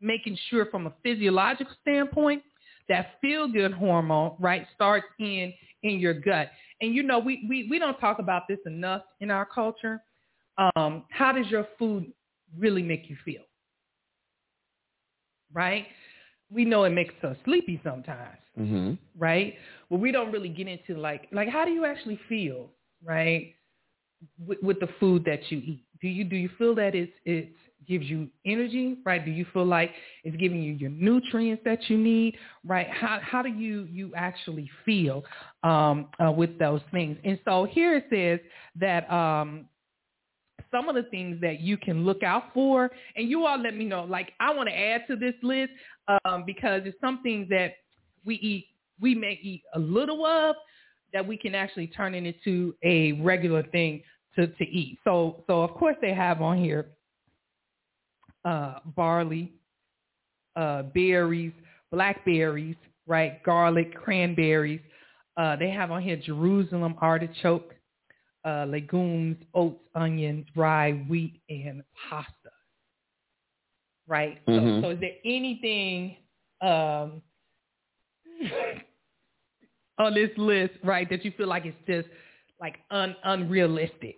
[0.00, 2.42] making sure from a physiological standpoint
[2.88, 5.52] that feel good hormone right starts in
[5.82, 6.50] in your gut.
[6.80, 10.02] And you know we we we don't talk about this enough in our culture.
[10.76, 12.12] Um, how does your food
[12.58, 13.42] really make you feel?
[15.52, 15.86] Right?
[16.50, 18.94] We know it makes us sleepy sometimes Mm-hmm.
[19.18, 19.54] right?
[19.88, 22.70] Well, we don't really get into like like how do you actually feel,
[23.04, 23.54] right?
[24.46, 27.52] With, with the food that you eat, do you do you feel that it's it
[27.86, 29.24] gives you energy, right?
[29.24, 29.90] Do you feel like
[30.22, 32.88] it's giving you your nutrients that you need, right?
[32.88, 35.24] How how do you you actually feel
[35.62, 37.18] um, uh, with those things?
[37.24, 38.46] And so here it says
[38.78, 39.66] that um,
[40.70, 43.84] some of the things that you can look out for, and you all let me
[43.84, 44.04] know.
[44.04, 45.72] Like I want to add to this list
[46.24, 47.74] um, because it's some things that
[48.24, 48.68] we eat,
[49.00, 50.56] we may eat a little of
[51.12, 54.02] that we can actually turn it into a regular thing
[54.36, 54.98] to, to eat.
[55.04, 56.86] So, so of course they have on here
[58.44, 59.52] uh, barley,
[60.56, 61.52] uh, berries,
[61.92, 62.76] blackberries,
[63.06, 63.42] right?
[63.42, 64.80] Garlic, cranberries.
[65.36, 67.74] Uh, they have on here Jerusalem artichoke,
[68.44, 72.32] uh, legumes, oats, onions, rye, wheat, and pasta.
[74.06, 74.44] Right.
[74.46, 74.80] Mhm.
[74.80, 76.16] So, so is there anything
[76.62, 77.22] um,
[79.98, 82.08] on this list, right, that you feel like it's just
[82.60, 84.16] like un- unrealistic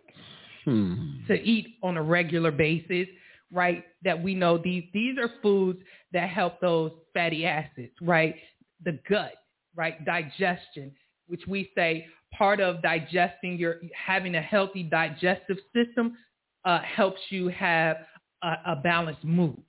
[0.65, 1.25] Hmm.
[1.27, 3.09] to eat on a regular basis,
[3.51, 3.85] right?
[4.05, 5.81] That we know these these are foods
[6.13, 8.37] that help those fatty acids, right?
[8.85, 9.35] The gut,
[9.75, 10.05] right?
[10.05, 10.93] Digestion,
[11.27, 16.17] which we say part of digesting your having a healthy digestive system
[16.65, 17.97] uh, helps you have
[18.43, 19.61] a, a balanced mood.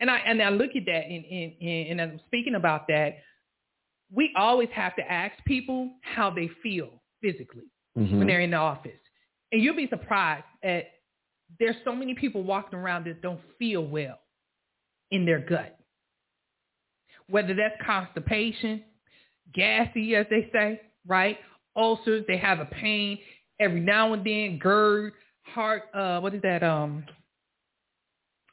[0.00, 3.16] And I and I look at that and, and, and I'm speaking about that,
[4.12, 7.64] we always have to ask people how they feel physically,
[7.96, 8.18] Mhm.
[8.18, 8.98] when they're in the office.
[9.52, 10.86] And you'll be surprised at
[11.60, 14.18] there's so many people walking around that don't feel well
[15.10, 15.78] in their gut.
[17.28, 18.82] Whether that's constipation,
[19.52, 21.38] gassy as they say, right?
[21.76, 23.18] Ulcers, they have a pain
[23.60, 26.62] every now and then, GERD, heart uh what is that?
[26.62, 27.04] Um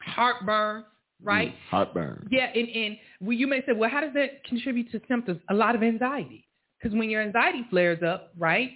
[0.02, 0.84] heartburn,
[1.24, 1.54] right?
[1.54, 2.28] Mm, Heartburn.
[2.32, 5.42] Yeah, and, and well, you may say, well, how does that contribute to symptoms?
[5.50, 6.48] A lot of anxiety.
[6.80, 8.72] Because when your anxiety flares up, right,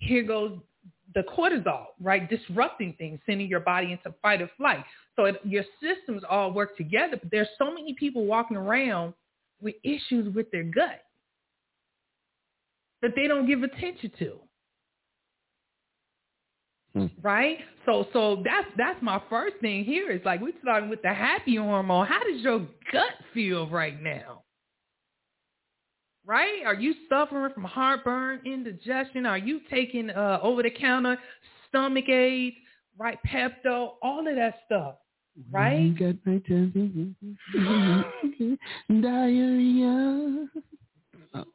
[0.00, 0.58] here goes
[1.14, 4.84] the cortisol, right, disrupting things, sending your body into fight or flight.
[5.16, 7.16] So it, your systems all work together.
[7.20, 9.14] But there's so many people walking around
[9.60, 11.02] with issues with their gut
[13.02, 14.36] that they don't give attention to.
[16.94, 17.06] Hmm.
[17.22, 17.58] Right?
[17.86, 21.56] So so that's that's my first thing here is like we're starting with the happy
[21.56, 22.06] hormone.
[22.06, 22.60] How does your
[22.92, 24.42] gut feel right now?
[26.26, 26.62] Right?
[26.64, 29.26] Are you suffering from heartburn, indigestion?
[29.26, 31.18] Are you taking uh, over the counter
[31.68, 32.56] stomach aids,
[32.98, 33.18] right?
[33.26, 34.96] Pepto, all of that stuff.
[35.50, 35.98] Right?
[35.98, 36.38] Got my
[39.00, 40.46] diarrhea.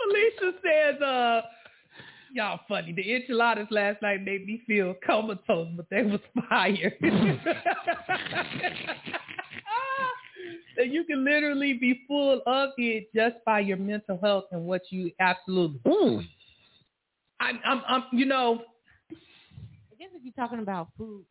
[0.00, 1.42] Felicia says, uh,
[2.32, 2.92] y'all funny.
[2.92, 6.92] The enchiladas last night made me feel comatose, but they was fire.
[10.76, 14.82] so you can literally be full of it just by your mental health and what
[14.90, 15.80] you absolutely.
[15.86, 16.26] Mm.
[17.40, 18.60] I'm, I'm, I'm, you know,
[19.92, 21.24] I guess if you're talking about food,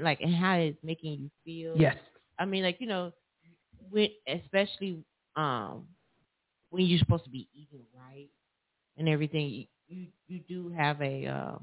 [0.00, 1.76] like and how it's making you feel.
[1.78, 1.96] yes,
[2.38, 3.12] I mean, like you know,
[3.90, 5.02] when especially
[5.36, 5.86] um
[6.70, 8.28] when you're supposed to be eating right
[8.96, 11.58] and everything, you you, you do have a uh,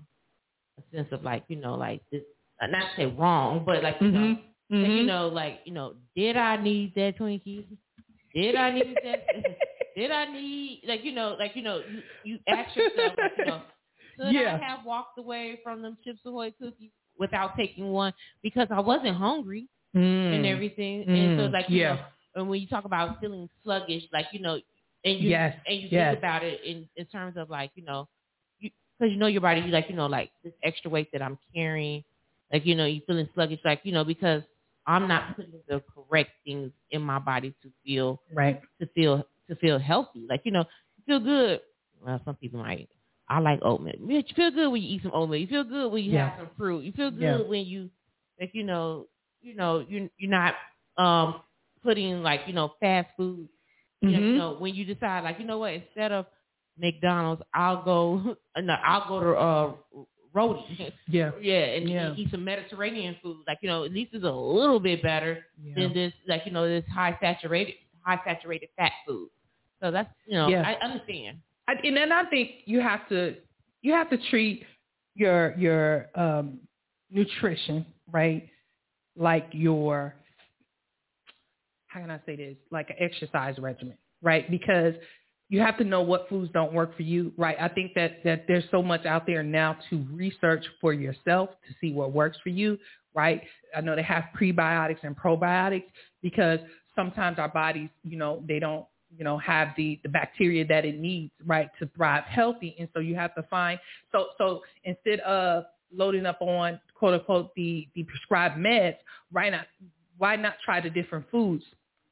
[0.77, 2.21] a sense of like you know like this.
[2.61, 4.37] uh, Not to say wrong, but like you know,
[4.71, 4.77] Mhm.
[4.81, 5.05] like, you Mhm.
[5.05, 7.65] know, like you know, did I need that Twinkie?
[8.33, 9.19] Did I need that?
[9.95, 13.43] did I need like you know, like you know, you, you ask yourself, like, you
[13.43, 13.61] know,
[14.19, 14.59] could Yeah.
[14.61, 18.13] I have walked away from them Chips Ahoy cookies without taking one
[18.43, 19.67] because I wasn't hungry
[20.31, 20.45] and Mm.
[20.45, 21.07] everything.
[21.13, 21.53] And so Mm.
[21.53, 21.95] like you Yeah.
[21.95, 21.99] know,
[22.35, 24.59] and when you talk about feeling sluggish, like you know,
[25.05, 25.55] and you Yes.
[25.67, 26.09] and you Yes.
[26.09, 28.07] think about it in in terms of like you know,
[28.59, 31.21] you because you know your body, you like you know like this extra weight that
[31.21, 32.03] I'm carrying,
[32.51, 34.43] like you know you feeling sluggish, like you know because
[34.89, 38.61] I'm not putting the correct things in my body to feel Right.
[38.81, 40.25] to feel to feel healthy.
[40.29, 40.65] Like you know,
[41.07, 41.61] feel good.
[42.05, 42.89] Well, some people might.
[43.29, 43.95] I like oatmeal.
[44.07, 45.39] You feel good when you eat some oatmeal.
[45.41, 46.29] You feel good when you Yeah.
[46.29, 46.83] have some fruit.
[46.85, 47.49] You feel good Yeah.
[47.49, 47.89] when you,
[48.39, 49.07] like you know,
[49.41, 50.55] you know, you you're not
[50.97, 51.41] um
[51.83, 53.49] putting like you know fast food.
[54.01, 54.33] You, know, Mhm.
[54.33, 56.25] you know, when you decide like you know what, instead of
[56.77, 58.35] McDonald's, I'll go.
[58.57, 60.03] No, I'll go to uh
[60.33, 60.93] Roti.
[61.07, 61.31] Yeah.
[61.41, 62.13] yeah, and Yeah.
[62.15, 63.43] eat some Mediterranean food.
[63.47, 65.73] Like you know, at least it's a little bit better Yeah.
[65.75, 69.29] than this like you know this high saturated high saturated fat food.
[69.81, 70.63] So that's you know Yeah.
[70.67, 71.39] I understand.
[71.67, 73.35] I, and then I think you have to
[73.81, 74.65] you have to treat
[75.15, 76.59] your your um,
[77.11, 78.47] nutrition right
[79.15, 80.15] like your
[81.87, 84.93] how can I say this like an exercise regimen right because
[85.49, 87.57] you have to know what foods don't work for you right?
[87.59, 91.75] I think that that there's so much out there now to research for yourself to
[91.81, 92.77] see what works for you
[93.15, 93.41] right?
[93.75, 95.85] I know they have prebiotics and probiotics
[96.21, 96.59] because
[96.95, 98.85] sometimes our bodies you know they don't
[99.17, 102.75] you know, have the, the bacteria that it needs, right, to thrive healthy.
[102.79, 103.79] And so you have to find,
[104.11, 108.95] so, so instead of loading up on quote unquote the, the prescribed meds,
[109.31, 109.65] right not,
[110.17, 111.63] why not try the different foods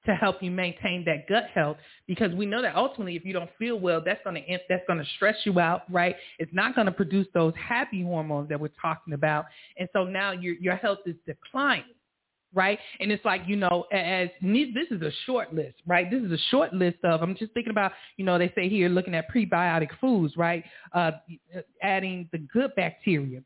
[0.08, 1.78] to help you maintain that gut health?
[2.08, 4.99] Because we know that ultimately if you don't feel well, that's going to, that's going
[4.99, 6.16] to stress you out, right?
[6.39, 9.45] It's not going to produce those happy hormones that we're talking about.
[9.78, 11.93] And so now your, your health is declining
[12.53, 12.80] right?
[12.99, 16.10] And it's like, you know, as this is a short list, right?
[16.10, 18.89] This is a short list of, I'm just thinking about, you know, they say here
[18.89, 20.64] looking at prebiotic foods, right?
[20.93, 21.12] Uh,
[21.82, 23.41] adding the good bacteria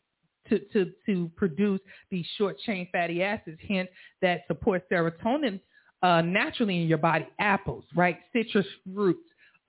[0.49, 3.89] to, to, to produce these short chain fatty acids, hence
[4.21, 5.59] that support serotonin
[6.03, 7.27] uh, naturally in your body.
[7.39, 8.19] Apples, right?
[8.33, 9.19] Citrus fruits,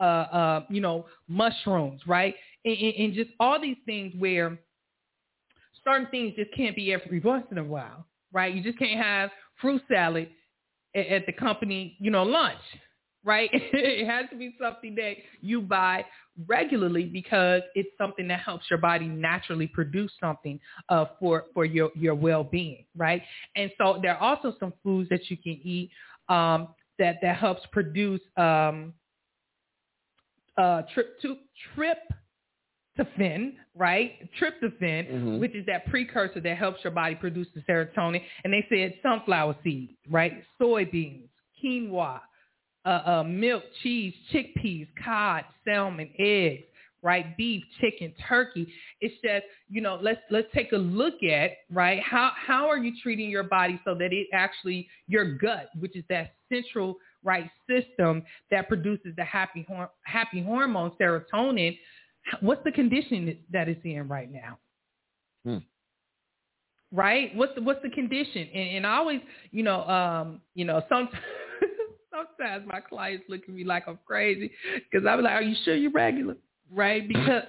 [0.01, 2.35] uh, uh, you know, mushrooms, right?
[2.65, 4.59] And, and, and just all these things where
[5.85, 8.55] certain things just can't be every once in a while right?
[8.55, 9.31] You just can't have
[9.61, 10.29] fruit salad
[10.95, 12.59] at, at the company, you know, lunch,
[13.25, 13.51] right?
[13.53, 16.05] it has to be something that you buy
[16.47, 20.59] regularly because it's something that helps your body naturally produce something
[20.89, 23.23] uh, for for your your well-being, right?
[23.55, 25.91] And so there are also some foods that you can eat
[26.29, 26.69] um,
[26.99, 28.95] that that helps produce um,
[30.57, 31.37] uh, trip to
[31.75, 31.99] trip
[32.99, 34.29] tryptophan, right?
[34.39, 35.41] Tryptophan, Mhm.
[35.41, 38.23] which is that precursor that helps your body produce the serotonin.
[38.45, 40.45] And they said sunflower seeds, right?
[40.61, 41.29] Soybeans,
[41.63, 42.21] quinoa,
[42.85, 46.67] uh, uh, milk, cheese, chickpeas, cod, salmon, eggs,
[47.03, 47.37] right?
[47.37, 48.67] Beef, chicken, turkey.
[49.01, 52.01] It's just, you know, let's let's take a look at, right?
[52.03, 56.05] How how are you treating your body so that it actually your gut, which is
[56.09, 59.67] that central right system that produces the happy
[60.05, 61.77] happy hormone serotonin,
[62.41, 64.59] what's the condition that it's in right now?
[65.45, 65.59] Hmm.
[66.93, 67.35] Right?
[67.35, 68.49] What's the what's the condition?
[68.55, 71.19] And, and I always, you know, um, you know, sometimes
[72.39, 74.53] sometimes my clients look at me like I'm crazy
[74.91, 76.37] because I'm like, "Are you sure you're regular?"
[76.73, 77.07] Right?
[77.07, 77.43] Because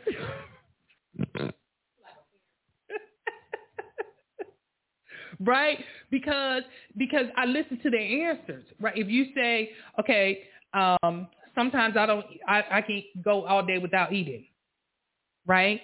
[5.39, 5.77] right?
[6.11, 6.63] Because
[6.97, 8.65] because I listen to their answers.
[8.79, 8.97] Right?
[8.97, 10.43] If you say, "Okay,
[10.73, 14.45] um, sometimes I don't, I, I can go all day without eating,"
[15.45, 15.81] right?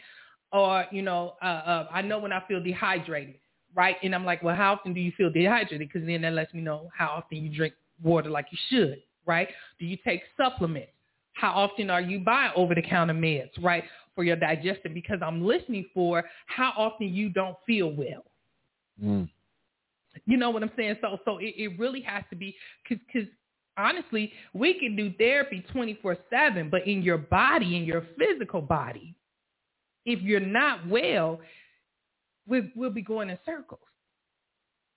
[0.51, 3.35] Or you know, uh, uh, I know when I feel dehydrated,
[3.75, 3.95] right?
[4.03, 5.87] And I'm like, well, how often do you feel dehydrated?
[5.87, 9.49] Because then that lets me know how often you drink water like you should, right?
[9.79, 10.91] Do you take supplements?
[11.39, 14.93] How often are you buying over-the-counter meds, right, for your digestion?
[14.93, 18.25] Because I'm listening for how often you don't feel well.
[19.01, 19.29] Mm.
[20.25, 20.97] You know what I'm saying?
[21.01, 22.55] So, so it, it really has to be
[22.87, 23.27] because
[23.77, 29.15] honestly, we can do therapy 24/7, but in your body, in your physical body,
[30.05, 31.39] if you're not well,
[32.45, 33.79] we'll, we'll be going in circles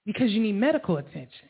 [0.05, 1.49] because you need medical attention.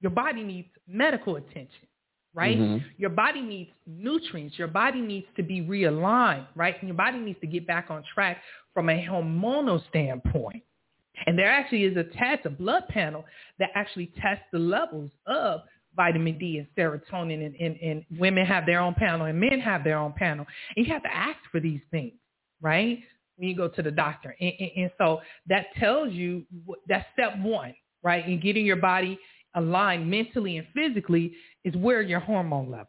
[0.00, 1.88] Your body needs medical attention,
[2.34, 2.58] right?
[2.58, 2.84] Mhm.
[2.98, 4.58] Your body needs nutrients.
[4.58, 6.76] Your body needs to be realigned, right?
[6.80, 8.42] And your body needs to get back on track
[8.74, 10.62] from a hormonal standpoint.
[11.26, 13.24] And there actually is a test, a blood panel
[13.58, 15.62] that actually tests the levels of
[15.94, 19.84] vitamin D and serotonin and, and, and women have their own panel and men have
[19.84, 20.44] their own panel.
[20.76, 22.14] And you have to ask for these things,
[22.60, 22.98] right?
[23.36, 24.34] When you go to the doctor.
[24.40, 26.44] And, and, and so that tells you,
[26.88, 28.26] that's step one, right?
[28.26, 29.18] In getting your body
[29.54, 31.32] aligned mentally and physically
[31.64, 32.88] is where your hormone level.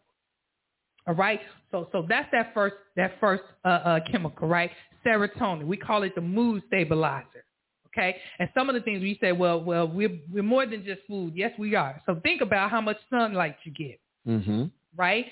[1.08, 1.40] All right.
[1.72, 4.72] So so that's that first that first uh, uh, chemical, right?
[5.06, 5.66] Serotonin.
[5.66, 7.46] We call it the mood stabilizer.
[7.88, 8.18] Okay.
[8.40, 11.34] And some of the things we say, well, well, we're we're more than just food.
[11.36, 12.02] Yes, we are.
[12.06, 14.66] So think about how much sunlight you get, Mm-hmm.
[14.98, 15.28] right?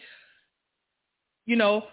[1.45, 1.83] You know,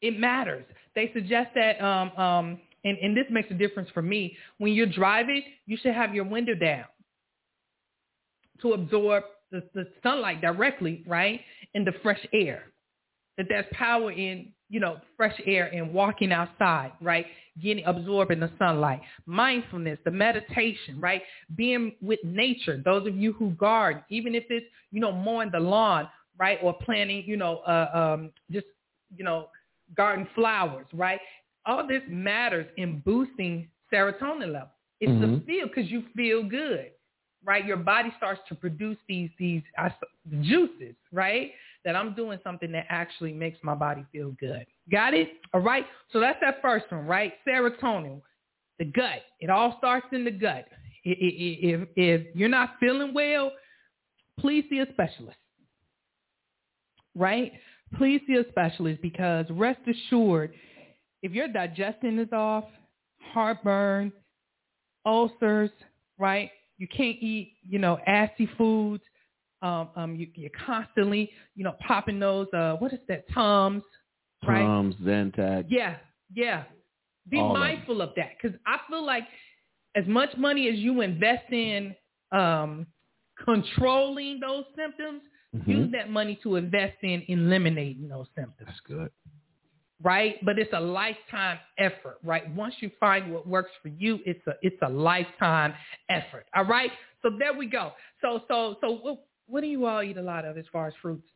[0.00, 0.64] it matters.
[0.94, 4.36] They suggest that, um, um, and, and this makes a difference for me.
[4.58, 6.86] When you're driving, you should have your window down
[8.62, 11.40] to absorb the, the sunlight directly, right,
[11.74, 12.64] in the fresh air.
[13.36, 17.26] That there's power in, you know, fresh air and walking outside, right,
[17.62, 19.00] getting absorbing the sunlight.
[19.26, 21.22] Mindfulness, the meditation, right,
[21.56, 22.80] being with nature.
[22.84, 26.08] Those of you who garden, even if it's, you know, mowing the lawn,
[26.38, 28.66] right, or planting, you know, uh, um, just,
[29.16, 29.48] you know,
[29.96, 31.20] garden flowers, right?
[31.66, 34.70] All this matters in boosting serotonin levels.
[35.00, 35.46] It's the Mhm.
[35.46, 36.90] feel because you feel good,
[37.44, 37.64] right?
[37.64, 39.62] Your body starts to produce these these
[40.42, 41.52] juices, right?
[41.84, 44.66] That I'm doing something that actually makes my body feel good.
[44.90, 45.28] Got it?
[45.54, 45.86] All right.
[46.12, 47.32] So that's that first one, right?
[47.46, 48.20] Serotonin,
[48.78, 49.22] the gut.
[49.40, 50.66] It all starts in the gut.
[51.04, 53.52] If if you're not feeling well,
[54.38, 55.38] please see a specialist.
[57.14, 57.52] Right?
[57.96, 60.52] Please see a specialist because rest assured,
[61.22, 62.64] if your digestion is off,
[63.32, 64.12] heartburn,
[65.04, 65.70] ulcers,
[66.18, 66.50] right?
[66.80, 69.02] You can't eat, you know, assy foods.
[69.60, 73.82] Um, um, you, you're constantly, you know, popping those, uh, what is that, Tums,
[74.48, 74.64] right?
[74.64, 75.66] Tums, Zantac.
[75.68, 75.96] Yeah,
[76.34, 76.64] yeah.
[77.28, 79.24] Be All mindful of that because I feel like
[79.94, 81.94] as much money as you invest in
[82.32, 82.86] um,
[83.44, 85.20] controlling those symptoms,
[85.54, 85.66] Mhm.
[85.68, 89.10] use that money to invest in eliminating those symptoms That's good.
[90.02, 90.36] Right?
[90.44, 92.48] But it's a lifetime effort, right?
[92.54, 95.74] Once you find what works for you, it's a it's a lifetime
[96.08, 96.46] effort.
[96.54, 96.90] All right.
[97.22, 97.92] So there we go.
[98.22, 100.94] So so so what, what do you all eat a lot of as far as
[101.02, 101.26] fruits?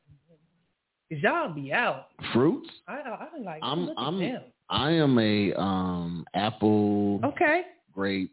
[1.10, 2.06] Cause y'all be out.
[2.32, 2.68] Fruits.
[2.88, 4.42] I I, I like I'm I'm them.
[4.70, 7.62] I am a um apple, Okay.
[7.92, 8.32] grapes,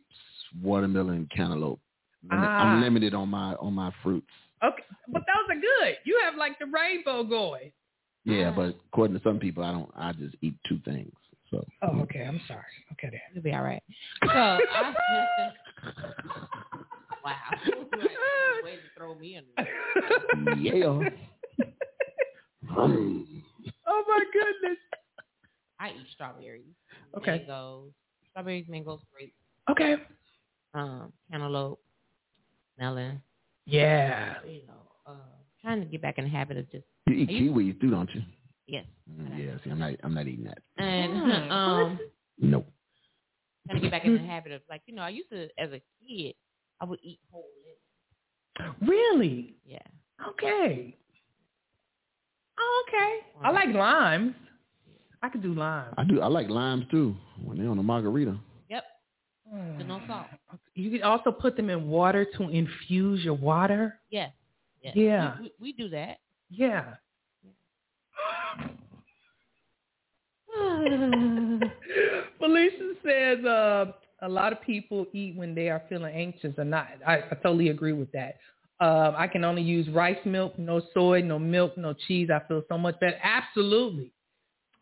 [0.64, 1.80] watermelon, cantaloupe.
[2.32, 2.60] Ah.
[2.60, 4.28] I'm limited on my on my fruits.
[4.64, 4.84] Okay.
[5.10, 5.98] But those are good.
[6.06, 7.72] You have like the rainbow going.
[8.24, 9.90] Yeah, but according to some people, I don't.
[9.96, 11.12] I just eat two things.
[11.50, 12.24] So Oh, okay.
[12.24, 12.62] I'm sorry.
[12.94, 13.20] Okay then.
[13.34, 13.82] You'll be all right.
[14.24, 14.94] So I
[17.26, 17.34] wow.
[18.64, 19.70] Way to throw me under.
[20.62, 21.10] yeah.
[23.88, 24.78] Oh my goodness.
[25.80, 26.62] I eat strawberries.
[27.18, 27.40] Okay.
[27.40, 27.92] Mangoes.
[28.30, 29.34] Strawberries, mangoes, grapes,
[29.70, 29.96] Okay.
[30.74, 31.80] um, cantaloupe,
[32.80, 33.22] melon.
[33.66, 34.36] Yeah.
[34.48, 35.16] You know, uh,
[35.62, 38.10] trying to get back in the habit of just You eat you- kiwis too, don't
[38.14, 38.22] you?
[38.68, 38.86] yes.
[39.10, 39.58] Mm, yeah.
[39.64, 39.94] See, I'm not.
[40.04, 40.60] I'm not eating that.
[40.78, 42.00] And um,
[42.40, 42.68] Nope.
[43.68, 45.72] trying to get back in the habit of like you know I used to as
[45.72, 46.36] a kid
[46.80, 47.46] I would eat whole
[48.60, 48.76] lemons.
[48.82, 49.56] Really?
[49.66, 49.80] Yeah.
[50.30, 50.96] Okay.
[52.60, 53.18] Oh, okay.
[53.44, 54.36] I like limes.
[55.24, 55.94] I could do lime.
[55.98, 56.22] I do.
[56.22, 58.38] I like limes too when they're on a margarita.
[58.70, 58.84] Yep.
[59.78, 60.28] So no salt.
[60.76, 64.00] You could also put them in water to infuse your water.
[64.10, 64.32] Yes.
[64.82, 64.96] yes.
[64.96, 65.36] Yeah.
[65.40, 66.20] We, we, we do that.
[66.52, 66.96] Yeah.
[72.40, 73.86] Felicia says uh,
[74.22, 76.88] a lot of people eat when they are feeling anxious or not.
[77.08, 78.36] I, I totally agree with that.
[78.82, 82.30] Um, I can only use rice milk, no soy, no milk, no cheese.
[82.34, 83.18] I feel so much better.
[83.24, 84.12] Absolutely.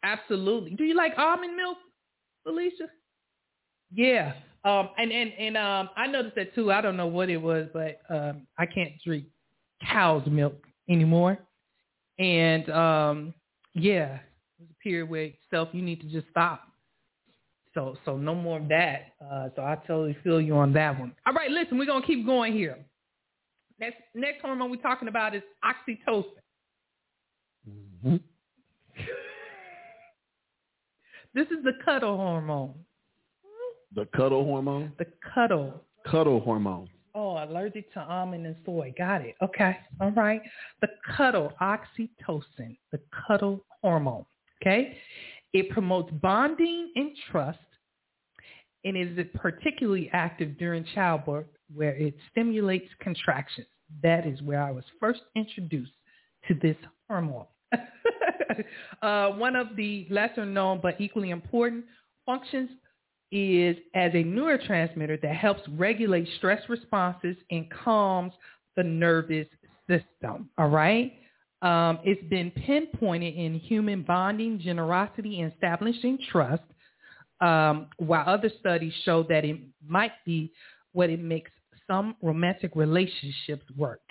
[0.03, 0.72] Absolutely.
[0.72, 1.78] Do you like almond milk,
[2.43, 2.88] Felicia?
[3.93, 4.34] Yeah.
[4.63, 6.72] Um, and and and um, I noticed that too.
[6.72, 9.26] I don't know what it was, but um, I can't drink
[9.86, 11.38] cow's milk anymore.
[12.20, 13.34] And um,
[13.74, 14.22] yeah, it
[14.59, 16.63] was a period where self you need to just stop.
[17.74, 19.13] So so no more of that.
[19.24, 21.13] Uh, so I totally feel you on that one.
[21.26, 22.78] All right, listen, we're gonna keep going here.
[23.80, 26.26] Next next hormone we're talking about is oxytocin.
[28.01, 28.15] hmm
[31.34, 32.74] This is the cuddle hormone.
[33.93, 34.93] The cuddle hormone.
[34.97, 35.84] The cuddle.
[36.09, 36.89] Cuddle hormone.
[37.16, 38.93] Oh, allergic to almond and soy.
[38.97, 39.36] Got it.
[39.41, 39.78] Okay.
[39.99, 40.41] All right.
[40.82, 44.26] The cuddle, oxytocin, the cuddle hormone.
[44.62, 44.97] Okay.
[45.53, 47.60] It promotes bonding and trust
[48.84, 53.68] and is particularly active during childbirth where it stimulates contractions.
[54.03, 55.91] That is where I was first introduced
[56.47, 57.45] to this hormone.
[59.01, 61.86] uh, one of the lesser known but equally important
[62.26, 62.70] functions
[63.32, 68.34] is as a neurotransmitter that helps regulate stress responses and calms
[68.75, 69.47] the nervous
[69.88, 70.49] system.
[70.57, 71.13] All right.
[71.61, 76.63] Um, it's been pinpointed in human bonding, generosity, and establishing trust,
[77.41, 80.51] um, while other studies show that it might be
[80.93, 81.51] what it makes
[81.86, 84.01] some romantic relationships work.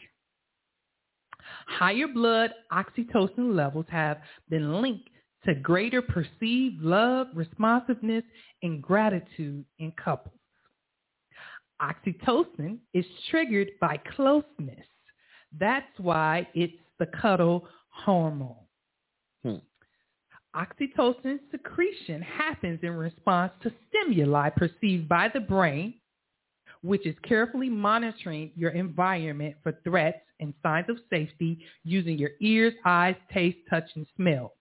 [1.66, 4.18] Higher blood oxytocin levels have
[4.50, 5.08] been linked
[5.44, 8.24] to greater perceived love, responsiveness,
[8.62, 10.34] and gratitude in couples.
[11.80, 14.86] Oxytocin is triggered by closeness.
[15.58, 18.56] That's why it's the cuddle hormone.
[19.44, 19.56] Hmm.
[20.56, 25.94] Oxytocin secretion happens in response to stimuli perceived by the brain,
[26.82, 32.74] which is carefully monitoring your environment for threats and signs of safety using your ears,
[32.84, 34.52] eyes, taste, touch, and smell.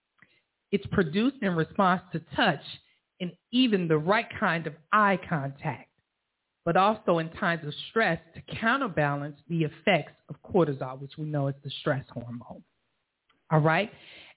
[0.70, 2.60] It's produced in response to touch
[3.20, 5.88] and even the right kind of eye contact,
[6.64, 11.48] but also in times of stress to counterbalance the effects of cortisol, which we know
[11.48, 12.62] is the stress hormone.
[13.50, 13.90] All right?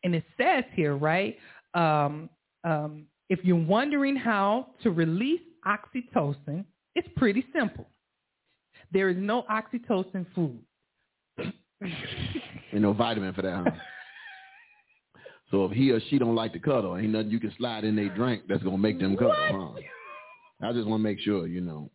[0.04, 1.38] And it says here, right,
[1.74, 2.30] um,
[2.64, 6.66] um, if you're wondering how to release oxytocin,
[6.96, 7.88] it's pretty simple.
[8.92, 10.60] There is no oxytocin food.
[11.84, 13.56] Ain't no vitamin for that.
[13.56, 13.72] Huh?
[15.52, 17.96] So if he or she don't like to cuddle, ain't nothing you can slide in
[17.96, 19.76] their drink that's gonna make them cuddle.
[19.80, 20.68] Huh?
[20.68, 21.92] I just want to make sure you know,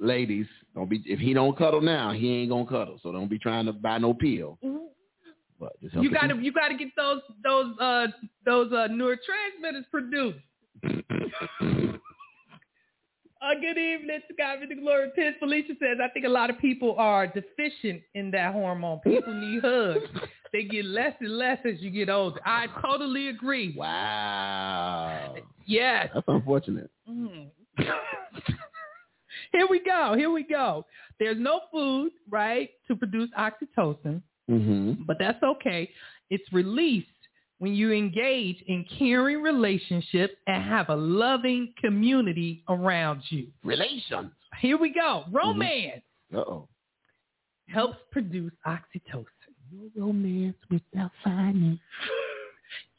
[0.00, 2.98] ladies, don't be if he don't cuddle now, he ain't gonna cuddle.
[3.02, 4.58] So don't be trying to buy no pill.
[5.58, 8.06] But just help You gotta you gotta get those those uh
[8.44, 10.38] those uh neurotransmitters produced.
[13.42, 15.10] Uh, good evening, to God be the glory.
[15.14, 19.00] Piss Felicia says, I think a lot of people are deficient in that hormone.
[19.00, 20.00] People need hugs.
[20.54, 22.38] They get less and less as you get older.
[22.46, 23.74] I totally agree.
[23.76, 25.34] Wow,
[25.66, 26.10] Yes.
[26.14, 26.90] that's unfortunate.
[27.10, 27.48] Mm.
[29.52, 30.14] Here we go.
[30.16, 30.86] Here we go.
[31.18, 35.04] There's no food, right, to produce oxytocin, Mm-hmm.
[35.06, 35.90] but that's okay.
[36.30, 37.08] It's released
[37.58, 43.46] when you engage in caring relationships and have a loving community around you.
[43.64, 44.30] Relations.
[44.60, 45.24] Here we go.
[45.32, 46.02] Romance
[46.32, 46.68] Uh oh.
[47.68, 49.24] helps produce oxytocin.
[49.74, 51.80] No romance without finance.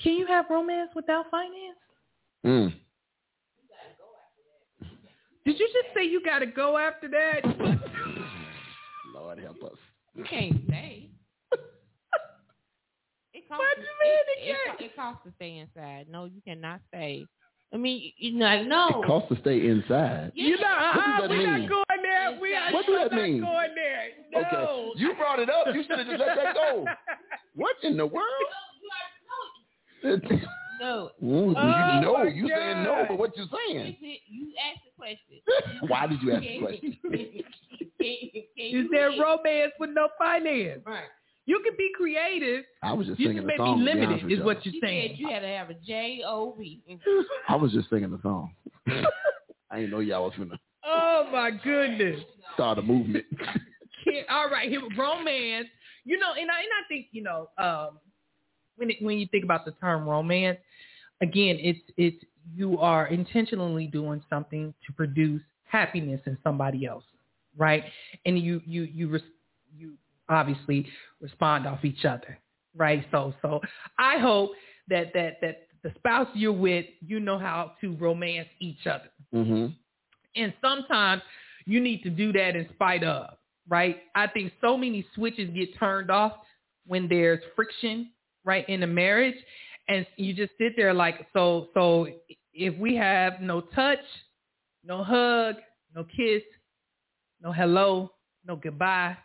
[0.01, 1.77] Can you have romance without finance?
[2.45, 2.73] Mm.
[5.45, 7.41] Did you just say you got to go after that?
[9.13, 9.77] Lord help us.
[10.15, 11.09] You can't stay.
[13.33, 16.07] It costs, What do you mean it, it it, costs to stay inside.
[16.09, 17.25] No, you cannot stay.
[17.73, 19.01] I mean, you, you know, no.
[19.01, 20.31] It costs to stay inside.
[20.35, 21.84] You know, uh, What does that we're not going
[22.15, 22.39] there.
[22.41, 23.41] We are What does that mean?
[23.41, 24.07] going there.
[24.31, 24.39] No.
[24.39, 25.67] Okay, you brought it up.
[25.73, 26.85] You should have just let that go.
[27.55, 28.25] What in the world?
[30.03, 30.19] No.
[30.19, 30.41] you
[30.81, 31.11] Oh,
[32.01, 33.97] know, my you saying no, but what you You, saying?
[34.27, 35.39] you asked the question.
[35.87, 36.97] Why did you ask the question?
[38.57, 40.81] Is there romance with no finance?
[40.85, 41.05] Right.
[41.45, 42.65] You can be creative.
[42.83, 43.79] I was just You singing the song.
[43.79, 45.15] be to be honest limited, is what you're She said saying.
[45.17, 46.81] you had to have a J O V.
[47.47, 48.51] I was just singing the song.
[49.71, 52.21] I didn't know y'all was gonna Oh my goodness.
[52.53, 53.25] start a movement.
[54.29, 55.67] All right, here romance.
[56.03, 57.99] You know, and I and I think you know um,
[58.77, 60.59] when it, when you think about the term romance,
[61.21, 62.23] again, it's it's
[62.53, 67.03] you are intentionally doing something to produce happiness in somebody else,
[67.57, 67.83] right?
[68.25, 69.21] And you you you res-
[69.75, 69.93] you
[70.29, 70.87] obviously
[71.19, 72.37] respond off each other,
[72.75, 73.03] right?
[73.11, 73.61] So so
[73.97, 74.51] I hope
[74.87, 79.09] that that that the spouse you're with, you know how to romance each other.
[79.31, 79.67] hmm
[80.35, 81.21] And sometimes
[81.65, 83.97] you need to do that in spite of, right?
[84.15, 86.33] I think so many switches get turned off
[86.85, 88.11] when there's friction,
[88.43, 89.35] right, in a marriage.
[89.87, 92.07] And you just sit there like, so, so
[92.53, 93.99] if we have no touch,
[94.83, 95.55] no hug,
[95.95, 96.43] no kiss,
[97.41, 98.11] no hello,
[98.45, 99.17] no goodbye,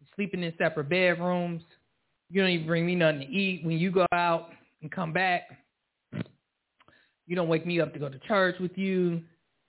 [0.00, 1.62] You're sleeping in separate bedrooms,
[2.30, 4.50] you don't even bring me nothing to eat when you go out
[4.82, 5.42] and come back.
[7.26, 9.22] You don't wake me up to go to church with you,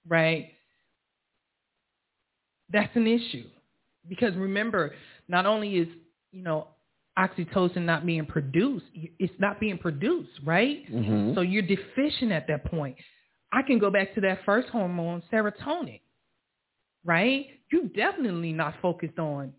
[0.07, 0.51] right?
[2.71, 3.45] That's an issue.
[4.07, 4.93] Because remember,
[5.27, 5.87] not only is,
[6.31, 6.67] you know,
[7.17, 10.87] oxytocin not being produced, it's not being produced, right?
[10.89, 12.95] hmm So you're deficient at that point.
[13.51, 15.99] I can go back to that first hormone, serotonin,
[17.03, 17.47] right?
[17.71, 19.53] You definitely not focused on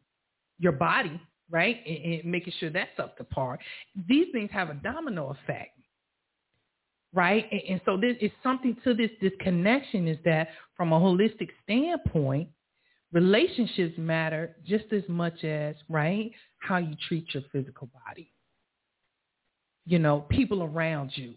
[0.59, 1.79] your body, right?
[1.87, 3.59] And, and making sure that's up to par.
[4.09, 5.77] These things have a domino effect,
[7.13, 7.47] right?
[7.51, 11.49] And, and so this is something to this, this connection is that from a holistic
[11.65, 12.49] standpoint,
[13.13, 18.33] relationships matter just as much as, right, how you treat your physical body.
[19.87, 21.35] You know, people around you,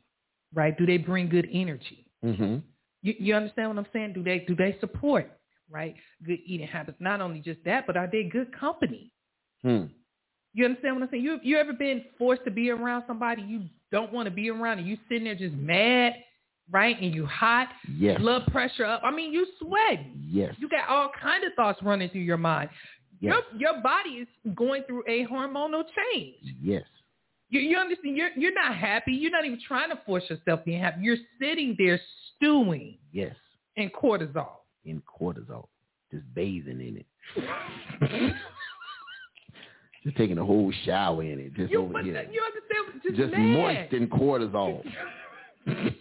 [0.54, 0.78] right?
[0.78, 2.08] Do they bring good energy?
[2.22, 2.58] hmm
[3.02, 4.14] You, you understand what I'm saying?
[4.14, 5.32] Do they do they support
[5.70, 5.96] right
[6.26, 6.98] good eating habits?
[7.00, 9.12] Not only just that, but are they good company?
[9.64, 9.86] Hmm.
[10.54, 11.24] You understand what I'm saying?
[11.24, 14.80] You you ever been forced to be around somebody you don't want to be around,
[14.80, 16.14] and you sitting there just mad,
[16.74, 17.00] right?
[17.02, 18.20] And you hot, Yes.
[18.20, 19.02] blood pressure up.
[19.04, 20.06] I mean, you sweat.
[20.28, 20.56] Yes.
[20.58, 22.70] You got all kind of thoughts running through your mind.
[23.22, 23.36] Yes.
[23.58, 26.36] Your your body is going through a hormonal change.
[26.62, 26.84] Yes.
[27.50, 28.18] You, you understand?
[28.18, 29.14] You're you're not happy.
[29.14, 31.02] You're not even trying to force yourself being happy.
[31.04, 32.00] You're sitting there
[32.36, 33.36] stewing Yes.
[33.78, 34.50] in cortisol.
[34.84, 35.68] In cortisol,
[36.12, 37.06] just bathing in it.
[40.04, 41.54] just taking a whole shower in it.
[41.54, 42.28] Just You, over here.
[42.30, 43.02] you understand?
[43.04, 44.84] Just, just moist in cortisol.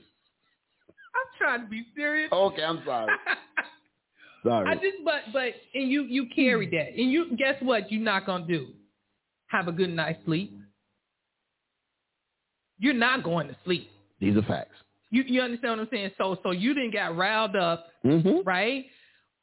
[1.43, 2.31] I'm trying to be serious.
[2.33, 3.13] okay, I'm sorry.
[4.45, 4.69] Sorry.
[4.69, 7.93] I just, but, but, and you, you carry that, and you, guess what?
[7.93, 8.71] You're not gonna do?
[9.47, 10.53] Have a good night's sleep.
[12.81, 13.89] You're not going to sleep.
[14.21, 14.75] These are facts.
[15.11, 16.11] You, you understand what I'm saying?
[16.19, 18.41] So, so you didn't got riled up, Mm-hmm.
[18.45, 18.87] right?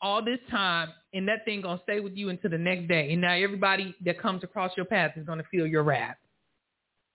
[0.01, 3.11] All this time, and that thing gonna stay with you until the next day.
[3.13, 6.17] And now everybody that comes across your path is gonna feel your wrath,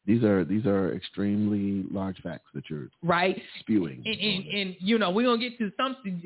[0.06, 3.40] These are these are extremely large facts that you're right?
[3.60, 4.02] spewing.
[4.04, 6.22] and, and, and you know we're gonna get to something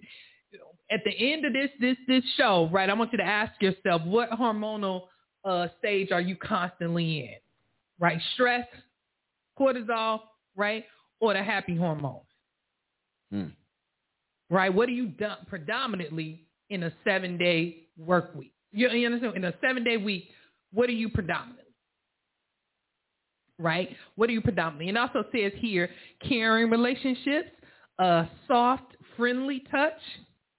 [0.90, 4.00] at the end of this this this show right i want you to ask yourself
[4.06, 5.02] what hormonal
[5.44, 7.34] uh stage are you constantly in
[8.00, 8.66] right stress
[9.58, 10.20] cortisol
[10.56, 10.84] right
[11.20, 12.22] or the happy hormones
[13.30, 13.48] Hmm.
[14.48, 19.36] right what are you done predominantly in a seven day work week you, you understand
[19.36, 20.30] in a seven day week
[20.72, 21.67] what are you predominantly
[23.58, 23.94] right?
[24.16, 24.88] What are you predominantly?
[24.88, 25.90] And also says here,
[26.26, 27.50] caring relationships,
[27.98, 30.00] uh, soft, friendly touch,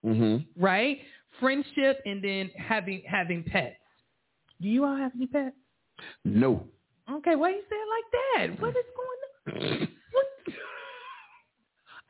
[0.05, 0.61] Mm-hmm.
[0.61, 0.99] right?
[1.41, 3.75] Friendship, and then having having pets.
[4.61, 5.55] Do you all have any pets?
[6.23, 6.65] No.
[7.11, 7.89] Okay, why you say it
[8.45, 8.61] like that?
[8.61, 9.87] What is going on?
[10.13, 10.55] What?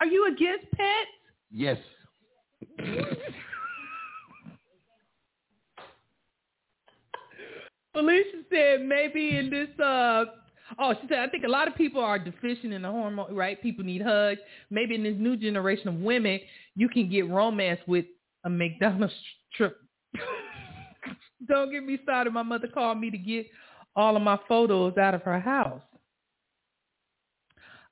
[0.01, 1.09] Are you against pets?
[1.51, 1.77] Yes.
[7.93, 10.25] Felicia said maybe in this uh
[10.77, 13.61] oh she said I think a lot of people are deficient in the hormone right?
[13.61, 14.39] People need hugs.
[14.69, 16.39] Maybe in this new generation of women
[16.75, 18.05] you can get romance with
[18.43, 19.13] a McDonald's
[19.55, 19.77] trip.
[21.47, 22.33] Don't get me started.
[22.33, 23.47] My mother called me to get
[23.95, 25.81] all of my photos out of her house.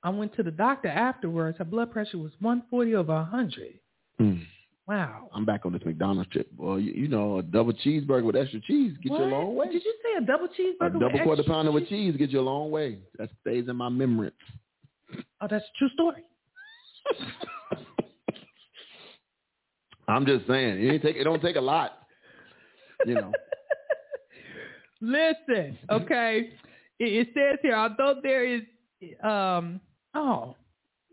[0.02, 1.58] I went to the doctor afterwards.
[1.58, 3.80] Her blood pressure was 140 over 100.
[4.20, 4.44] Mm.
[4.88, 5.28] Wow.
[5.34, 6.48] I'm back on this McDonald's trip.
[6.56, 9.66] Well, you, you know, a double cheeseburger with extra cheese get you a long way.
[9.66, 10.94] Did you say a double cheeseburger?
[10.94, 10.96] with extra?
[10.96, 12.12] A double quarter pounder with cheese?
[12.12, 12.98] cheese get you a long way.
[13.18, 14.30] That stays in my memory.
[15.42, 16.24] Oh, that's a true story.
[20.08, 21.98] I'm just saying, it ain't take it don't take a lot.
[23.04, 23.32] You know.
[25.02, 26.50] Listen, okay.
[26.98, 28.62] It, it says here, although there is,
[29.22, 29.80] um,
[30.14, 30.56] oh,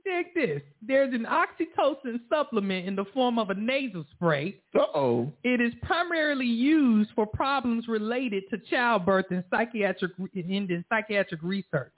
[0.06, 0.62] dig this.
[0.82, 4.62] There's an oxytocin supplement in the form of a nasal spray.
[4.74, 5.34] Uh oh.
[5.44, 11.94] It is primarily used for problems related to childbirth and psychiatric and in psychiatric research.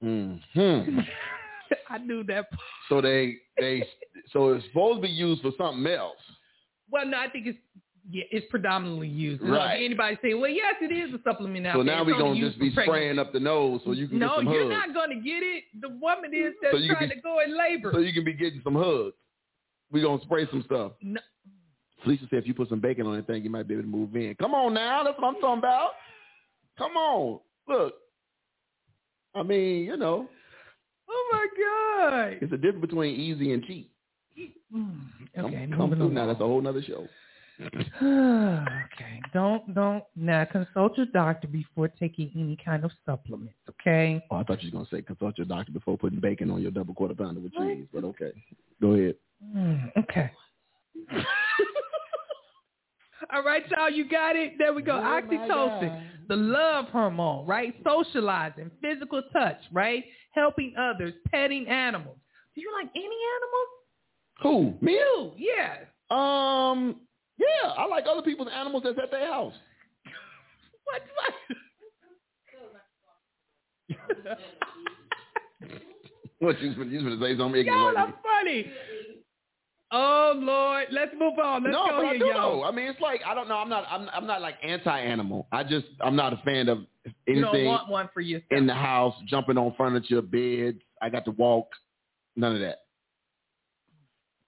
[0.00, 0.36] hmm
[1.90, 2.46] I knew that.
[2.88, 3.84] So they they
[4.32, 6.16] so it's supposed to be used for something else.
[6.90, 7.58] Well, no, I think it's
[8.10, 9.42] Yeah, it's predominantly used.
[9.42, 9.76] Right.
[9.80, 12.58] if anybody say, well, yes, it is a supplement out So now we're gonna just
[12.58, 14.54] be spraying up the nose so you can No, get some hugs.
[14.56, 15.64] No, you're not going to get it.
[15.80, 17.90] The woman is that's So trying be- to go in labor.
[17.94, 19.14] So you can be getting some hugs.
[19.92, 20.92] We're gonna spray some stuff.
[21.02, 21.20] no,
[22.02, 23.88] Felicia said if you put some bacon on that thing, you might be able to
[23.88, 24.34] move in.
[24.34, 25.90] Come on now, that's what I'm talking about.
[26.76, 27.38] Come on.
[27.68, 27.94] Look.
[29.34, 30.28] I mean, you know,
[31.08, 31.46] oh my
[32.20, 32.38] God.
[32.42, 33.90] it's a difference between easy and cheap.
[34.74, 34.96] Mm,
[35.38, 36.26] Okay, come through now.
[36.26, 37.06] That's a whole nother show.
[38.02, 43.54] okay, don't don't now consult your doctor before taking any kind of supplements.
[43.68, 44.24] Okay.
[44.30, 46.70] Oh, I thought you were gonna say consult your doctor before putting bacon on your
[46.70, 47.86] double quarter pounder with cheese.
[47.92, 48.32] But okay,
[48.80, 49.14] go ahead.
[49.56, 50.30] Mm, okay.
[53.32, 54.54] All right, y'all, you got it.
[54.58, 54.92] There we go.
[54.92, 57.74] Oh, Oxytocin, the love hormone, right?
[57.84, 60.04] Socializing, physical touch, right?
[60.32, 62.16] Helping others, petting animals.
[62.54, 63.68] Do you like any animals?
[64.42, 64.84] Who?
[64.84, 64.92] Me?
[64.92, 65.76] You, yeah.
[66.10, 66.96] Um,
[67.42, 69.54] yeah, I like other people's animals that's at their house.
[70.84, 71.02] What?
[74.22, 74.38] what?
[76.40, 78.66] What you you gonna say something y'all are funny.
[79.92, 81.62] Oh Lord, let's move on.
[81.62, 82.56] Let's no, go but I here, do y'all.
[82.56, 82.64] know.
[82.64, 83.56] I mean, it's like I don't know.
[83.56, 83.84] I'm not.
[83.88, 84.08] I'm.
[84.12, 85.46] I'm not like anti-animal.
[85.52, 85.86] I just.
[86.00, 86.78] I'm not a fan of
[87.28, 88.48] You don't anything want one for yourself.
[88.50, 90.78] in the house, jumping on furniture, beds.
[91.00, 91.68] I got to walk.
[92.34, 92.78] None of that.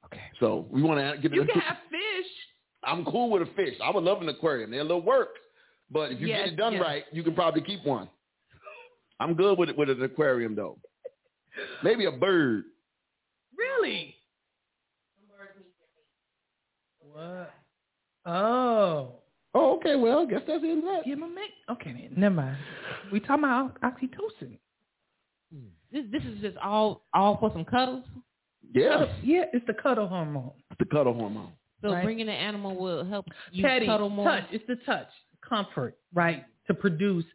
[0.06, 0.22] okay.
[0.40, 1.36] So we want to give it.
[1.36, 1.76] You a, can have.
[2.86, 3.74] I'm cool with a fish.
[3.82, 4.70] I would love an aquarium.
[4.70, 5.30] They're a little work,
[5.90, 6.82] but if you Yes, get it done yes.
[6.82, 8.08] right, you can probably keep one.
[9.20, 10.78] I'm good with it with an aquarium though.
[11.82, 12.64] Maybe a bird.
[13.56, 14.16] Really?
[17.12, 17.50] What?
[18.26, 19.12] Oh.
[19.56, 19.94] Oh, okay.
[19.94, 21.04] Well, I guess that's the end of that.
[21.04, 21.52] Give him a mix.
[21.70, 22.08] Okay.
[22.16, 22.56] Never mind.
[23.12, 24.58] We talking about oxytocin.
[25.92, 28.02] This this is just all all for some cuddles.
[28.74, 30.50] Yeah, Cuddle- Yeah, it's the cuddle hormone.
[30.72, 31.52] It's the cuddle hormone.
[31.84, 32.02] So Right.
[32.02, 34.24] bringing the animal will help you Petting, cuddle more.
[34.26, 34.44] touch.
[34.50, 35.08] It's the touch,
[35.46, 36.44] comfort, right?
[36.68, 37.26] To produce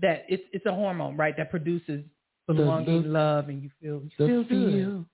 [0.00, 0.26] that.
[0.28, 1.34] It's it's a hormone, right?
[1.38, 2.04] That produces
[2.46, 5.06] belonging, the- love, and you feel you feel good.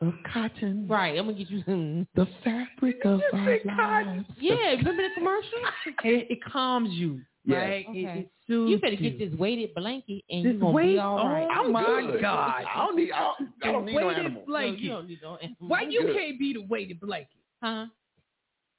[0.00, 1.18] of cotton, Right.
[1.18, 2.06] I'm gonna get you some.
[2.14, 4.16] the fabric of You our said cotton.
[4.18, 4.28] lives.
[4.38, 4.54] Yeah.
[4.76, 5.58] Remember the commercial?
[6.04, 7.56] It, it calms you, Yes.
[7.68, 7.86] right?
[7.88, 8.18] Okay.
[8.20, 11.16] it soothes You better get this weighted blanket and This you're gonna weight- be all
[11.28, 11.48] right.
[11.50, 12.20] Oh, I'm my good.
[12.22, 12.64] God.
[12.64, 13.10] I don't need.
[13.12, 14.40] I don't, I don't need no weighted animal.
[14.42, 14.80] No, blanket.
[14.80, 15.68] you don't need no animal.
[15.68, 16.16] Why you good.
[16.16, 17.40] can't be the weighted blanket?
[17.62, 17.86] Huh?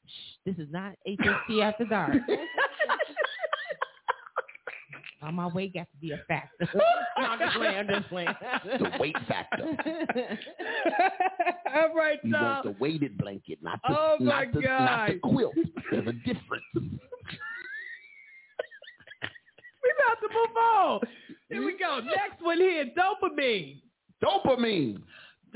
[0.08, 2.14] Shh, This is not HST after dark.
[5.24, 6.70] On my weight got to be a factor.
[6.76, 6.84] no,
[7.26, 7.78] I'm just playing.
[7.78, 8.28] I'm just playing.
[8.80, 9.64] the weight factor.
[11.76, 12.44] All right, You y'all.
[12.44, 15.56] want the weighted blanket, not the, Oh, my not the, not the quilt.
[15.92, 16.64] There's a difference.
[16.76, 16.92] We
[19.96, 21.00] about to move on.
[21.50, 22.00] Here we go.
[22.02, 23.82] Next one here, dopamine.
[24.24, 25.02] Dopamine.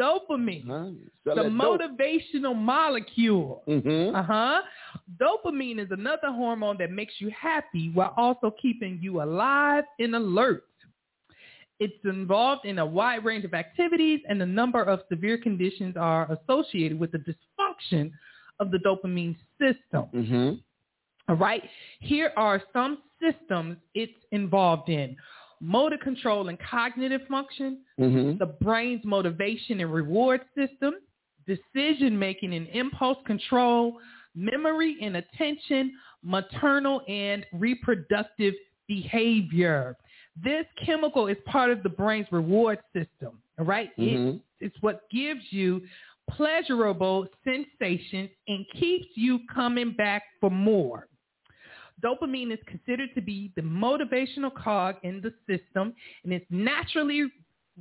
[0.02, 0.86] Dopamine, Huh?
[1.26, 1.54] The that dope.
[1.54, 3.64] motivational molecule.
[3.68, 4.16] Mhm.
[4.16, 4.62] Uh huh.
[5.20, 10.64] Dopamine is another hormone that makes you happy while also keeping you alive and alert.
[11.80, 16.32] It's involved in a wide range of activities, and a number of severe conditions are
[16.32, 18.12] associated with the dysfunction
[18.60, 20.06] of the dopamine system.
[20.14, 20.60] Mhm.
[21.28, 21.64] All right.
[22.00, 25.16] Here are some systems it's involved in.
[25.62, 28.40] Motor control and cognitive function, Mhm.
[28.40, 30.96] the brain's motivation and reward system,
[31.46, 34.00] decision making and impulse control,
[34.36, 38.56] memory and attention, maternal and reproductive
[38.88, 39.96] behavior.
[40.36, 43.42] This chemical is part of the brain's reward system.
[43.60, 43.92] All right?
[43.98, 44.42] It- Mhm.
[44.60, 45.86] it's what gives you
[46.30, 51.08] pleasurable sensations and keeps you coming back for more.
[52.04, 57.32] Dopamine is considered to be the motivational cog in the system, and it's naturally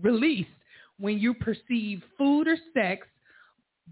[0.01, 0.49] released
[0.99, 3.07] when you perceive food or sex,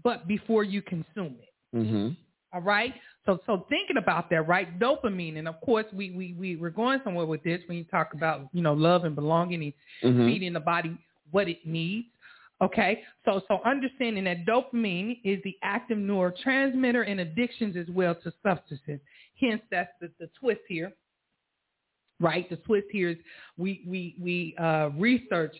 [0.03, 1.53] but before you consume it.
[1.75, 2.15] Mhm.
[2.53, 2.93] All right.
[3.25, 4.79] So so thinking about that, right?
[4.79, 8.13] Dopamine, and of course we we we we're going somewhere with this when you talk
[8.13, 9.73] about you know love and belonging and
[10.15, 10.25] Mhm.
[10.25, 10.97] feeding the body
[11.31, 12.07] what it needs.
[12.61, 18.33] Okay, so so understanding that dopamine is the active neurotransmitter in addictions as well to
[18.43, 18.99] substances.
[19.39, 20.91] Hence, that's the, the twist here,
[22.19, 22.49] right?
[22.49, 23.17] The twist here is
[23.57, 25.55] we we we uh, research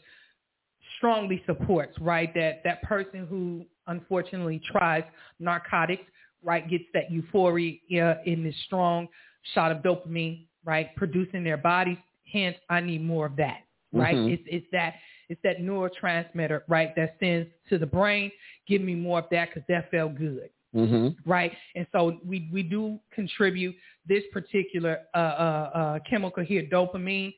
[0.97, 5.03] strongly supports right that that person who unfortunately tries
[5.39, 6.03] narcotics
[6.43, 9.07] right gets that euphoria in this strong
[9.53, 11.97] shot of dopamine right producing their bodies.
[12.31, 13.61] Hence, I need more of that
[13.93, 14.15] right?
[14.15, 14.33] Mhm.
[14.33, 14.95] It's it's that
[15.29, 18.31] it's that neurotransmitter, right, that sends to the brain,
[18.67, 21.15] give me more of that because that felt good, Mhm.
[21.25, 21.51] right?
[21.75, 23.75] And so we we do contribute
[24.05, 27.33] this particular uh, uh, uh, chemical here, dopamine,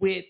[0.00, 0.24] with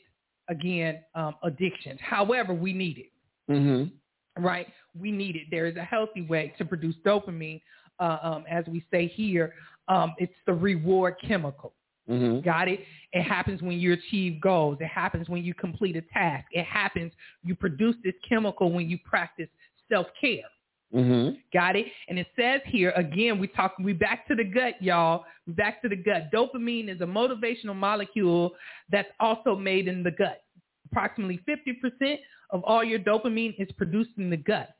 [0.48, 1.98] again um, addictions.
[2.02, 3.12] However, we need it,
[3.50, 3.92] Mhm.
[4.38, 4.66] right?
[4.94, 5.46] We need it.
[5.50, 7.60] There is a healthy way to produce dopamine,
[7.98, 9.54] uh, um, as we say here,
[9.88, 11.74] Um, it's the reward chemical.
[12.06, 12.80] hmm Got it?
[13.12, 14.78] It happens when you achieve goals.
[14.80, 16.46] It happens when you complete a task.
[16.52, 17.12] It happens
[17.42, 19.48] you produce this chemical when you practice
[19.88, 20.48] self-care.
[20.92, 21.86] Hmm Got it?
[22.08, 25.24] And it says here again, we talk we back to the gut, y'all.
[25.46, 26.30] We back to the gut.
[26.32, 28.52] Dopamine is a motivational molecule
[28.90, 30.42] that's also made in the gut.
[30.90, 32.18] Approximately 50%
[32.50, 34.70] of all your dopamine is produced in the gut.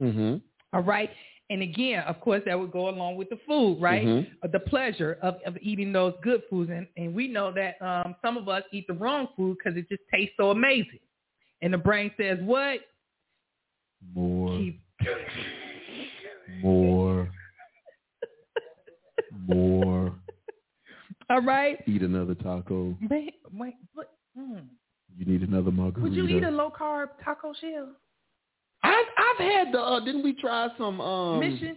[0.00, 0.36] hmm
[0.72, 1.10] All right.
[1.50, 4.06] And again, of course, that would go along with the food, right?
[4.06, 4.26] Mhm.
[4.42, 6.70] Uh, The pleasure of, of eating those good foods.
[6.70, 9.88] And, and we know that um, some of us eat the wrong food because it
[9.88, 11.00] just tastes so amazing.
[11.62, 12.80] And the brain says, what?
[14.14, 14.80] More, Keep
[16.62, 17.28] more,
[19.46, 20.12] more.
[21.38, 21.78] All right.
[21.86, 22.96] Eat another taco.
[23.08, 24.10] Wait, wait, what?
[24.36, 24.62] Mm.
[25.16, 26.00] You need another margarita.
[26.02, 27.90] Would you eat a low carb taco shell?
[28.82, 29.78] I've I've had the.
[29.80, 31.00] Uh, didn't we try some?
[31.00, 31.76] Um, mission?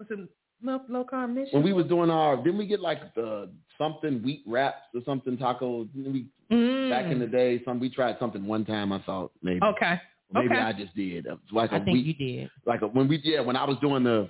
[0.00, 0.18] Was it
[0.64, 1.50] low, low carb mission?
[1.52, 2.36] when we was doing our.
[2.38, 5.84] Didn't we get like the something wheat wraps or something taco?
[5.84, 6.90] Didn't we Mm.
[6.90, 7.62] back in the day?
[7.64, 8.92] Some we tried something one time.
[8.92, 9.60] I thought maybe.
[9.62, 9.94] Okay.
[10.34, 10.58] Maybe okay.
[10.58, 11.24] I just did.
[11.26, 12.06] It like a I think week.
[12.18, 12.50] you did.
[12.66, 14.28] like a, when we yeah when I was doing the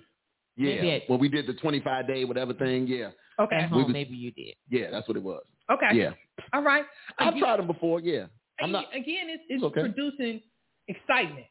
[0.57, 3.11] yeah Maybe when we did the 25 day whatever thing yeah
[3.41, 3.57] okay.
[3.57, 4.55] At home, was- maybe you did.
[4.69, 5.89] yeah that's what it was Okay.
[5.95, 6.11] yeah
[6.53, 6.85] All right.
[7.19, 8.27] I've tried them before yeah
[8.61, 9.81] I'm again, not again it's, it's okay.
[9.81, 10.41] producing
[10.89, 11.47] excitement,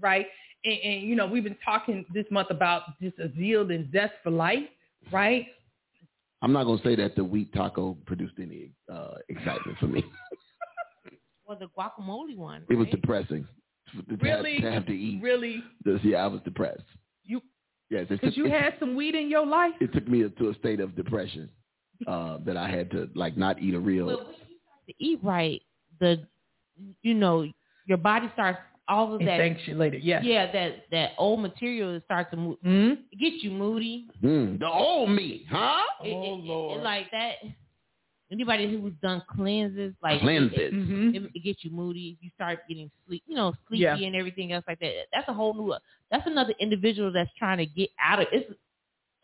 [0.00, 0.26] right?
[0.64, 4.14] And, and you know, we've been talking this month about just a zeal and zest
[4.22, 4.64] for life,
[5.12, 5.46] right?
[6.42, 10.02] I'm not gonna say that the wheat taco produced any uh, excitement for me
[11.46, 12.64] Well, the guacamole one.
[12.68, 13.46] it was depressing
[13.94, 14.60] to, to have- Really?
[14.60, 15.62] to have to eat Really?
[15.84, 16.82] this yeah I was depressed
[17.90, 19.74] yes because you it, had some weed in your life?
[19.80, 21.48] it took me to a state of depression
[22.06, 24.94] uh, that I had to like not eat a real But when you start to
[24.98, 25.62] eat right,
[26.00, 26.22] the
[27.02, 27.46] you know
[27.86, 28.58] your body starts
[28.88, 29.40] all of that.
[29.40, 30.22] Encapsulated, yes.
[30.24, 32.56] Yeah, yeah, that that old material starts to move.
[32.64, 33.00] Mm-hmm.
[33.12, 34.06] It you moody.
[34.22, 36.82] mm, the old me huh It, Oh, it- it- Lord.
[36.82, 37.34] like that.
[38.32, 40.58] Anybody who's done cleanses, like Cleanses.
[40.58, 41.14] it, Mm-hmm.
[41.14, 42.16] it, it gets you moody.
[42.20, 43.94] You start getting sleep, you know, sleepy Yeah.
[43.96, 44.92] and everything else like that.
[45.12, 45.74] That's a whole new.
[46.10, 48.26] That's another individual that's trying to get out of.
[48.32, 48.50] It's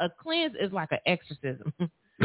[0.00, 1.72] a cleanse is like an exorcism.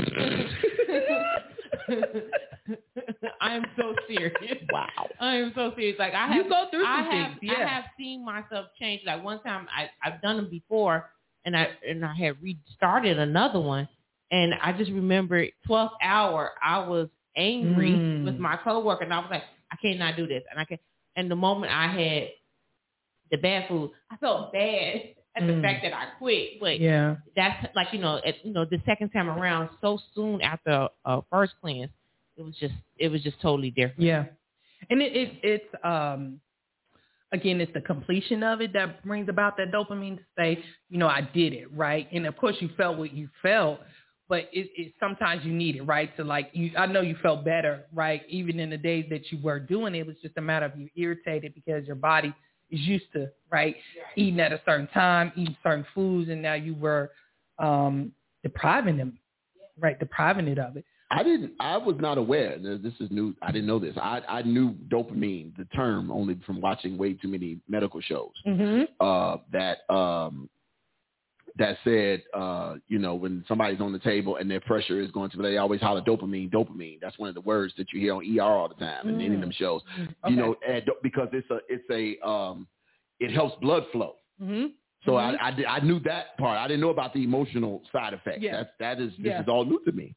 [3.41, 4.33] I am so serious.
[4.71, 4.87] wow
[5.19, 5.97] I am so serious.
[5.99, 7.65] Like I have, You go through I have, things, yeah.
[7.65, 9.01] I have seen myself change.
[9.05, 11.09] Like one time, I I've done them before,
[11.45, 13.87] and I and I had restarted another one,
[14.31, 16.51] and I just remember 12th hour.
[16.63, 18.23] I was angry Mm.
[18.25, 20.79] with my coworker, and I was like, I cannot do this, and I can.
[21.15, 22.29] And the moment I had
[23.31, 25.61] the bad food, I felt bad at the Mm.
[25.61, 26.59] fact that I quit.
[26.59, 27.17] But Yeah.
[27.35, 31.21] that's like you know, at, you know, the second time around, so soon after uh,
[31.31, 31.91] first cleanse,
[32.37, 34.03] it was just it was just totally different.
[34.03, 34.25] Yeah.
[34.89, 36.39] And it, it it's um
[37.31, 41.07] again it's the completion of it that brings about that dopamine to say, you know,
[41.07, 42.07] I did it, right?
[42.11, 43.79] And of course you felt what you felt,
[44.29, 46.15] but it, it sometimes you need it, right?
[46.17, 48.23] To like you I know you felt better, right?
[48.27, 50.77] Even in the days that you were doing it, it was just a matter of
[50.77, 52.33] you irritated because your body
[52.69, 53.75] is used to, right,
[54.15, 57.11] eating at a certain time, eating certain foods and now you were
[57.59, 58.11] um
[58.43, 59.17] depriving them,
[59.79, 60.85] right, depriving it of it.
[61.09, 61.53] I didn't.
[61.59, 62.57] I was not aware.
[62.59, 63.33] This this is new.
[63.41, 63.95] I didn't know this.
[63.95, 68.31] I I knew dopamine, the term, only from watching way too many medical shows.
[68.45, 68.83] Mm-hmm.
[68.99, 70.49] Uh, that um,
[71.57, 75.29] that said, uh, you know, when somebody's on the table and their pressure is going
[75.31, 76.99] to, they always holler dopamine, dopamine.
[77.01, 79.35] That's one of the words that you hear on ER all the time and any
[79.35, 79.81] of them shows.
[79.99, 80.13] Okay.
[80.27, 82.67] You know, and because it's a it's a um,
[83.19, 84.15] it helps blood flow.
[84.41, 84.67] Mm-hmm.
[85.05, 85.37] So Mhm.
[85.39, 86.57] I, I, I knew that part.
[86.57, 88.39] I didn't know about the emotional side effects.
[88.41, 88.57] Yeah.
[88.57, 89.41] That's that is this Yeah.
[89.41, 90.15] is all new to me.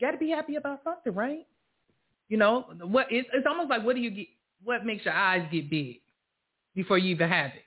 [0.00, 1.46] got to be happy about something, right?
[2.28, 4.26] You know, what it's, it's almost like what do you get?
[4.62, 6.00] What makes your eyes get big
[6.74, 7.64] before you even have it?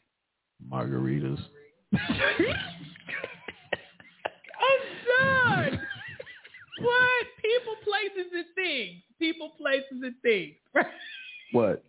[0.72, 1.40] Margaritas.
[1.94, 2.02] I'm
[5.08, 5.80] done.
[6.82, 9.02] what people, places, and things.
[9.20, 10.56] People, places, and things.
[11.54, 11.84] What?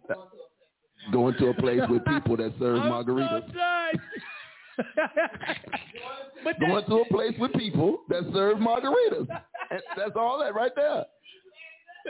[1.13, 3.47] Going to a place with people that serve I'm margaritas.
[3.49, 4.01] so done.
[6.45, 9.27] but Going to a place with people that serve margaritas.
[9.97, 11.07] That's all that right there.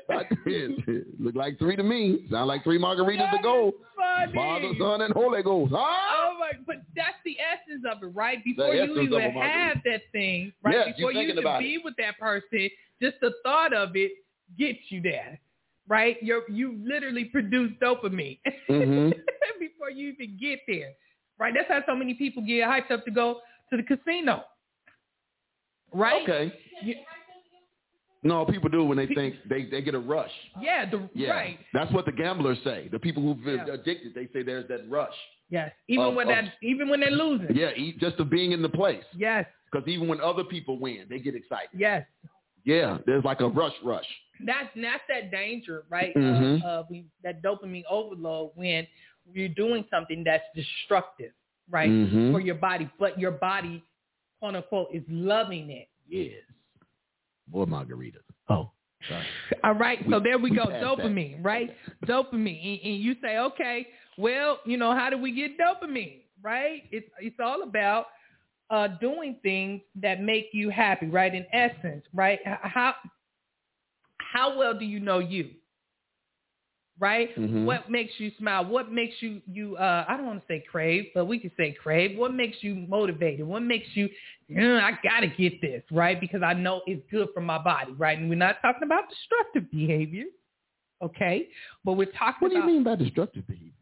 [0.09, 0.31] Like,
[1.19, 2.27] Look like three to me.
[2.31, 3.73] Sound like three margaritas to go.
[4.35, 5.73] Father, Son, and Holy Ghost.
[5.75, 5.79] Huh?
[5.81, 6.53] Oh my!
[6.67, 8.43] But that's the essence of it, right?
[8.45, 10.75] Before you even have that thing, right?
[10.87, 12.69] Yes, Before you even be with that person,
[13.03, 14.13] just the thought of it
[14.59, 15.39] gets you there,
[15.89, 16.17] right?
[16.23, 18.39] You're you literally produce dopamine
[18.71, 19.13] Mhm.
[19.61, 20.93] before you even get there,
[21.39, 21.53] right?
[21.55, 23.41] That's how so many people get hyped up to go
[23.71, 24.45] to the casino,
[25.93, 26.23] right?
[26.23, 26.53] Okay.
[26.83, 26.97] You-
[28.23, 30.31] No, people do when they think they, they get a rush.
[30.61, 31.31] yeah, the Yeah.
[31.31, 31.59] right.
[31.73, 32.89] That's what the gamblers say.
[32.91, 33.75] The people who've been Yeah.
[33.75, 35.15] addicted, they say there's that rush.
[35.51, 37.55] Yes, even Of- when of- that, even when they're losing.
[37.57, 39.05] Yeah, just of being in the place.
[39.17, 41.69] Yes, Because even when other people win, they get excited.
[41.75, 42.07] Yes.
[42.65, 44.07] Yeah, there's like a rush, rush.
[44.45, 46.15] That's that's that danger, right?
[46.15, 46.89] Mhm.
[46.91, 48.87] We, that dopamine overload when
[49.33, 51.33] you're doing something that's destructive,
[51.71, 52.33] right, Mhm.
[52.33, 53.83] for your body, but your body,
[54.41, 55.89] quote unquote, is loving it.
[56.09, 56.43] Yes.
[57.51, 58.23] Boy, margaritas.
[58.49, 58.71] Oh,
[59.09, 59.25] sorry.
[59.65, 60.99] All right, so there we, we go, passed that.
[60.99, 61.75] dopamine, right?
[62.07, 66.83] Dopamine, and, and you say, okay, well, you know, how do we get dopamine, right?
[66.91, 68.07] It's it's all about
[68.71, 71.35] uh, doing things that make you happy, right?
[71.35, 72.41] In essence, right?
[72.45, 72.95] How
[74.19, 75.51] how well do you know you?
[77.01, 77.35] Right?
[77.37, 77.65] Mhm.
[77.65, 78.65] What makes you smile?
[78.65, 81.73] What makes you you uh I don't want to say crave, but we could say
[81.73, 82.19] crave.
[82.19, 83.47] What makes you motivated?
[83.47, 84.09] What makes you
[84.57, 86.21] I gotta get this, right?
[86.21, 88.19] Because I know it's good for my body, right?
[88.19, 90.25] And we're not talking about destructive behavior,
[91.03, 91.49] okay?
[91.85, 93.75] But we're talking What do you about mean by destructive behaviors?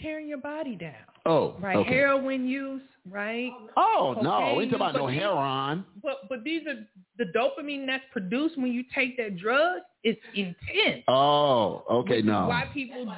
[0.00, 0.94] tearing your body down.
[1.26, 1.76] Oh, Right.
[1.76, 1.90] okay.
[1.90, 3.50] Heroin use, right?
[3.76, 5.84] Oh no, Cocaine we ain't about use, no heroin.
[6.02, 6.86] But but these are
[7.18, 11.04] the dopamine that's produced when you take that drug is intense.
[11.08, 12.46] Oh, okay, no.
[12.46, 13.12] Why people?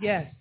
[0.00, 0.32] Yes.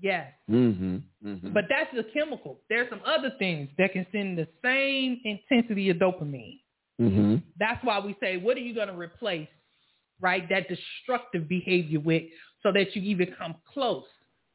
[0.00, 0.32] Yes.
[0.50, 0.96] Mm-hmm.
[1.26, 1.52] mm-hmm.
[1.52, 2.60] But that's the chemical.
[2.68, 6.60] There's some other things that can send the same intensity of dopamine.
[7.00, 7.36] mm-hmm.
[7.58, 9.48] That's why we say, what are you going to replace,
[10.20, 12.24] right, that destructive behavior with
[12.62, 14.04] so that you even come close,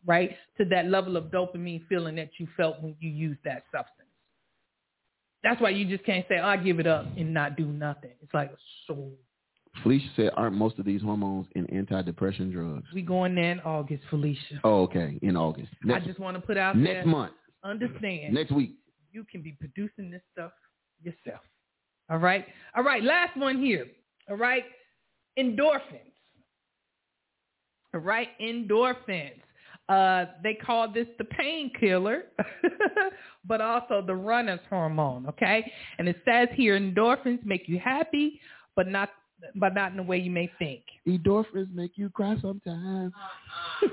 [0.05, 4.09] right, to that level of dopamine feeling that you felt when you used that substance.
[5.43, 8.11] That's why you just can't say, oh, I give it up and not do nothing.
[8.21, 8.51] It's like,
[8.85, 9.09] so
[9.83, 12.85] Felicia said, aren't most of these hormones in antidepressant drugs?
[12.93, 14.59] we going there in August, Felicia.
[14.63, 15.69] Oh, okay, in August.
[15.83, 17.33] Next, I just want to put out next there, month,
[17.63, 18.75] understand, next week.
[19.11, 20.51] you can be producing this stuff
[21.01, 21.41] yourself.
[22.09, 22.45] All right?
[22.75, 23.85] All right, last one here.
[24.29, 24.63] All right?
[25.39, 26.11] Endorphins.
[27.93, 28.27] All right?
[28.41, 29.39] Endorphins.
[29.89, 32.23] Uh, they call this the painkiller,
[33.45, 35.69] but also the runner's hormone, okay?
[35.97, 38.39] And it says here endorphins make you happy,
[38.75, 39.09] but not
[39.55, 40.83] but not in the way you may think.
[41.07, 43.13] Endorphins make you cry sometimes.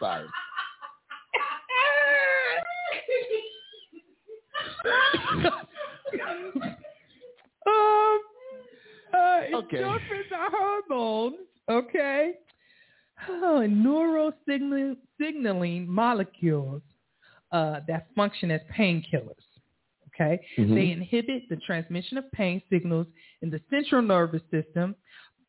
[0.00, 0.26] Sorry.
[7.66, 8.20] um,
[9.12, 9.76] uh, Okay.
[9.78, 11.36] endorphins are hormones,
[11.68, 12.34] okay?
[13.28, 16.82] Oh, and neurosignaling signaling molecules
[17.52, 19.45] uh, that function as painkillers.
[20.18, 20.74] Okay, Mhm.
[20.74, 23.06] they inhibit the transmission of pain signals
[23.42, 24.96] in the central nervous system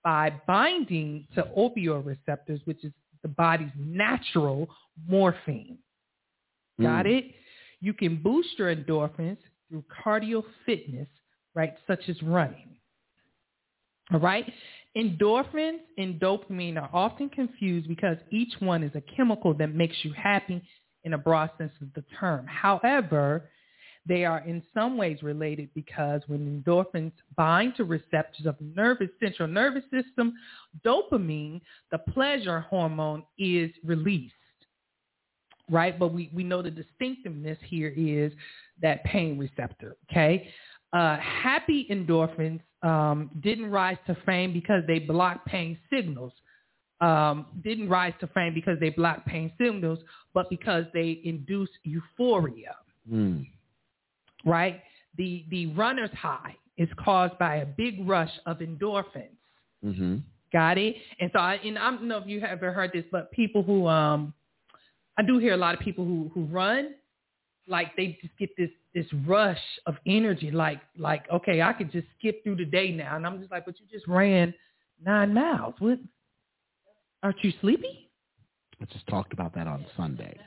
[0.03, 2.91] by binding to opioid receptors, which is
[3.21, 4.69] the body's natural
[5.07, 5.79] morphine.
[6.81, 7.17] Got Mm.
[7.17, 7.35] it?
[7.79, 9.37] You can boost your endorphins
[9.69, 11.07] through cardio fitness,
[11.53, 12.77] right, such as running.
[14.11, 14.53] All right?
[14.95, 20.11] Endorphins and dopamine are often confused because each one is a chemical that makes you
[20.13, 20.61] happy
[21.03, 22.45] in a broad sense of the term.
[22.47, 23.49] However,
[24.07, 29.09] they are in some ways related because when endorphins bind to receptors of the nervous
[29.19, 30.33] central nervous system,
[30.85, 31.61] dopamine,
[31.91, 34.33] the pleasure hormone, is released
[35.69, 35.99] right?
[35.99, 38.31] But we, we know the distinctiveness here is
[38.81, 40.47] that pain receptor, okay?
[40.93, 46.31] Uh, happy endorphins um, didn't rise to fame because they block pain signals.
[47.01, 49.99] Um, didn't rise to fame because they block pain signals,
[50.33, 52.73] but because they induce euphoria,
[53.11, 53.47] Mm.
[54.45, 54.81] Right?
[55.17, 59.37] The, the runner's high is caused by a big rush of endorphins.
[59.83, 60.17] Mm-hmm.
[60.53, 60.95] Got it?
[61.19, 63.63] And so I and I don't know if you have ever heard this, but people
[63.63, 64.33] who um
[65.17, 66.95] I do hear a lot of people who who run,
[67.67, 72.07] like they just get this this rush of energy, like like, okay, I could just
[72.17, 73.17] skip through the day now.
[73.17, 74.53] And I'm just like, but you just ran
[75.03, 75.73] nine miles.
[75.79, 75.99] What
[77.23, 78.09] aren't you sleepy?
[78.81, 80.37] I just talked about that on Sunday.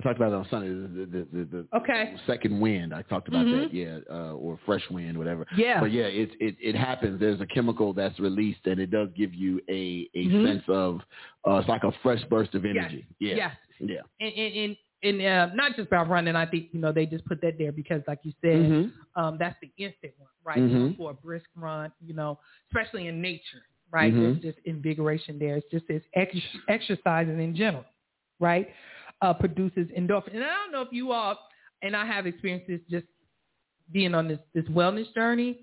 [0.00, 0.68] I talked about it on Sunday.
[0.68, 2.14] The, the, the, the Okay.
[2.26, 2.94] second wind.
[2.94, 3.64] I talked about Mhm.
[3.64, 3.74] that.
[3.74, 5.46] Yeah, uh, or fresh wind, whatever.
[5.56, 5.78] Yeah.
[5.80, 7.20] But yeah, it, it it happens.
[7.20, 10.46] There's a chemical that's released, and it does give you a a Mhm.
[10.46, 11.00] sense of
[11.46, 13.06] uh, it's like a fresh burst of energy.
[13.18, 13.34] Yeah.
[13.36, 13.56] Yes.
[13.80, 14.00] Yeah.
[14.20, 14.76] And and and,
[15.20, 16.34] and uh, not just about running.
[16.34, 18.92] I think you know they just put that there because, like you said, Mhm.
[19.16, 20.58] um, that's the instant one, right?
[20.58, 20.96] Mhm.
[20.96, 22.38] For a brisk run, you know,
[22.70, 24.12] especially in nature, right?
[24.12, 24.40] Mhm.
[24.40, 25.56] There's just invigoration there.
[25.56, 26.36] It's just this ex-
[26.68, 27.84] exercising in general,
[28.38, 28.68] right?
[29.22, 30.34] Uh, produces endorphins.
[30.34, 31.38] And I don't know if you all,
[31.82, 33.04] and I have experiences just
[33.92, 35.60] being on this this wellness journey.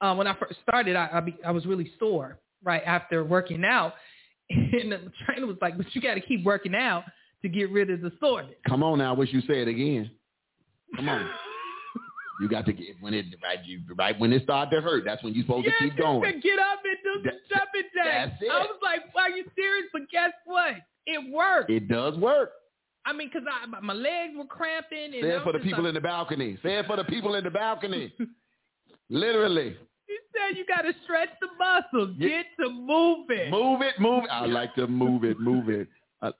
[0.00, 3.64] Uh, when I first started, I I, be, I was really sore, right after working
[3.64, 3.92] out,
[4.50, 7.04] and the trainer was like, "But you got to keep working out
[7.42, 9.12] to get rid of the soreness." Come on now.
[9.14, 10.10] I wish you say it again.
[10.96, 11.28] Come on.
[12.40, 15.04] you got to get when it right you right when it started to hurt.
[15.04, 16.22] That's when you're supposed yeah, to keep going.
[16.22, 18.30] to get up and do some That- jumping jacks.
[18.30, 18.50] that's it.
[18.50, 20.76] I was like, "Are you serious?" But guess what?
[21.04, 21.70] It worked.
[21.70, 22.52] It does work.
[23.06, 25.14] I mean, because I my- legs were cramping.
[25.14, 26.58] And Say it for the people like- in the balcony.
[26.62, 28.12] Say it for the people in the balcony.
[29.08, 29.76] Literally.
[30.08, 32.28] You said you got to stretch the muscles, Yeah.
[32.28, 33.50] get to moving.
[33.50, 34.30] Move it, move it.
[34.30, 35.88] I like to move it, move it.
[36.20, 36.32] Uh,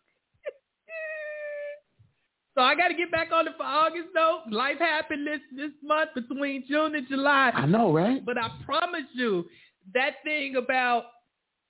[2.54, 4.40] So I got to get back on it for August though.
[4.50, 7.50] Life happened this this month between June and July.
[7.54, 8.24] I know, right?
[8.24, 9.44] But I promise you,
[9.94, 11.04] that thing about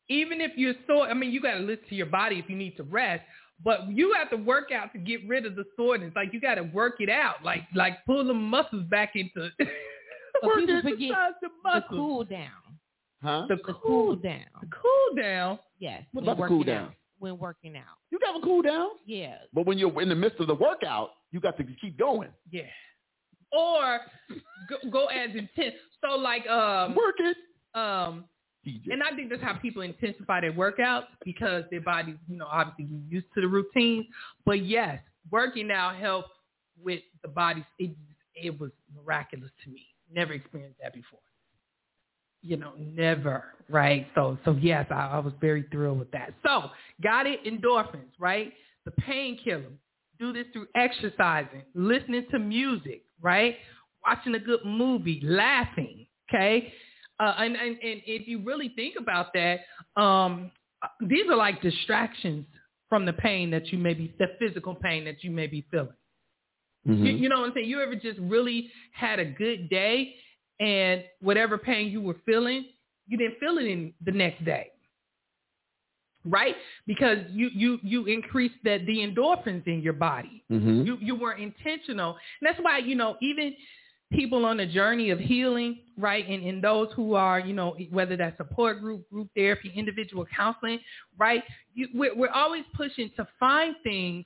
[0.08, 2.56] even if you're sore, I mean, you got to listen to your body if you
[2.56, 3.22] need to rest.
[3.64, 6.12] But you have to work out to get rid of the soreness.
[6.14, 7.42] Like you got to work it out.
[7.44, 9.50] Like like pull the muscles back into.
[10.40, 12.50] But people into forget size the The cool down.
[13.22, 13.46] Huh?
[13.48, 14.44] The The cool, cool down.
[14.60, 15.58] the cool down.
[15.80, 16.04] Yes.
[16.12, 16.84] What when about the cool down?
[16.84, 16.94] out.
[17.18, 17.96] When working out.
[18.12, 18.90] You got to cool down.
[19.04, 19.38] Yeah.
[19.52, 22.28] But when you're in the midst of the workout, you got to keep going.
[22.52, 22.62] Yeah.
[23.50, 24.00] Or
[24.68, 25.74] go, go as intense.
[26.04, 27.36] So like um Work it.
[27.74, 28.24] um
[28.66, 28.92] DJ.
[28.92, 32.84] and I think that's how people intensify their workouts because their bodies, you know, obviously
[32.84, 34.06] get used to the routine.
[34.44, 36.30] But yes, working out helps
[36.82, 37.64] with the body.
[37.78, 37.96] It
[38.34, 39.86] it was miraculous to me.
[40.12, 41.20] Never experienced that before.
[42.42, 44.06] You know, never, right?
[44.14, 46.34] So so yes, I, I was very thrilled with that.
[46.44, 46.70] So
[47.02, 48.52] got it, endorphins, right?
[48.84, 49.72] The painkiller.
[50.18, 53.54] Do this through exercising, listening to music, right?
[54.04, 56.72] Watching a good movie, laughing, okay?
[57.20, 59.60] Uh, and, and, and if you really think about that,
[60.00, 60.50] um,
[61.00, 62.46] these are like distractions
[62.88, 65.88] from the pain that you may be, the physical pain that you may be feeling.
[66.86, 67.04] Mhm.
[67.04, 67.68] You, you know what I'm saying?
[67.68, 70.14] You ever just really had a good day
[70.60, 72.66] and whatever pain you were feeling,
[73.06, 74.70] you didn't feel it in the next day.
[76.24, 76.56] Right?
[76.86, 80.44] Because you you you increased that the endorphins in your body.
[80.50, 80.84] Mhm.
[80.84, 82.10] You you were intentional.
[82.40, 83.54] And that's why, you know, even
[84.12, 86.26] people on the journey of healing, right?
[86.28, 90.80] And, and those who are, you know, whether that's support group, group therapy, individual counseling,
[91.18, 91.42] right?
[91.74, 94.24] You, we're, we're always pushing to find things,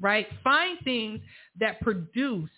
[0.00, 0.26] right?
[0.42, 1.20] Find things
[1.58, 2.50] that produce,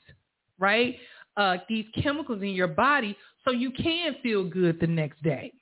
[0.59, 0.97] right?
[1.37, 5.53] Uh, these chemicals in your body so you can feel good the next day.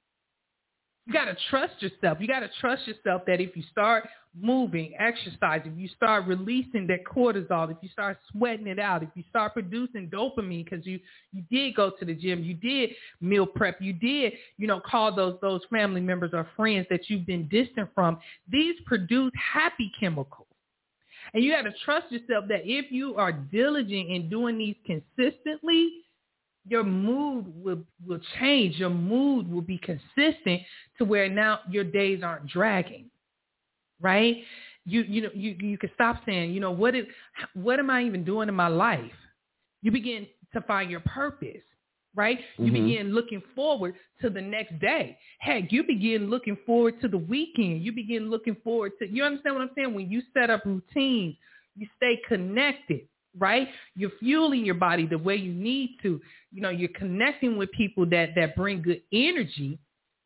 [1.06, 2.18] You got to trust yourself.
[2.20, 4.08] You got to trust yourself that if you start
[4.40, 9.10] moving, exercising, if you start releasing that cortisol, if you start sweating it out, if
[9.14, 10.98] you start producing dopamine because you
[11.32, 12.90] you did go to the gym, you did
[13.20, 17.26] meal prep, you did you know call those those family members or friends that you've
[17.26, 18.18] been distant from.
[18.50, 20.48] These produce happy chemicals.
[21.32, 26.03] And you got to trust yourself that if you are diligent in doing these consistently,
[26.66, 28.76] your mood will will change.
[28.76, 30.62] Your mood will be consistent
[30.98, 33.10] to where now your days aren't dragging.
[34.00, 34.38] Right?
[34.84, 37.06] You you know you you can stop saying, you know, what is
[37.54, 39.12] what am I even doing in my life?
[39.82, 41.62] You begin to find your purpose.
[42.16, 42.38] Right?
[42.58, 42.72] You Mhm.
[42.74, 45.18] begin looking forward to the next day.
[45.40, 47.82] Heck, you begin looking forward to the weekend.
[47.82, 49.92] You begin looking forward to you understand what I'm saying?
[49.94, 51.36] When you set up routines,
[51.76, 53.08] you stay connected
[53.38, 53.68] right?
[53.94, 56.20] You're fueling your body the way you need to.
[56.52, 59.78] You know, you're connecting with people that that bring good energy.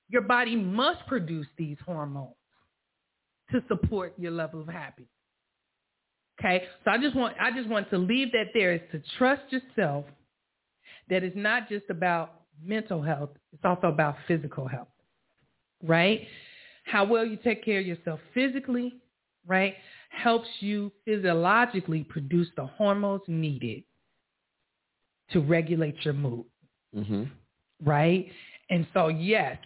[0.09, 2.35] Your body must produce these hormones
[3.51, 5.11] to support your level of happiness.
[6.39, 6.65] Okay?
[6.85, 10.05] So I just want I just want to leave that there is to trust yourself
[11.09, 14.89] that it's not just about mental health, it's also about physical health.
[15.83, 16.27] Right?
[16.85, 18.95] How well you take care of yourself physically,
[19.47, 19.75] right?
[20.09, 23.85] Helps you physiologically produce the hormones needed
[25.31, 26.47] to regulate your mood,
[26.95, 27.31] Mhm.
[27.83, 28.31] right?
[28.71, 29.59] And so, yes,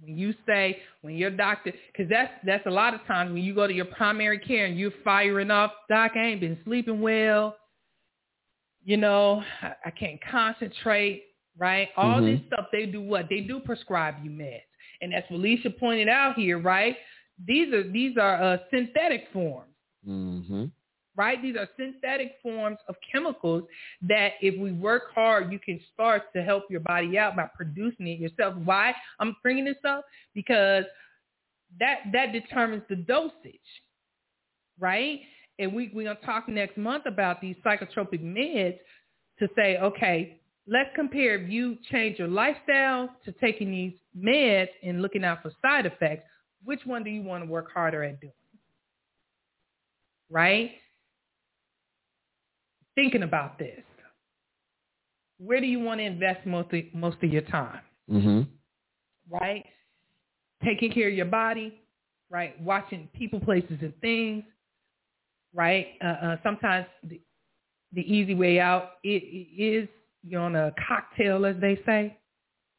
[0.00, 3.54] when you say, when your doctor, because that's, that's a lot of times when you
[3.54, 7.56] go to your primary care and you're firing up doc, I ain't been sleeping well,
[8.84, 11.24] you know, I, I can't concentrate,
[11.56, 11.88] right?
[11.96, 12.38] All Mhm.
[12.38, 13.28] this stuff, they do what?
[13.28, 14.62] They do prescribe you meds.
[15.00, 16.96] And as Felicia pointed out here, right?
[17.44, 19.75] These are these are uh, synthetic forms
[20.06, 20.70] Mhm.
[21.16, 21.40] right?
[21.40, 23.64] These are synthetic forms of chemicals
[24.02, 28.06] that if we work hard, you can start to help your body out by producing
[28.06, 28.54] it yourself.
[28.56, 30.04] Why I'm bringing this up?
[30.34, 30.84] Because
[31.80, 33.60] that that determines the dosage,
[34.78, 35.20] right?
[35.58, 38.78] And we, we're going to talk next month about these psychotropic meds
[39.38, 45.00] to say, okay, let's compare if you change your lifestyle to taking these meds and
[45.00, 46.28] looking out for side effects,
[46.64, 48.32] which one do you want to work harder at doing?
[50.30, 50.72] Right?
[52.94, 53.80] Thinking about this.
[55.38, 57.80] Where do you want to invest most of, most of your time,
[58.10, 58.46] Mhm.
[59.28, 59.64] right?
[60.64, 61.78] Taking care of your body,
[62.30, 62.58] right?
[62.60, 64.44] Watching people, places, and things,
[65.52, 65.88] right?
[66.02, 67.20] Uh, uh, sometimes the,
[67.92, 69.88] the easy way out i- i- is
[70.22, 72.16] you're on a cocktail, as they say.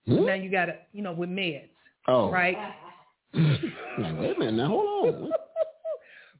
[0.08, 0.26] Hmm?
[0.26, 1.70] Now you got to, you know, with meds,
[2.08, 2.32] Oh.
[2.32, 2.58] right?
[3.34, 4.68] Wait a minute now.
[4.68, 5.32] Hold on.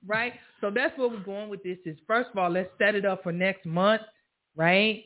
[0.08, 0.34] Right?
[0.62, 3.24] So that's where we're going with this is first of all, let's set it up
[3.24, 4.02] for next month,
[4.56, 5.04] right?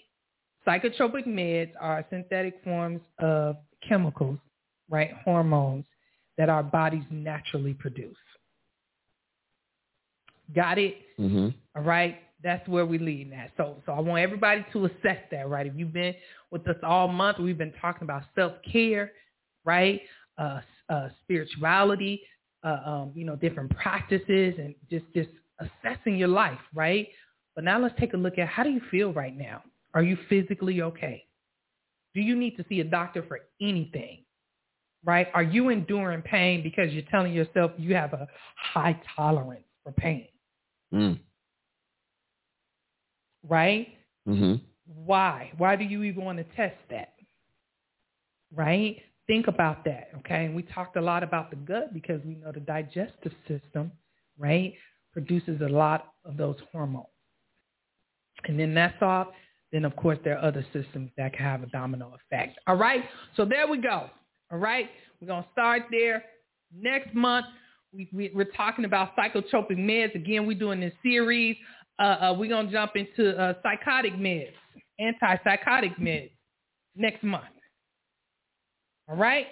[0.65, 3.57] Psychotropic meds are synthetic forms of
[3.87, 4.37] chemicals,
[4.89, 5.11] right?
[5.25, 5.85] Hormones
[6.37, 8.15] that our bodies naturally produce.
[10.55, 10.95] Got it?
[11.19, 11.49] Mm-hmm.
[11.75, 12.19] All right.
[12.43, 13.51] That's where we lead at.
[13.57, 15.67] So, so I want everybody to assess that, right?
[15.67, 16.15] If you've been
[16.49, 19.11] with us all month, we've been talking about self-care,
[19.63, 20.01] right?
[20.37, 22.21] Uh, uh, spirituality,
[22.63, 25.29] uh, um, you know, different practices and just, just
[25.59, 27.07] assessing your life, right?
[27.55, 29.63] But now let's take a look at how do you feel right now?
[29.93, 31.25] Are you physically okay?
[32.13, 34.25] Do you need to see a doctor for anything?
[35.03, 35.27] Right?
[35.33, 40.27] Are you enduring pain because you're telling yourself you have a high tolerance for pain?
[40.93, 41.19] Mm.
[43.47, 43.87] Right?
[44.27, 44.63] Mm-hmm.
[44.85, 45.51] Why?
[45.57, 47.13] Why do you even want to test that?
[48.53, 49.01] Right?
[49.27, 50.45] Think about that, okay?
[50.45, 53.91] And we talked a lot about the gut because we know the digestive system,
[54.37, 54.73] right,
[55.13, 57.05] produces a lot of those hormones.
[58.45, 59.27] And then that's off.
[59.71, 62.59] Then, of course, there are other systems that can have a domino effect.
[62.67, 63.03] All right?
[63.37, 64.09] So there we go.
[64.51, 64.89] All right?
[65.19, 66.23] We're going to start there.
[66.75, 67.45] Next month,
[67.93, 70.15] we, we, are talking about psychotropic meds.
[70.15, 71.55] Again, we're doing this series.
[71.99, 74.51] Uh, uh, we're going to jump into uh, psychotic meds,
[74.99, 76.31] antipsychotic meds
[76.95, 77.45] next month.
[79.11, 79.47] All right?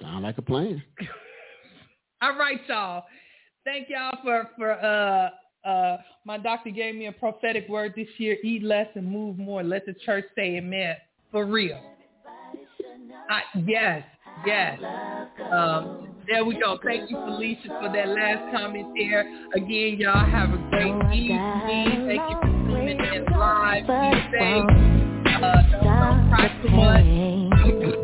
[0.00, 0.82] Sound like a plan.
[2.22, 3.04] All right, y'all.
[3.64, 8.38] Thank y'all for, for uh, uh, my doctor gave me a prophetic word this year,
[8.42, 9.62] eat less and move more.
[9.62, 10.96] Let the church say amen.
[11.30, 11.78] For real.
[13.28, 14.02] I, yes,
[14.46, 14.78] yes.
[15.52, 16.78] Um, there we go.
[16.82, 19.20] Thank you, Felicia, for that last comment there.
[19.54, 22.06] Again, y'all have a great evening.
[22.06, 23.86] Thank you for tuning in live.
[23.86, 24.64] Be safe.
[25.42, 28.03] Uh, don't, cry too much.